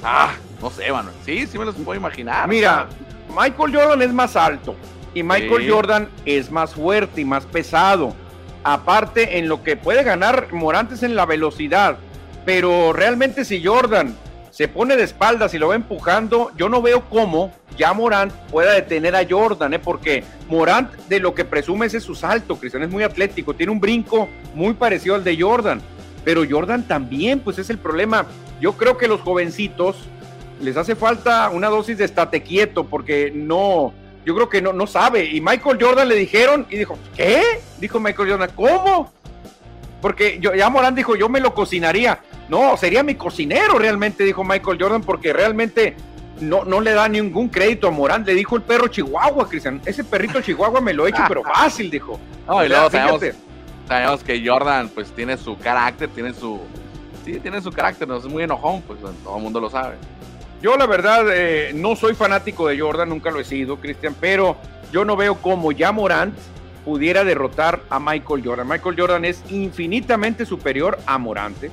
Ah, 0.03 0.33
no 0.61 0.71
sé, 0.71 0.91
Manuel. 0.91 1.15
Sí, 1.25 1.47
sí 1.47 1.59
me 1.59 1.65
los 1.65 1.75
puedo 1.77 1.99
imaginar. 1.99 2.49
Mira, 2.49 2.89
Michael 3.31 3.75
Jordan 3.75 4.03
es 4.03 4.13
más 4.13 4.37
alto 4.37 4.75
y 5.15 5.23
Michael 5.23 5.63
Sí. 5.63 5.69
Jordan 5.71 6.09
es 6.25 6.51
más 6.51 6.75
fuerte 6.75 7.21
y 7.21 7.25
más 7.25 7.47
pesado. 7.47 8.15
Aparte, 8.63 9.39
en 9.39 9.49
lo 9.49 9.63
que 9.63 9.77
puede 9.77 10.03
ganar 10.03 10.53
Morant 10.53 10.93
es 10.93 11.03
en 11.03 11.17
la 11.17 11.27
velocidad. 11.27 11.97
Pero 12.45 12.93
realmente 12.93 13.45
si 13.45 13.65
Jordan 13.65 14.15
se 14.51 14.69
pone 14.69 14.97
de 14.97 15.05
espaldas 15.05 15.55
y 15.55 15.59
lo 15.59 15.69
va 15.69 15.75
empujando, 15.75 16.51
yo 16.57 16.69
no 16.69 16.83
veo 16.83 17.09
cómo 17.09 17.53
ya 17.77 17.93
Morant 17.93 18.33
pueda 18.51 18.73
detener 18.73 19.17
a 19.17 19.27
Jordan, 19.29 19.75
¿eh? 19.75 19.79
porque 19.79 20.25
Morant 20.49 20.93
de 21.09 21.21
lo 21.21 21.35
que 21.35 21.45
presume 21.45 21.87
es 21.87 22.03
su 22.03 22.15
salto, 22.15 22.57
Cristian, 22.57 22.83
es 22.83 22.91
muy 22.91 23.03
atlético, 23.03 23.55
tiene 23.55 23.73
un 23.73 23.81
brinco 23.81 24.29
muy 24.55 24.75
parecido 24.75 25.15
al 25.15 25.25
de 25.25 25.41
Jordan. 25.41 25.81
Pero 26.25 26.43
Jordan 26.49 26.87
también, 26.87 27.41
pues 27.41 27.59
es 27.59 27.71
el 27.71 27.79
problema. 27.79 28.27
Yo 28.61 28.75
creo 28.75 28.99
que 28.99 29.09
los 29.09 29.23
jovencitos 29.23 29.97
les 30.61 30.77
hace 30.77 30.95
falta 30.95 31.51
una 31.51 31.69
dosis 31.69 31.99
de 31.99 32.05
estate 32.05 32.43
quieto 32.43 32.85
porque 32.85 33.33
no, 33.35 33.93
yo 34.25 34.35
creo 34.35 34.49
que 34.49 34.63
no, 34.63 34.73
no 34.73 34.87
sabe. 34.87 35.25
Y 35.25 35.41
Michael 35.41 35.79
Jordan 35.81 36.09
le 36.09 36.15
dijeron 36.15 36.67
y 36.71 36.77
dijo, 36.77 36.99
¿qué? 37.17 37.43
Dijo 37.79 37.99
Michael 37.99 38.31
Jordan, 38.31 38.51
¿cómo? 38.55 39.13
Porque 40.01 40.39
yo, 40.41 40.55
ya 40.55 40.71
Morán 40.71 40.95
dijo, 40.95 41.17
yo 41.17 41.29
me 41.29 41.41
lo 41.41 41.55
cocinaría. 41.55 42.21
No, 42.49 42.77
sería 42.77 43.03
mi 43.03 43.15
cocinero 43.15 43.79
realmente, 43.79 44.25
dijo 44.25 44.45
Michael 44.45 44.79
Jordan, 44.81 45.03
porque 45.03 45.33
realmente 45.33 45.95
no, 46.41 46.65
no 46.65 46.81
le 46.81 46.93
da 46.93 47.09
ningún 47.09 47.49
crédito 47.49 47.89
a 47.89 47.91
Morán. 47.91 48.25
Le 48.25 48.35
dijo 48.35 48.57
el 48.57 48.63
perro 48.63 48.89
Chihuahua, 48.89 49.49
Cristian. 49.49 49.81
Ese 49.85 50.05
perrito 50.05 50.41
Chihuahua 50.43 50.81
me 50.81 50.93
lo 50.93 51.07
he 51.07 51.11
hecho, 51.11 51.23
pero 51.29 51.43
fácil, 51.43 51.91
dijo. 51.91 52.19
No, 52.47 52.63
y 52.63 52.67
O 52.67 52.69
sea, 52.69 52.69
luego 52.69 52.91
sabemos, 52.91 53.37
sabemos 53.87 54.25
que 54.25 54.47
Jordan, 54.47 54.89
pues 54.89 55.13
tiene 55.13 55.37
su 55.37 55.57
carácter, 55.59 56.09
tiene 56.11 56.33
su. 56.33 56.61
Sí, 57.25 57.39
tiene 57.39 57.61
su 57.61 57.71
carácter, 57.71 58.09
no 58.09 58.17
es 58.17 58.25
muy 58.25 58.43
enojón, 58.43 58.81
pues 58.83 58.99
todo 59.01 59.37
el 59.37 59.43
mundo 59.43 59.61
lo 59.61 59.69
sabe. 59.69 59.97
Yo 60.63 60.77
la 60.77 60.87
verdad 60.87 61.25
eh, 61.33 61.73
no 61.75 61.97
soy 61.97 62.15
fanático 62.15 62.69
de 62.69 62.79
Jordan, 62.79 63.09
nunca 63.09 63.31
lo 63.31 63.41
he 63.41 63.45
sido, 63.45 63.77
Cristian, 63.79 64.15
pero 64.21 64.57
yo 64.93 65.05
no 65.05 65.17
veo 65.17 65.37
cómo 65.37 65.73
ya 65.73 65.91
Morant 65.91 66.37
pudiera 66.85 67.25
derrotar 67.25 67.81
a 67.89 67.99
Michael 67.99 68.43
Jordan. 68.45 68.69
Michael 68.69 68.97
Jordan 68.99 69.25
es 69.25 69.43
infinitamente 69.51 70.45
superior 70.45 70.99
a 71.07 71.19
Morante. 71.19 71.71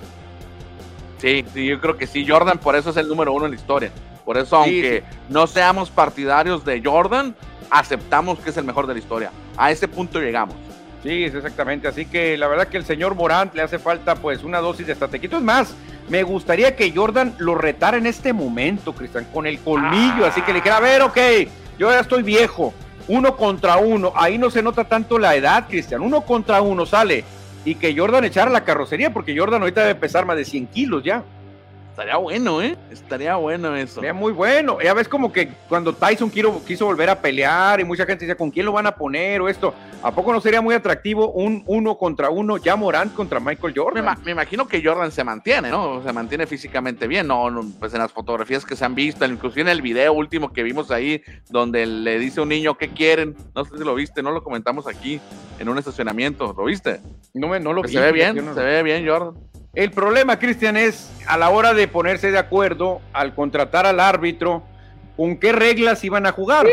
Sí, 1.18 1.44
sí, 1.54 1.66
yo 1.66 1.82
creo 1.82 1.98
que 1.98 2.08
sí. 2.08 2.26
Jordan, 2.28 2.60
por 2.60 2.76
eso 2.76 2.92
es 2.92 2.98
el 2.98 3.08
número 3.08 3.34
uno 3.34 3.46
en 3.46 3.52
la 3.52 3.58
historia. 3.58 3.92
Por 4.24 4.38
eso, 4.38 4.64
Sí, 4.64 4.72
aunque 4.72 5.04
no 5.30 5.48
seamos 5.48 5.90
partidarios 5.90 6.64
de 6.64 6.82
Jordan, 6.84 7.36
aceptamos 7.70 8.40
que 8.40 8.50
es 8.52 8.58
el 8.58 8.66
mejor 8.66 8.88
de 8.88 8.94
la 8.94 9.00
historia. 9.00 9.32
A 9.56 9.72
ese 9.72 9.88
punto 9.88 10.20
llegamos. 10.20 10.56
Sí, 11.04 11.24
es 11.24 11.34
exactamente. 11.34 11.88
Así 11.88 12.06
que 12.06 12.38
la 12.38 12.48
verdad 12.48 12.68
que 12.68 12.78
el 12.78 12.86
señor 12.86 13.16
Morant 13.16 13.54
le 13.56 13.62
hace 13.62 13.80
falta 13.80 14.16
pues 14.16 14.44
una 14.44 14.60
dosis 14.60 14.86
de 14.88 14.94
estatequito. 14.94 15.38
Es 15.38 15.44
más, 15.44 15.74
me 16.10 16.24
gustaría 16.24 16.76
que 16.76 16.92
Jordan 16.96 17.36
lo 17.38 17.56
retara 17.56 17.98
en 17.98 18.06
este 18.06 18.34
momento, 18.34 18.94
Cristian, 18.94 19.26
con 19.34 19.46
el 19.46 19.60
colmillo. 19.60 20.26
Así 20.26 20.42
que 20.42 20.54
le 20.54 20.60
dijera, 20.60 20.78
a 20.78 20.82
ver, 20.82 21.02
ok, 21.02 21.18
yo 21.78 21.92
ya 21.92 22.00
estoy 22.00 22.24
viejo. 22.24 22.74
Uno 23.08 23.36
contra 23.36 23.78
uno. 23.78 24.14
Ahí 24.16 24.38
no 24.38 24.50
se 24.50 24.64
nota 24.64 24.86
tanto 24.86 25.20
la 25.20 25.36
edad, 25.36 25.68
Cristian. 25.68 26.02
Uno 26.02 26.22
contra 26.22 26.62
uno 26.62 26.86
sale. 26.86 27.24
Y 27.66 27.76
que 27.76 27.98
Jordan 27.98 28.24
echara 28.24 28.50
la 28.50 28.64
carrocería, 28.64 29.12
porque 29.12 29.38
Jordan 29.38 29.62
ahorita 29.62 29.82
debe 29.82 29.96
pesar 29.96 30.26
más 30.26 30.38
de 30.38 30.46
100 30.46 30.68
kilos 30.68 31.04
ya. 31.04 31.24
Estaría 31.98 32.18
bueno, 32.18 32.62
¿eh? 32.62 32.78
Estaría 32.92 33.36
bueno 33.38 33.76
eso. 33.76 33.96
Sería 33.96 34.14
muy 34.14 34.32
bueno. 34.32 34.78
Ya 34.84 34.94
ves 34.94 35.08
como 35.08 35.34
que 35.34 35.50
cuando 35.68 35.94
Tyson 35.94 36.30
quiso, 36.30 36.64
quiso 36.64 36.86
volver 36.86 37.10
a 37.10 37.20
pelear 37.20 37.80
y 37.80 37.84
mucha 37.86 38.06
gente 38.06 38.24
decía, 38.24 38.38
¿con 38.38 38.52
quién 38.52 38.68
lo 38.68 38.72
van 38.72 38.86
a 38.86 38.92
poner 38.92 39.42
o 39.42 39.50
esto? 39.50 39.74
¿A 40.04 40.12
poco 40.12 40.32
no 40.32 40.40
sería 40.40 40.62
muy 40.62 40.76
atractivo 40.76 41.32
un 41.32 41.64
uno 41.66 41.98
contra 41.98 42.30
uno, 42.30 42.58
ya 42.58 42.76
Morant 42.76 43.16
contra 43.16 43.40
Michael 43.40 43.74
Jordan? 43.76 44.16
me 44.24 44.32
imagino 44.32 44.68
que 44.68 44.84
Jordan 44.84 45.12
se 45.12 45.24
mantiene, 45.24 45.72
¿no? 45.72 46.04
Se 46.04 46.14
mantiene 46.14 46.46
físicamente 46.46 47.08
bien, 47.08 47.26
no, 47.26 47.50
no, 47.50 47.66
pues 47.80 47.96
en 47.96 48.00
las 48.00 48.12
fotografías 48.12 48.64
que 48.64 48.76
se 48.76 48.86
han 48.86 48.94
visto, 48.94 49.26
inclusive 49.26 49.62
en 49.62 49.70
el 49.70 49.82
video 49.82 50.14
último 50.14 50.54
que 50.54 50.62
vimos 50.62 50.92
ahí, 50.92 51.24
donde 51.50 51.88
le 51.88 52.20
dice 52.20 52.42
a 52.42 52.44
un 52.44 52.50
niño 52.50 52.78
qué 52.78 52.90
quieren, 52.90 53.36
no 53.56 53.66
sé 53.66 53.76
si 53.76 53.84
lo 53.84 53.96
viste, 53.96 54.22
no 54.22 54.30
lo 54.30 54.44
comentamos 54.44 54.86
aquí 54.86 55.20
en 55.58 55.68
un 55.68 55.80
estacionamiento, 55.80 56.54
¿lo 56.56 56.66
viste? 56.66 57.00
No, 57.34 57.48
me, 57.48 57.60
no 57.60 57.74
lo 57.74 57.82
Pues 57.82 57.92
vi, 57.92 57.98
se 57.98 58.04
ve 58.04 58.12
bien, 58.12 58.36
se 58.36 58.62
ve 58.62 58.84
bien 58.84 59.08
Jordan. 59.08 59.34
El 59.78 59.92
problema, 59.92 60.40
Cristian, 60.40 60.76
es 60.76 61.08
a 61.28 61.38
la 61.38 61.52
hora 61.52 61.76
de 61.76 61.88
ponerse 61.88 62.32
de 62.32 62.40
acuerdo 62.40 63.00
al 63.14 63.36
contratar 63.36 63.86
al 63.86 64.00
árbitro, 64.00 64.64
¿con 65.16 65.38
qué 65.38 65.52
reglas 65.52 66.04
iban 66.04 66.26
a 66.26 66.32
jugar? 66.32 66.66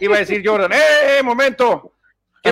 Iba 0.00 0.16
a 0.16 0.18
decir 0.18 0.42
Jordan, 0.44 0.72
¡eh, 0.72 1.18
eh, 1.20 1.22
momento! 1.22 1.92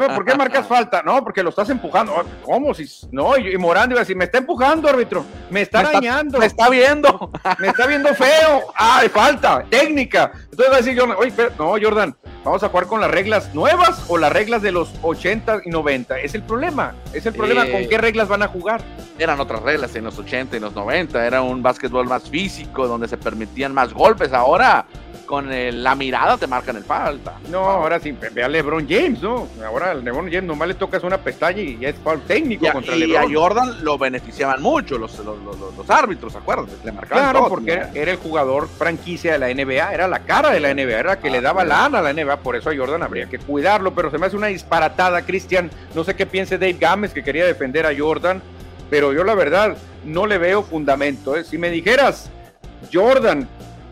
¿Qué, 0.00 0.14
¿Por 0.14 0.24
qué 0.24 0.34
marcas 0.36 0.66
falta? 0.68 1.02
No, 1.02 1.22
porque 1.22 1.42
lo 1.42 1.50
estás 1.50 1.68
empujando. 1.70 2.24
¿Cómo? 2.42 2.74
Si, 2.74 2.86
no, 3.12 3.36
y, 3.36 3.56
Morán 3.58 3.90
iba 3.90 4.00
a 4.00 4.02
decir, 4.04 4.16
me 4.16 4.24
está 4.24 4.38
empujando, 4.38 4.88
árbitro, 4.88 5.24
me 5.50 5.62
está 5.62 5.78
Me 5.78 5.84
está- 5.84 5.92
dañando. 6.00 6.38
Me 6.38 6.46
está 6.46 6.68
viendo. 6.68 7.30
me 7.58 7.68
está 7.68 7.86
viendo 7.86 8.14
feo. 8.14 8.62
Ah, 8.76 9.02
falta, 9.12 9.64
técnica. 9.70 10.30
Entonces 10.50 10.68
va 10.70 10.74
a 10.74 10.78
decir 10.78 10.98
Jordan, 10.98 11.16
oye, 11.18 11.28
espera, 11.28 11.50
no, 11.58 11.74
Jordan, 11.80 12.16
vamos 12.44 12.62
a 12.62 12.68
jugar 12.68 12.86
con 12.86 13.00
las 13.00 13.10
reglas 13.10 13.54
nuevas 13.54 14.04
o 14.08 14.18
las 14.18 14.32
reglas 14.32 14.62
de 14.62 14.72
los 14.72 14.90
80 15.02 15.60
y 15.64 15.70
90. 15.70 16.18
Es 16.20 16.34
el 16.34 16.42
problema. 16.42 16.94
Es 17.12 17.26
el 17.26 17.34
problema 17.34 17.66
Eh. 17.66 17.72
con 17.72 17.88
qué 17.88 17.98
reglas 17.98 18.28
van 18.28 18.42
a 18.42 18.48
jugar. 18.48 18.82
Eran 19.18 19.40
otras 19.40 19.62
reglas 19.62 19.94
en 19.96 20.04
los 20.04 20.18
80 20.18 20.56
y 20.56 20.60
los 20.60 20.74
90, 20.74 21.26
era 21.26 21.40
un 21.42 21.62
básquetbol 21.62 22.06
más 22.06 22.28
físico, 22.28 22.86
donde 22.86 23.08
se 23.08 23.16
permitían 23.16 23.72
más 23.72 23.92
golpes. 23.94 24.32
Ahora, 24.32 24.84
con 25.26 25.52
el- 25.52 25.82
la 25.84 25.94
mirada 25.94 26.36
te 26.38 26.46
marcan 26.46 26.76
el 26.76 26.84
falta. 26.84 27.34
No, 27.50 27.58
ahora 27.58 27.98
sí, 28.00 28.12
ve 28.32 28.42
a 28.44 28.48
LeBron 28.48 28.86
James, 28.88 29.20
¿no? 29.20 29.48
Ahora 29.66 29.90
al 29.90 30.04
LeBron 30.04 30.26
James 30.26 30.44
nomás 30.44 30.68
le 30.68 30.74
tocas 30.74 31.02
una 31.02 31.18
pestaña 31.18 31.60
y 31.60 31.78
ya 31.78 31.88
es 31.88 31.96
foul 31.96 32.20
técnico 32.22 32.64
Y 32.64 32.68
a, 32.68 32.72
contra 32.72 32.94
y 32.96 33.02
a 33.02 33.22
LeBron. 33.22 33.34
Jordan 33.34 33.84
lo 33.84 33.98
beneficiaban 33.98 34.62
mucho 34.62 34.96
los, 34.98 35.18
los, 35.18 35.38
los- 35.42 35.76
los- 35.76 35.90
árbitros, 35.90 36.34
acuérdate, 36.36 36.72
le 36.84 36.92
marcaban 36.92 37.24
Claro, 37.24 37.38
todo, 37.40 37.48
porque 37.48 37.72
era, 37.72 37.90
era 37.94 38.10
el 38.12 38.16
jugador 38.18 38.68
franquicia 38.68 39.32
de 39.32 39.38
la 39.38 39.48
NBA, 39.50 39.92
era 39.92 40.08
la 40.08 40.20
cara 40.20 40.50
de 40.50 40.60
la 40.60 40.70
NBA, 40.70 40.98
era 40.98 41.10
la 41.10 41.18
que 41.20 41.30
le 41.30 41.40
daba 41.40 41.64
lana 41.64 41.98
a 41.98 42.02
la 42.02 42.10
NBA, 42.12 42.36
por 42.38 42.54
eso 42.56 42.70
a 42.70 42.76
Jordan 42.76 43.02
habría 43.02 43.26
que 43.26 43.38
cuidarlo, 43.38 43.94
pero 43.94 44.10
se 44.10 44.18
me 44.18 44.26
hace 44.26 44.36
una 44.36 44.46
disparatada, 44.48 45.22
Cristian, 45.22 45.70
no 45.94 46.04
sé 46.04 46.14
qué 46.14 46.26
piense 46.26 46.58
Dave 46.58 46.74
Gámez, 46.78 47.12
que 47.12 47.22
quería 47.24 47.44
defender 47.46 47.86
a 47.86 47.90
Jordan, 47.96 48.42
pero 48.90 49.12
yo 49.12 49.24
la 49.24 49.34
verdad 49.34 49.76
no 50.04 50.26
le 50.26 50.38
veo 50.38 50.62
fundamento. 50.62 51.34
¿eh? 51.36 51.42
Si 51.44 51.58
me 51.58 51.70
dijeras 51.70 52.30
Jordan 52.92 53.48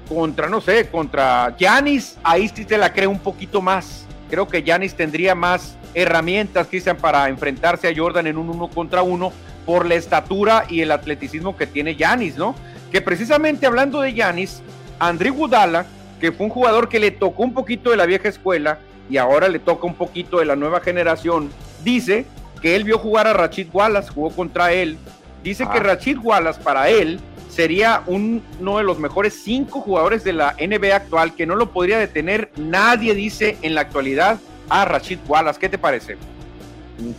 contra, 0.08 0.48
no 0.48 0.60
sé, 0.60 0.88
contra 0.88 1.56
Yanis, 1.56 2.18
ahí 2.22 2.48
sí 2.48 2.64
te 2.64 2.78
la 2.78 2.92
creo 2.92 3.10
un 3.10 3.18
poquito 3.18 3.60
más. 3.60 4.06
Creo 4.30 4.48
que 4.48 4.62
Yanis 4.62 4.94
tendría 4.94 5.34
más 5.34 5.76
herramientas, 5.94 6.66
Cristian, 6.66 6.96
para 6.96 7.28
enfrentarse 7.28 7.88
a 7.88 7.92
Jordan 7.96 8.26
en 8.26 8.38
un 8.38 8.50
uno 8.50 8.68
contra 8.68 9.02
uno 9.02 9.32
por 9.64 9.86
la 9.86 9.94
estatura 9.94 10.64
y 10.68 10.80
el 10.80 10.90
atleticismo 10.90 11.56
que 11.56 11.66
tiene 11.66 11.96
Yanis, 11.96 12.36
¿no? 12.36 12.54
Que 12.90 13.00
precisamente 13.00 13.66
hablando 13.66 14.00
de 14.00 14.12
Yanis, 14.12 14.62
André 14.98 15.30
Gudala, 15.30 15.86
que 16.20 16.32
fue 16.32 16.46
un 16.46 16.52
jugador 16.52 16.88
que 16.88 16.98
le 16.98 17.10
tocó 17.10 17.42
un 17.42 17.54
poquito 17.54 17.90
de 17.90 17.96
la 17.96 18.06
vieja 18.06 18.28
escuela 18.28 18.78
y 19.08 19.16
ahora 19.16 19.48
le 19.48 19.58
toca 19.58 19.86
un 19.86 19.94
poquito 19.94 20.38
de 20.38 20.46
la 20.46 20.56
nueva 20.56 20.80
generación, 20.80 21.50
dice 21.82 22.26
que 22.60 22.76
él 22.76 22.84
vio 22.84 22.98
jugar 22.98 23.26
a 23.26 23.32
Rachid 23.32 23.68
Wallace, 23.72 24.10
jugó 24.10 24.30
contra 24.30 24.72
él. 24.72 24.96
Dice 25.42 25.64
que 25.64 25.78
ah. 25.78 25.82
Rachid 25.82 26.18
Wallace 26.22 26.60
para 26.62 26.88
él 26.88 27.20
sería 27.54 28.02
uno 28.06 28.42
de 28.78 28.82
los 28.82 28.98
mejores 28.98 29.40
cinco 29.42 29.80
jugadores 29.80 30.24
de 30.24 30.32
la 30.32 30.56
NBA 30.60 30.96
actual, 30.96 31.34
que 31.34 31.46
no 31.46 31.54
lo 31.54 31.70
podría 31.70 31.98
detener 31.98 32.50
nadie, 32.56 33.14
dice 33.14 33.56
en 33.62 33.74
la 33.74 33.82
actualidad, 33.82 34.38
a 34.68 34.84
Rachid 34.84 35.20
Wallace. 35.28 35.60
¿Qué 35.60 35.68
te 35.68 35.78
parece? 35.78 36.16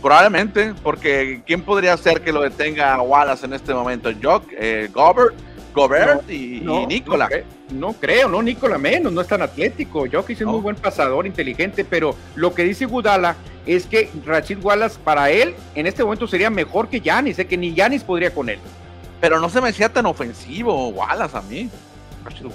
Probablemente, 0.02 0.74
porque 0.82 1.42
¿quién 1.46 1.62
podría 1.62 1.96
ser 1.96 2.20
que 2.20 2.32
lo 2.32 2.42
detenga 2.42 2.94
a 2.94 3.02
Wallace 3.02 3.46
en 3.46 3.54
este 3.54 3.72
momento? 3.72 4.10
¿Jock? 4.22 4.44
Eh, 4.58 4.88
¿Gobert? 4.92 5.34
Gobert 5.74 6.30
y, 6.30 6.62
Nicola. 6.88 7.28
No, 7.70 7.92
creo, 7.92 8.28
no, 8.28 8.42
Nicola 8.42 8.78
menos, 8.78 9.12
no 9.12 9.20
es 9.20 9.28
tan 9.28 9.42
atlético. 9.42 10.06
Jock 10.10 10.30
es 10.30 10.40
un 10.40 10.48
muy 10.48 10.60
buen 10.60 10.76
pasador, 10.76 11.26
inteligente, 11.26 11.84
pero 11.84 12.14
lo 12.34 12.54
que 12.54 12.62
dice 12.62 12.86
Gudala 12.86 13.36
es 13.66 13.86
que 13.86 14.10
Rachid 14.24 14.58
Wallace 14.62 14.98
para 15.02 15.30
él 15.30 15.54
en 15.74 15.86
este 15.86 16.02
momento 16.02 16.26
sería 16.26 16.48
mejor 16.48 16.88
que 16.88 17.00
Yanis, 17.00 17.36
que 17.36 17.56
ni 17.56 17.74
Yanis 17.74 18.04
podría 18.04 18.32
con 18.32 18.48
él. 18.48 18.58
Pero 19.20 19.40
no 19.40 19.48
se 19.48 19.60
me 19.60 19.68
decía 19.68 19.92
tan 19.92 20.06
ofensivo 20.06 20.88
Wallace 20.88 21.36
a 21.36 21.42
mí. 21.42 21.70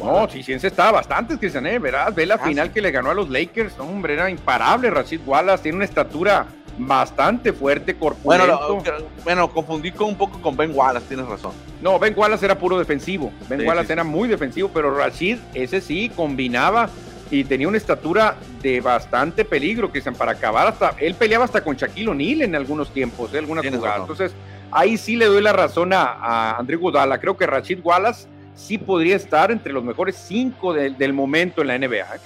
No, 0.03 0.29
sí, 0.29 0.43
sí, 0.43 0.53
estaba 0.53 0.91
bastante, 0.91 1.37
Cristian, 1.37 1.65
¿eh? 1.65 1.79
verás, 1.79 2.13
ve 2.13 2.25
la 2.25 2.35
ah, 2.35 2.39
final 2.39 2.71
que 2.71 2.81
le 2.81 2.91
ganó 2.91 3.09
a 3.09 3.13
los 3.13 3.29
Lakers, 3.29 3.79
hombre, 3.79 4.15
era 4.15 4.29
imparable 4.29 4.89
Rachid 4.89 5.21
Wallace, 5.25 5.63
tiene 5.63 5.77
una 5.77 5.85
estatura 5.85 6.45
bastante 6.77 7.53
fuerte, 7.53 7.95
corpulento. 7.95 8.75
Bueno, 8.75 9.05
bueno, 9.23 9.49
confundí 9.49 9.91
con 9.91 10.09
un 10.09 10.17
poco 10.17 10.41
con 10.41 10.57
Ben 10.57 10.71
Wallace, 10.73 11.05
tienes 11.07 11.25
razón. 11.25 11.53
No, 11.81 11.97
Ben 11.99 12.13
Wallace 12.17 12.43
era 12.43 12.57
puro 12.57 12.77
defensivo, 12.77 13.31
Ben 13.47 13.65
Wallace 13.65 13.93
era 13.93 14.03
muy 14.03 14.27
defensivo, 14.27 14.69
pero 14.73 14.93
Rachid, 14.93 15.37
ese 15.53 15.79
sí, 15.79 16.11
combinaba 16.13 16.89
y 17.29 17.45
tenía 17.45 17.67
una 17.67 17.77
estatura 17.77 18.35
de 18.61 18.81
bastante 18.81 19.45
peligro, 19.45 19.89
Cristian, 19.89 20.15
para 20.15 20.33
acabar 20.33 20.67
hasta, 20.67 20.95
él 20.99 21.15
peleaba 21.15 21.45
hasta 21.45 21.63
con 21.63 21.77
Shaquille 21.77 22.09
O'Neal 22.09 22.41
en 22.41 22.55
algunos 22.55 22.93
tiempos, 22.93 23.33
¿eh? 23.33 23.37
algunas 23.37 23.65
jugadas. 23.65 24.01
Entonces, 24.01 24.33
ahí 24.71 24.97
sí 24.97 25.15
le 25.15 25.25
doy 25.25 25.41
la 25.41 25.53
razón 25.53 25.93
a, 25.93 26.57
André 26.57 26.75
Gudala. 26.77 27.19
Creo 27.19 27.37
que 27.37 27.45
Rachid 27.45 27.79
Wallace 27.83 28.27
sí 28.55 28.77
podría 28.77 29.15
estar 29.15 29.51
entre 29.51 29.73
los 29.73 29.83
mejores 29.83 30.15
cinco 30.15 30.73
del 30.73 31.13
momento 31.13 31.61
en 31.61 31.67
la 31.67 31.77
NBA. 31.77 32.15
¿eh? 32.15 32.19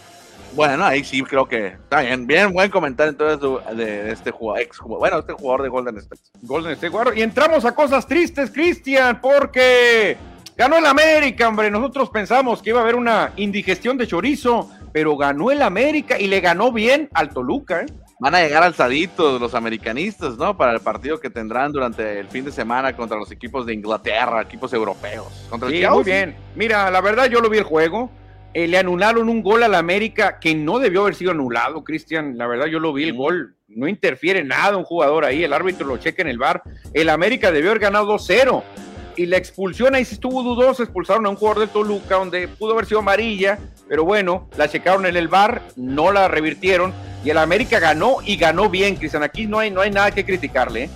Bueno, 0.54 0.86
ahí 0.86 1.04
sí 1.04 1.22
creo 1.24 1.48
que 1.48 1.68
está 1.68 2.02
bien. 2.02 2.26
Bien, 2.26 2.54
buen 2.54 2.70
comentario 2.70 3.12
entonces 3.12 3.78
de, 3.78 4.12
este 4.12 4.32
jugador, 4.32 4.62
ex 4.62 4.80
bueno, 4.80 5.20
este 5.20 5.34
jugador 5.34 5.64
de 5.64 5.70
Golden 5.70 5.98
State. 5.98 6.22
Golden 6.42 6.72
State 6.74 7.20
Y 7.20 7.22
entramos 7.22 7.66
a 7.66 7.74
cosas 7.74 8.08
tristes, 8.08 8.52
Cristian, 8.52 9.20
porque 9.22 10.18
ganó 10.56 10.78
el 10.78 10.86
América, 10.86 11.48
hombre. 11.48 11.70
Nosotros 11.70 12.10
pensamos 12.10 12.62
que 12.62 12.70
iba 12.70 12.80
a 12.80 12.84
haber 12.84 12.96
una 12.96 13.34
indigestión 13.36 13.98
de 13.98 14.08
chorizo, 14.08 14.70
pero 14.94 15.18
ganó 15.18 15.52
el 15.52 15.62
América 15.62 16.18
y 16.20 16.28
le 16.28 16.40
ganó 16.40 16.72
bien 16.72 17.10
al 17.14 17.30
Toluca, 17.30 17.82
¿eh? 17.82 17.86
Van 18.20 18.36
a 18.36 18.42
llegar 18.42 18.64
alzaditos 18.64 19.42
los 19.42 19.54
americanistas, 19.56 20.38
¿no? 20.38 20.56
Para 20.56 20.74
el 20.74 20.80
partido 20.80 21.20
que 21.20 21.30
tendrán 21.30 21.72
durante 21.72 22.20
el 22.20 22.28
fin 22.28 22.46
de 22.46 22.52
semana 22.52 22.96
contra 22.96 23.18
los 23.18 23.32
equipos 23.32 23.66
de 23.66 23.74
Inglaterra, 23.74 24.42
equipos 24.42 24.72
europeos. 24.74 25.28
Contra 25.50 25.70
sí, 25.70 25.84
muy 25.90 26.04
bien. 26.04 26.36
Mira, 26.56 26.90
la 26.92 27.02
verdad 27.02 27.26
yo 27.26 27.42
lo 27.42 27.50
vi 27.50 27.58
el 27.58 27.64
juego. 27.64 28.10
Eh, 28.54 28.68
le 28.68 28.78
anularon 28.78 29.28
un 29.28 29.44
gol 29.44 29.64
al 29.64 29.76
América 29.76 30.40
que 30.40 30.56
no 30.56 30.80
debió 30.80 31.02
haber 31.02 31.16
sido 31.16 31.32
anulado, 31.32 31.84
Cristian. 31.84 32.38
La 32.38 32.48
verdad 32.48 32.68
yo 32.68 32.80
lo 32.80 32.94
vi 32.94 33.04
el 33.04 33.14
gol. 33.14 33.58
No 33.68 33.88
interfiere 33.88 34.46
nada 34.46 34.78
un 34.78 34.86
jugador 34.86 35.26
ahí. 35.26 35.44
El 35.44 35.52
árbitro 35.52 35.86
lo 35.86 35.98
checa 35.98 36.22
en 36.22 36.30
el 36.30 36.38
bar. 36.38 36.64
El 36.94 37.10
América 37.10 37.52
debió 37.52 37.72
haber 37.72 37.82
ganado 37.82 38.08
2-0. 38.08 38.64
Y 39.18 39.26
la 39.26 39.38
expulsión 39.38 39.96
ahí 39.96 40.06
sí 40.06 40.16
estuvo 40.16 40.44
dudoso, 40.44 40.84
expulsaron 40.84 41.26
a 41.26 41.30
un 41.30 41.38
jugador 41.38 41.60
del 41.60 41.70
Toluca 41.70 42.16
donde 42.16 42.50
pudo 42.50 42.74
haber 42.74 42.86
sido 42.86 43.00
amarilla, 43.00 43.58
pero 43.88 44.04
bueno, 44.04 44.50
la 44.58 44.68
checaron 44.68 45.06
en 45.06 45.16
el 45.16 45.30
bar, 45.30 45.62
no 45.78 46.12
la 46.12 46.28
revirtieron 46.28 46.94
y 47.26 47.32
el 47.32 47.40
América 47.40 47.80
ganó 47.80 48.18
y 48.24 48.38
ganó 48.38 48.70
bien, 48.70 48.96
Cristian. 48.96 49.24
Aquí 49.24 49.48
no 49.48 49.58
hay, 49.58 49.72
no 49.72 49.82
hay 49.82 49.90
nada 49.90 50.12
que 50.12 50.24
criticarle. 50.24 50.84
¿eh? 50.84 50.90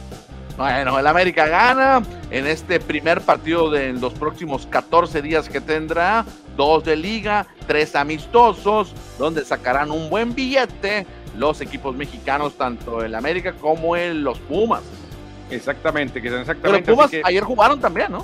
Bueno, 0.55 0.99
el 0.99 1.07
América 1.07 1.47
gana 1.47 2.03
en 2.29 2.45
este 2.45 2.79
primer 2.79 3.21
partido 3.21 3.71
de 3.71 3.93
los 3.93 4.13
próximos 4.13 4.67
14 4.67 5.23
días 5.23 5.49
que 5.49 5.59
tendrá. 5.59 6.23
Dos 6.55 6.83
de 6.83 6.97
liga, 6.97 7.47
tres 7.65 7.95
amistosos, 7.95 8.93
donde 9.17 9.43
sacarán 9.43 9.89
un 9.89 10.09
buen 10.09 10.35
billete 10.35 11.07
los 11.35 11.61
equipos 11.61 11.95
mexicanos, 11.95 12.55
tanto 12.57 13.03
el 13.03 13.15
América 13.15 13.53
como 13.53 13.95
el, 13.95 14.21
los 14.21 14.37
Pumas. 14.39 14.83
Exactamente, 15.49 16.21
que 16.21 16.27
exactamente. 16.27 16.83
Pero 16.83 16.95
Pumas 16.95 17.11
ayer 17.23 17.43
jugaron 17.43 17.79
también, 17.79 18.11
¿no? 18.11 18.23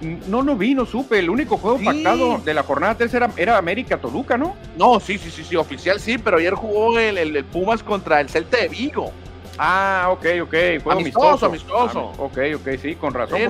No, 0.00 0.42
no 0.42 0.56
vi, 0.56 0.74
no 0.74 0.84
supe. 0.84 1.18
El 1.18 1.30
único 1.30 1.56
juego 1.56 1.78
pactado 1.82 2.38
de 2.38 2.54
la 2.54 2.62
jornada 2.62 2.96
3 2.96 3.14
era, 3.36 3.56
América 3.56 3.98
Toluca, 3.98 4.36
¿no? 4.36 4.54
No, 4.76 5.00
sí, 5.00 5.16
sí, 5.18 5.30
sí, 5.30 5.42
sí, 5.42 5.56
oficial 5.56 6.00
sí, 6.00 6.18
pero 6.18 6.36
ayer 6.36 6.54
jugó 6.54 6.98
el, 6.98 7.16
el, 7.16 7.44
Pumas 7.44 7.82
contra 7.82 8.20
el 8.20 8.28
Celta 8.28 8.58
de 8.58 8.68
Vigo. 8.68 9.12
Ah, 9.58 10.08
ok, 10.10 10.26
ok. 10.42 10.54
Fue 10.82 10.92
amistoso, 10.92 11.46
amistoso. 11.46 12.12
Ok, 12.18 12.38
ok, 12.56 12.68
sí, 12.80 12.94
con 12.96 13.14
razón. 13.14 13.40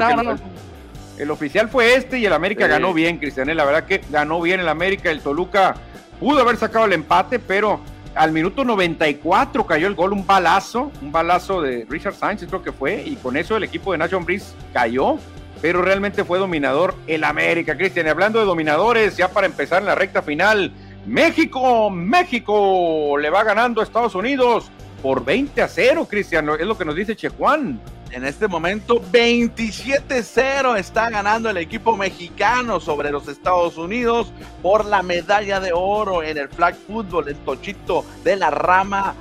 el, 1.18 1.30
oficial 1.30 1.68
fue 1.68 1.96
este 1.96 2.18
y 2.20 2.26
el 2.26 2.32
América 2.32 2.68
ganó 2.68 2.94
bien, 2.94 3.18
Cristian. 3.18 3.54
La 3.56 3.64
verdad 3.64 3.84
que 3.84 4.02
ganó 4.08 4.40
bien 4.40 4.60
el 4.60 4.68
América. 4.68 5.10
El 5.10 5.20
Toluca 5.20 5.74
pudo 6.20 6.40
haber 6.40 6.56
sacado 6.56 6.84
el 6.84 6.92
empate, 6.92 7.40
pero 7.40 7.80
al 8.14 8.32
minuto 8.32 8.64
94 8.64 9.66
cayó 9.66 9.86
el 9.86 9.94
gol, 9.94 10.12
un 10.12 10.26
balazo, 10.26 10.90
un 11.02 11.12
balazo 11.12 11.60
de 11.60 11.86
Richard 11.88 12.14
Sánchez 12.14 12.48
creo 12.48 12.62
que 12.62 12.72
fue, 12.72 13.02
y 13.04 13.16
con 13.16 13.36
eso 13.36 13.56
el 13.56 13.64
equipo 13.64 13.92
de 13.92 13.98
Nation 13.98 14.24
Breeze 14.24 14.54
cayó 14.72 15.18
pero 15.60 15.82
realmente 15.82 16.24
fue 16.24 16.38
dominador 16.38 16.94
el 17.06 17.24
América, 17.24 17.76
Cristian. 17.76 18.08
Hablando 18.08 18.38
de 18.38 18.46
dominadores, 18.46 19.16
ya 19.16 19.28
para 19.28 19.46
empezar 19.46 19.80
en 19.80 19.86
la 19.86 19.94
recta 19.94 20.22
final, 20.22 20.72
México, 21.06 21.90
México 21.90 23.16
le 23.18 23.30
va 23.30 23.44
ganando 23.44 23.80
a 23.80 23.84
Estados 23.84 24.14
Unidos 24.14 24.70
por 25.02 25.24
20 25.24 25.62
a 25.62 25.68
0, 25.68 26.06
Cristian, 26.10 26.48
es 26.58 26.66
lo 26.66 26.76
que 26.76 26.84
nos 26.84 26.96
dice 26.96 27.16
Chejuan. 27.16 27.80
En 28.12 28.24
este 28.24 28.46
momento, 28.46 29.02
27-0 29.12 30.78
está 30.78 31.10
ganando 31.10 31.50
el 31.50 31.56
equipo 31.56 31.96
mexicano 31.96 32.78
sobre 32.78 33.10
los 33.10 33.26
Estados 33.26 33.76
Unidos 33.76 34.32
por 34.62 34.84
la 34.84 35.02
medalla 35.02 35.58
de 35.58 35.72
oro 35.74 36.22
en 36.22 36.38
el 36.38 36.48
flag 36.48 36.76
football, 36.86 37.28
el 37.28 37.36
tochito 37.36 38.04
de 38.22 38.36
la 38.36 38.50
rama 38.50 39.14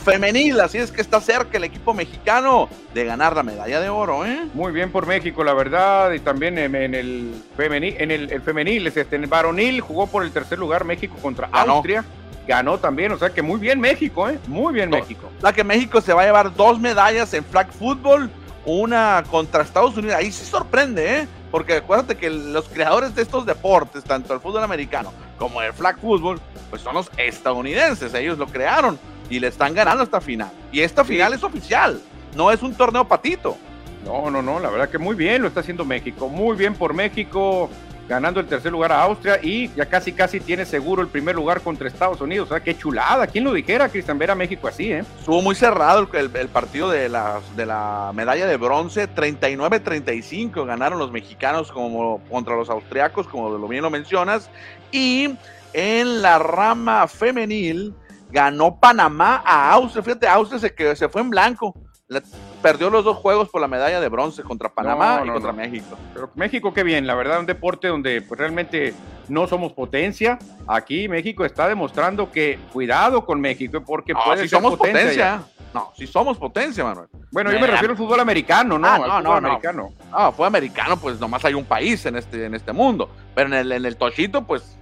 femenil, 0.00 0.60
así 0.60 0.78
es 0.78 0.90
que 0.90 1.00
está 1.00 1.20
cerca 1.20 1.58
el 1.58 1.64
equipo 1.64 1.94
mexicano 1.94 2.68
de 2.94 3.04
ganar 3.04 3.36
la 3.36 3.42
medalla 3.42 3.80
de 3.80 3.88
oro, 3.88 4.24
¿eh? 4.24 4.46
Muy 4.54 4.72
bien 4.72 4.90
por 4.90 5.06
México, 5.06 5.44
la 5.44 5.54
verdad, 5.54 6.12
y 6.12 6.20
también 6.20 6.58
en, 6.58 6.74
el 6.94 7.34
femenil, 7.56 7.94
en 7.98 8.10
el, 8.10 8.42
femenil, 8.42 8.86
este, 8.86 9.16
en 9.16 9.24
el 9.24 9.28
varonil 9.28 9.80
jugó 9.80 10.06
por 10.06 10.24
el 10.24 10.32
tercer 10.32 10.58
lugar 10.58 10.84
México 10.84 11.16
contra 11.20 11.48
Austria. 11.52 12.04
Ganó 12.46 12.78
también, 12.78 13.12
o 13.12 13.18
sea 13.18 13.30
que 13.30 13.42
muy 13.42 13.60
bien 13.60 13.78
México, 13.78 14.28
¿eh? 14.28 14.38
Muy 14.48 14.72
bien 14.72 14.90
México. 14.90 15.30
La 15.40 15.52
que 15.52 15.62
México 15.62 16.00
se 16.00 16.12
va 16.12 16.22
a 16.22 16.24
llevar 16.24 16.54
dos 16.54 16.80
medallas 16.80 17.32
en 17.34 17.44
flag 17.44 17.70
football, 17.70 18.30
una 18.64 19.22
contra 19.30 19.62
Estados 19.62 19.96
Unidos. 19.96 20.16
Ahí 20.16 20.32
sí 20.32 20.44
sorprende, 20.44 21.20
¿eh? 21.20 21.28
Porque 21.50 21.74
acuérdate 21.74 22.16
que 22.16 22.30
los 22.30 22.68
creadores 22.68 23.14
de 23.14 23.22
estos 23.22 23.44
deportes, 23.46 24.02
tanto 24.02 24.34
el 24.34 24.40
fútbol 24.40 24.64
americano 24.64 25.12
como 25.38 25.62
el 25.62 25.72
flag 25.72 25.98
football, 26.00 26.40
pues 26.70 26.82
son 26.82 26.94
los 26.94 27.10
estadounidenses, 27.16 28.14
ellos 28.14 28.38
lo 28.38 28.46
crearon 28.46 28.98
y 29.30 29.40
le 29.40 29.46
están 29.46 29.72
ganando 29.72 30.02
esta 30.02 30.20
final. 30.20 30.50
Y 30.70 30.80
esta 30.80 31.04
final 31.04 31.32
es 31.32 31.42
oficial, 31.42 32.00
no 32.36 32.50
es 32.50 32.62
un 32.62 32.74
torneo 32.74 33.06
patito. 33.08 33.56
No, 34.04 34.30
no, 34.30 34.42
no, 34.42 34.58
la 34.60 34.70
verdad 34.70 34.88
que 34.88 34.98
muy 34.98 35.14
bien 35.14 35.42
lo 35.42 35.48
está 35.48 35.60
haciendo 35.60 35.84
México, 35.84 36.28
muy 36.28 36.56
bien 36.56 36.74
por 36.74 36.94
México, 36.94 37.68
ganando 38.10 38.40
el 38.40 38.46
tercer 38.46 38.72
lugar 38.72 38.90
a 38.90 39.02
Austria 39.02 39.38
y 39.40 39.70
ya 39.74 39.86
casi 39.86 40.12
casi 40.12 40.40
tiene 40.40 40.64
seguro 40.64 41.00
el 41.00 41.06
primer 41.06 41.36
lugar 41.36 41.60
contra 41.60 41.86
Estados 41.86 42.20
Unidos. 42.20 42.48
O 42.48 42.52
sea, 42.52 42.60
qué 42.60 42.76
chulada, 42.76 43.28
¿quién 43.28 43.44
lo 43.44 43.52
dijera, 43.52 43.88
Cristian, 43.88 44.18
ver 44.18 44.32
a 44.32 44.34
México 44.34 44.66
así, 44.66 44.90
eh? 44.90 45.04
Estuvo 45.18 45.40
muy 45.42 45.54
cerrado 45.54 46.08
el, 46.12 46.30
el, 46.34 46.48
partido 46.48 46.90
de 46.90 47.08
la, 47.08 47.40
de 47.54 47.66
la 47.66 48.10
medalla 48.12 48.46
de 48.46 48.56
bronce, 48.56 49.08
39-35 49.08 50.66
ganaron 50.66 50.98
los 50.98 51.12
mexicanos 51.12 51.70
como 51.70 52.20
contra 52.28 52.56
los 52.56 52.68
austriacos, 52.68 53.28
como 53.28 53.48
lo 53.50 53.68
bien 53.68 53.82
lo 53.82 53.90
mencionas, 53.90 54.50
y 54.90 55.36
en 55.72 56.20
la 56.20 56.40
rama 56.40 57.06
femenil, 57.06 57.94
ganó 58.32 58.78
Panamá 58.78 59.42
a 59.44 59.72
Austria. 59.72 60.02
Fíjate, 60.02 60.28
Austria 60.28 60.58
se, 60.60 60.74
que 60.74 60.94
se 60.96 61.08
fue 61.08 61.20
en 61.22 61.30
blanco. 61.30 61.74
perdió 62.62 62.90
los 62.90 63.04
dos 63.04 63.16
juegos 63.16 63.48
por 63.48 63.60
la 63.60 63.68
medalla 63.68 64.00
de 64.00 64.08
bronce 64.08 64.42
contra 64.42 64.68
Panamá 64.68 65.22
y 65.24 65.28
contra 65.30 65.52
México. 65.52 65.96
Pero 66.12 66.30
México, 66.34 66.74
qué 66.74 66.82
bien, 66.82 67.06
la 67.06 67.14
verdad, 67.14 67.40
un 67.40 67.46
deporte 67.46 67.88
donde 67.88 68.20
pues, 68.22 68.38
realmente 68.38 68.92
no 69.28 69.46
somos 69.46 69.72
potencia. 69.72 70.38
Aquí 70.66 71.08
México 71.08 71.44
está 71.44 71.68
demostrando 71.68 72.30
que 72.32 72.58
cuidado 72.72 73.24
con 73.24 73.40
México, 73.40 73.80
porque 73.86 74.12
puede 74.14 74.38
ser 74.40 74.48
somos 74.48 74.76
potencia. 74.76 75.42
No, 75.72 75.92
si 75.96 76.04
somos 76.08 76.36
potencia, 76.36 76.82
Manuel. 76.82 77.06
Bueno, 77.30 77.52
yo 77.52 77.60
me 77.60 77.68
refiero 77.68 77.92
al 77.92 77.96
fútbol 77.96 78.18
americano, 78.18 78.76
¿no? 78.76 78.88
Ah, 78.88 78.94
al 78.96 79.00
no, 79.02 79.06
fútbol 79.06 79.22
no, 79.22 79.32
americano. 79.34 79.82
no. 80.00 80.06
Ah, 80.10 80.32
fue 80.32 80.44
americano, 80.48 80.96
pues 80.96 81.20
nomás 81.20 81.44
hay 81.44 81.54
un 81.54 81.64
país 81.64 82.04
en 82.06 82.16
este, 82.16 82.44
en 82.44 82.56
este 82.56 82.72
mundo. 82.72 83.08
Pero 83.36 83.46
en 83.46 83.54
el, 83.54 83.70
en 83.70 83.86
el 83.86 83.96
Tochito, 83.96 84.42
pues 84.44 84.76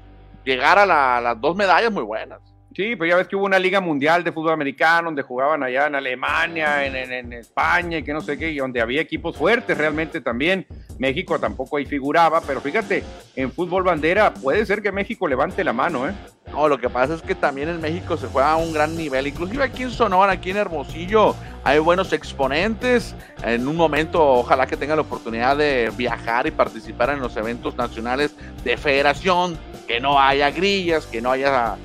llegar 0.44 0.78
a, 0.78 0.86
la- 0.86 1.18
a 1.18 1.20
las 1.20 1.38
dos 1.38 1.54
medallas 1.56 1.92
muy 1.92 2.04
buenas. 2.04 2.40
Sí, 2.78 2.94
pero 2.94 3.06
ya 3.10 3.16
ves 3.16 3.26
que 3.26 3.34
hubo 3.34 3.44
una 3.44 3.58
liga 3.58 3.80
mundial 3.80 4.22
de 4.22 4.30
fútbol 4.30 4.52
americano 4.52 5.06
donde 5.06 5.22
jugaban 5.22 5.64
allá 5.64 5.88
en 5.88 5.96
Alemania, 5.96 6.86
en, 6.86 6.94
en- 6.94 7.32
España 7.32 7.98
y 7.98 8.04
que 8.04 8.12
no 8.12 8.20
sé 8.20 8.38
qué, 8.38 8.52
y 8.52 8.58
donde 8.58 8.80
había 8.80 9.00
equipos 9.00 9.36
fuertes 9.36 9.76
realmente 9.76 10.20
también. 10.20 10.64
México 10.96 11.40
tampoco 11.40 11.76
ahí 11.76 11.86
figuraba, 11.86 12.40
pero 12.40 12.60
fíjate, 12.60 13.02
en 13.34 13.50
fútbol 13.50 13.82
bandera 13.82 14.32
puede 14.32 14.64
ser 14.64 14.80
que 14.80 14.92
México 14.92 15.26
levante 15.26 15.64
la 15.64 15.72
mano, 15.72 16.08
¿eh? 16.08 16.12
No, 16.52 16.68
lo 16.68 16.78
que 16.78 16.88
pasa 16.88 17.14
es 17.14 17.22
que 17.22 17.34
también 17.34 17.68
en 17.68 17.80
México 17.80 18.16
se 18.16 18.28
juega 18.28 18.52
a 18.52 18.56
un 18.56 18.72
gran 18.72 18.96
nivel. 18.96 19.26
Inclusive 19.26 19.64
aquí 19.64 19.82
en 19.82 19.90
Sonora, 19.90 20.34
aquí 20.34 20.50
en 20.50 20.58
Hermosillo, 20.58 21.34
hay 21.64 21.80
buenos 21.80 22.12
exponentes. 22.12 23.16
En 23.42 23.66
un 23.66 23.74
momento, 23.74 24.24
ojalá 24.24 24.68
que 24.68 24.76
tengan 24.76 24.98
la 24.98 25.02
oportunidad 25.02 25.56
de 25.56 25.90
viajar 25.96 26.46
y 26.46 26.52
participar 26.52 27.10
en 27.10 27.18
los 27.18 27.36
eventos 27.36 27.76
nacionales 27.76 28.36
de 28.62 28.76
federación, 28.76 29.58
que 29.88 29.98
no 30.00 30.20
haya 30.20 30.50
grillas, 30.52 31.06
que 31.06 31.20
no 31.20 31.30
haya, 31.32 31.76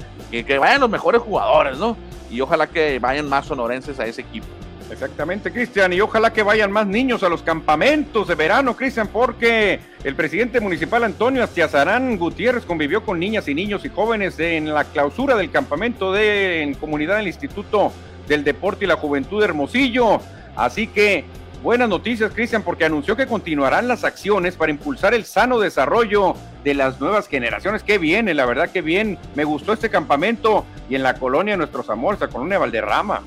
que, 0.41 0.57
vayan 0.57 0.81
los 0.81 0.89
mejores 0.89 1.21
jugadores, 1.21 1.77
¿no? 1.77 1.95
Y 2.31 2.41
ojalá 2.41 2.65
que 2.65 2.97
vayan 2.97 3.29
más 3.29 3.45
sonorenses 3.45 3.99
a 3.99 4.07
ese 4.07 4.21
equipo. 4.21 4.47
Exactamente, 4.89 5.51
Cristian, 5.51 5.93
y 5.93 6.01
ojalá 6.01 6.33
que 6.33 6.43
vayan 6.43 6.71
más 6.71 6.87
niños 6.87 7.23
a 7.23 7.29
los 7.29 7.41
campamentos 7.41 8.27
de 8.27 8.35
verano, 8.35 8.75
Cristian, 8.75 9.07
porque 9.07 9.79
el 10.03 10.15
presidente 10.15 10.59
municipal 10.59 11.03
Antonio 11.03 11.43
Astiazarán 11.43 12.17
Gutiérrez 12.17 12.65
convivió 12.65 13.03
con 13.03 13.19
niñas 13.19 13.47
y 13.47 13.55
niños 13.55 13.85
y 13.85 13.89
jóvenes 13.89 14.39
en 14.39 14.73
la 14.73 14.83
clausura 14.83 15.35
del 15.35 15.51
campamento 15.51 16.11
de 16.11 16.61
en 16.61 16.73
comunidad 16.73 17.17
del 17.17 17.27
Instituto 17.27 17.91
del 18.27 18.43
Deporte 18.43 18.85
y 18.85 18.87
la 18.87 18.97
Juventud 18.97 19.39
de 19.39 19.45
Hermosillo. 19.45 20.19
Así 20.55 20.87
que 20.87 21.25
buenas 21.63 21.87
noticias, 21.87 22.33
Cristian, 22.33 22.61
porque 22.61 22.83
anunció 22.83 23.15
que 23.15 23.25
continuarán 23.25 23.87
las 23.87 24.03
acciones 24.03 24.55
para 24.55 24.71
impulsar 24.71 25.13
el 25.13 25.23
sano 25.23 25.59
desarrollo 25.59 26.35
de 26.63 26.73
las 26.73 26.99
nuevas 26.99 27.27
generaciones. 27.29 27.83
Qué 27.83 27.97
bien, 27.97 28.27
eh, 28.27 28.33
la 28.33 28.45
verdad 28.45 28.69
que 28.69 28.81
bien. 28.81 29.17
Me 29.33 29.45
gustó 29.45 29.71
este 29.71 29.89
campamento 29.89 30.65
y 30.89 30.95
en 30.95 31.03
la 31.03 31.15
colonia 31.15 31.53
de 31.53 31.57
Nuestros 31.57 31.89
Amores, 31.89 32.19
la 32.19 32.27
colonia 32.27 32.59
Valderrama. 32.59 33.21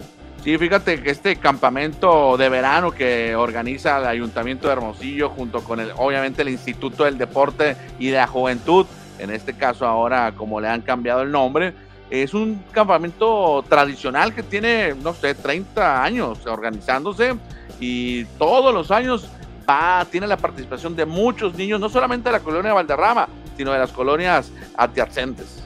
Sí, 0.45 0.57
fíjate 0.59 1.03
que 1.03 1.11
este 1.11 1.37
campamento 1.37 2.37
de 2.37 2.49
verano 2.51 2.93
que 2.93 3.35
organiza 3.35 3.99
el 3.99 4.05
Ayuntamiento 4.05 4.69
de 4.69 4.75
Hermosillo 4.75 5.31
junto 5.31 5.65
con 5.65 5.81
el, 5.81 5.91
obviamente 5.97 6.43
el 6.43 6.51
Instituto 6.51 7.05
del 7.05 7.19
Deporte 7.19 7.75
y 7.99 8.11
de 8.11 8.19
la 8.19 8.27
Juventud, 8.27 8.87
en 9.19 9.31
este 9.31 9.55
caso 9.55 9.87
ahora 9.87 10.33
como 10.37 10.61
le 10.61 10.69
han 10.69 10.83
cambiado 10.83 11.23
el 11.23 11.33
nombre, 11.33 11.73
es 12.11 12.35
un 12.35 12.63
campamento 12.71 13.65
tradicional 13.69 14.35
que 14.35 14.45
tiene, 14.45 14.95
no 15.03 15.15
sé, 15.15 15.35
30 15.35 16.05
años 16.05 16.47
organizándose 16.47 17.35
y 17.81 18.25
todos 18.39 18.73
los 18.73 18.91
años 18.91 19.29
va, 19.69 20.07
tiene 20.11 20.27
la 20.27 20.37
participación 20.37 20.97
de 20.97 21.05
muchos 21.05 21.55
niños, 21.55 21.81
no 21.81 21.89
solamente 21.89 22.29
de 22.29 22.33
la 22.35 22.41
colonia 22.41 22.71
de 22.71 22.75
Valderrama, 22.75 23.29
sino 23.57 23.73
de 23.73 23.79
las 23.79 23.93
colonias 23.93 24.51
adyacentes. 24.77 25.63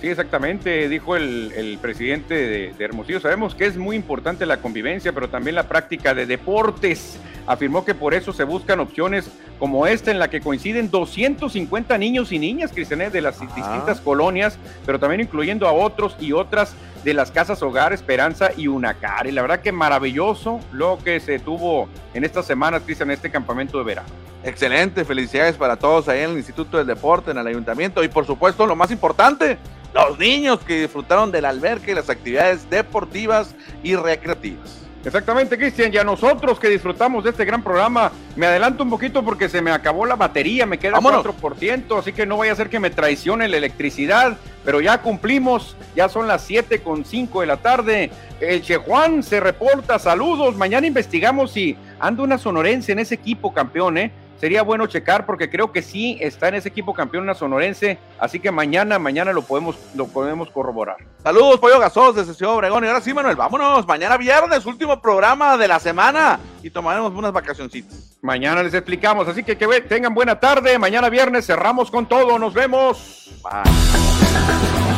Sí, 0.00 0.08
exactamente, 0.08 0.88
dijo 0.88 1.16
el, 1.16 1.52
el 1.56 1.78
presidente 1.78 2.34
de, 2.34 2.74
de 2.74 2.84
Hermosillo. 2.84 3.20
Sabemos 3.20 3.54
que 3.54 3.64
es 3.64 3.76
muy 3.76 3.96
importante 3.96 4.44
la 4.44 4.58
convivencia, 4.58 5.12
pero 5.12 5.30
también 5.30 5.54
la 5.54 5.68
práctica 5.68 6.12
de 6.14 6.26
deportes. 6.26 7.18
Afirmó 7.46 7.84
que 7.84 7.94
por 7.94 8.12
eso 8.12 8.32
se 8.32 8.44
buscan 8.44 8.80
opciones 8.80 9.30
como 9.58 9.86
esta 9.86 10.10
en 10.10 10.18
la 10.18 10.28
que 10.28 10.40
coinciden 10.40 10.90
250 10.90 11.96
niños 11.96 12.32
y 12.32 12.38
niñas 12.38 12.72
cristianes 12.72 13.12
de 13.12 13.20
las 13.20 13.40
Ajá. 13.40 13.54
distintas 13.54 14.00
colonias, 14.00 14.58
pero 14.84 14.98
también 14.98 15.22
incluyendo 15.22 15.66
a 15.68 15.72
otros 15.72 16.16
y 16.20 16.32
otras 16.32 16.74
de 17.04 17.14
las 17.14 17.30
casas 17.30 17.62
Hogar, 17.62 17.92
Esperanza 17.92 18.50
y 18.56 18.66
Unacar. 18.66 19.26
Y 19.26 19.32
la 19.32 19.42
verdad 19.42 19.60
que 19.60 19.72
maravilloso 19.72 20.60
lo 20.72 20.98
que 21.04 21.20
se 21.20 21.38
tuvo 21.38 21.88
en 22.14 22.24
estas 22.24 22.46
semanas, 22.46 22.82
Cristian, 22.84 23.10
en 23.10 23.14
este 23.16 23.30
campamento 23.30 23.78
de 23.78 23.84
verano. 23.84 24.08
Excelente, 24.42 25.04
felicidades 25.04 25.56
para 25.56 25.76
todos 25.76 26.08
ahí 26.08 26.20
en 26.20 26.30
el 26.30 26.36
Instituto 26.36 26.78
del 26.78 26.86
Deporte, 26.86 27.30
en 27.30 27.38
el 27.38 27.46
Ayuntamiento 27.46 28.02
y 28.02 28.08
por 28.08 28.26
supuesto 28.26 28.66
lo 28.66 28.76
más 28.76 28.90
importante, 28.90 29.58
los 29.94 30.18
niños 30.18 30.58
que 30.60 30.82
disfrutaron 30.82 31.30
del 31.30 31.44
alberca 31.44 31.90
y 31.90 31.94
las 31.94 32.10
actividades 32.10 32.68
deportivas 32.68 33.54
y 33.82 33.94
recreativas. 33.96 34.83
Exactamente, 35.04 35.58
Cristian, 35.58 35.92
y 35.92 35.98
a 35.98 36.04
nosotros 36.04 36.58
que 36.58 36.68
disfrutamos 36.68 37.24
de 37.24 37.30
este 37.30 37.44
gran 37.44 37.62
programa, 37.62 38.10
me 38.36 38.46
adelanto 38.46 38.84
un 38.84 38.90
poquito 38.90 39.22
porque 39.22 39.48
se 39.50 39.60
me 39.60 39.70
acabó 39.70 40.06
la 40.06 40.16
batería, 40.16 40.64
me 40.64 40.78
queda 40.78 40.92
Vámonos. 40.92 41.24
4%, 41.24 41.98
así 41.98 42.12
que 42.12 42.24
no 42.24 42.38
vaya 42.38 42.52
a 42.52 42.56
ser 42.56 42.70
que 42.70 42.80
me 42.80 42.88
traicione 42.88 43.46
la 43.48 43.58
electricidad, 43.58 44.38
pero 44.64 44.80
ya 44.80 45.02
cumplimos, 45.02 45.76
ya 45.94 46.08
son 46.08 46.26
las 46.26 46.42
7 46.44 46.80
con 46.80 47.04
5 47.04 47.42
de 47.42 47.46
la 47.46 47.58
tarde. 47.58 48.10
El 48.40 48.62
Che 48.62 48.76
Juan 48.76 49.22
se 49.22 49.40
reporta, 49.40 49.98
saludos, 49.98 50.56
mañana 50.56 50.86
investigamos 50.86 51.52
si 51.52 51.76
anda 52.00 52.22
una 52.22 52.38
sonorense 52.38 52.92
en 52.92 52.98
ese 53.00 53.14
equipo 53.14 53.52
campeón, 53.52 53.98
¿eh? 53.98 54.10
Sería 54.38 54.62
bueno 54.62 54.86
checar 54.86 55.26
porque 55.26 55.50
creo 55.50 55.72
que 55.72 55.82
sí 55.82 56.18
está 56.20 56.48
en 56.48 56.56
ese 56.56 56.68
equipo 56.68 56.92
campeón 56.92 57.24
una 57.24 57.34
sonorense, 57.34 57.98
así 58.18 58.40
que 58.40 58.50
mañana, 58.50 58.98
mañana 58.98 59.32
lo 59.32 59.42
podemos, 59.42 59.76
lo 59.94 60.06
podemos 60.06 60.50
corroborar. 60.50 60.96
Saludos, 61.22 61.58
Pollo 61.60 61.78
Gasos 61.78 62.16
desde 62.16 62.34
Ciudad 62.34 62.54
Obregón. 62.54 62.84
Y 62.84 62.88
ahora 62.88 63.00
sí, 63.00 63.14
Manuel, 63.14 63.36
vámonos. 63.36 63.86
Mañana 63.86 64.16
viernes, 64.16 64.66
último 64.66 65.00
programa 65.00 65.56
de 65.56 65.68
la 65.68 65.80
semana 65.80 66.38
y 66.62 66.70
tomaremos 66.70 67.12
unas 67.12 67.32
vacacioncitas. 67.32 68.18
Mañana 68.22 68.62
les 68.62 68.74
explicamos, 68.74 69.28
así 69.28 69.42
que 69.42 69.56
que 69.56 69.66
tengan 69.82 70.14
buena 70.14 70.38
tarde. 70.38 70.78
Mañana 70.78 71.08
viernes 71.08 71.46
cerramos 71.46 71.90
con 71.90 72.06
todo. 72.06 72.38
Nos 72.38 72.54
vemos. 72.54 73.30
Bye. 73.42 74.93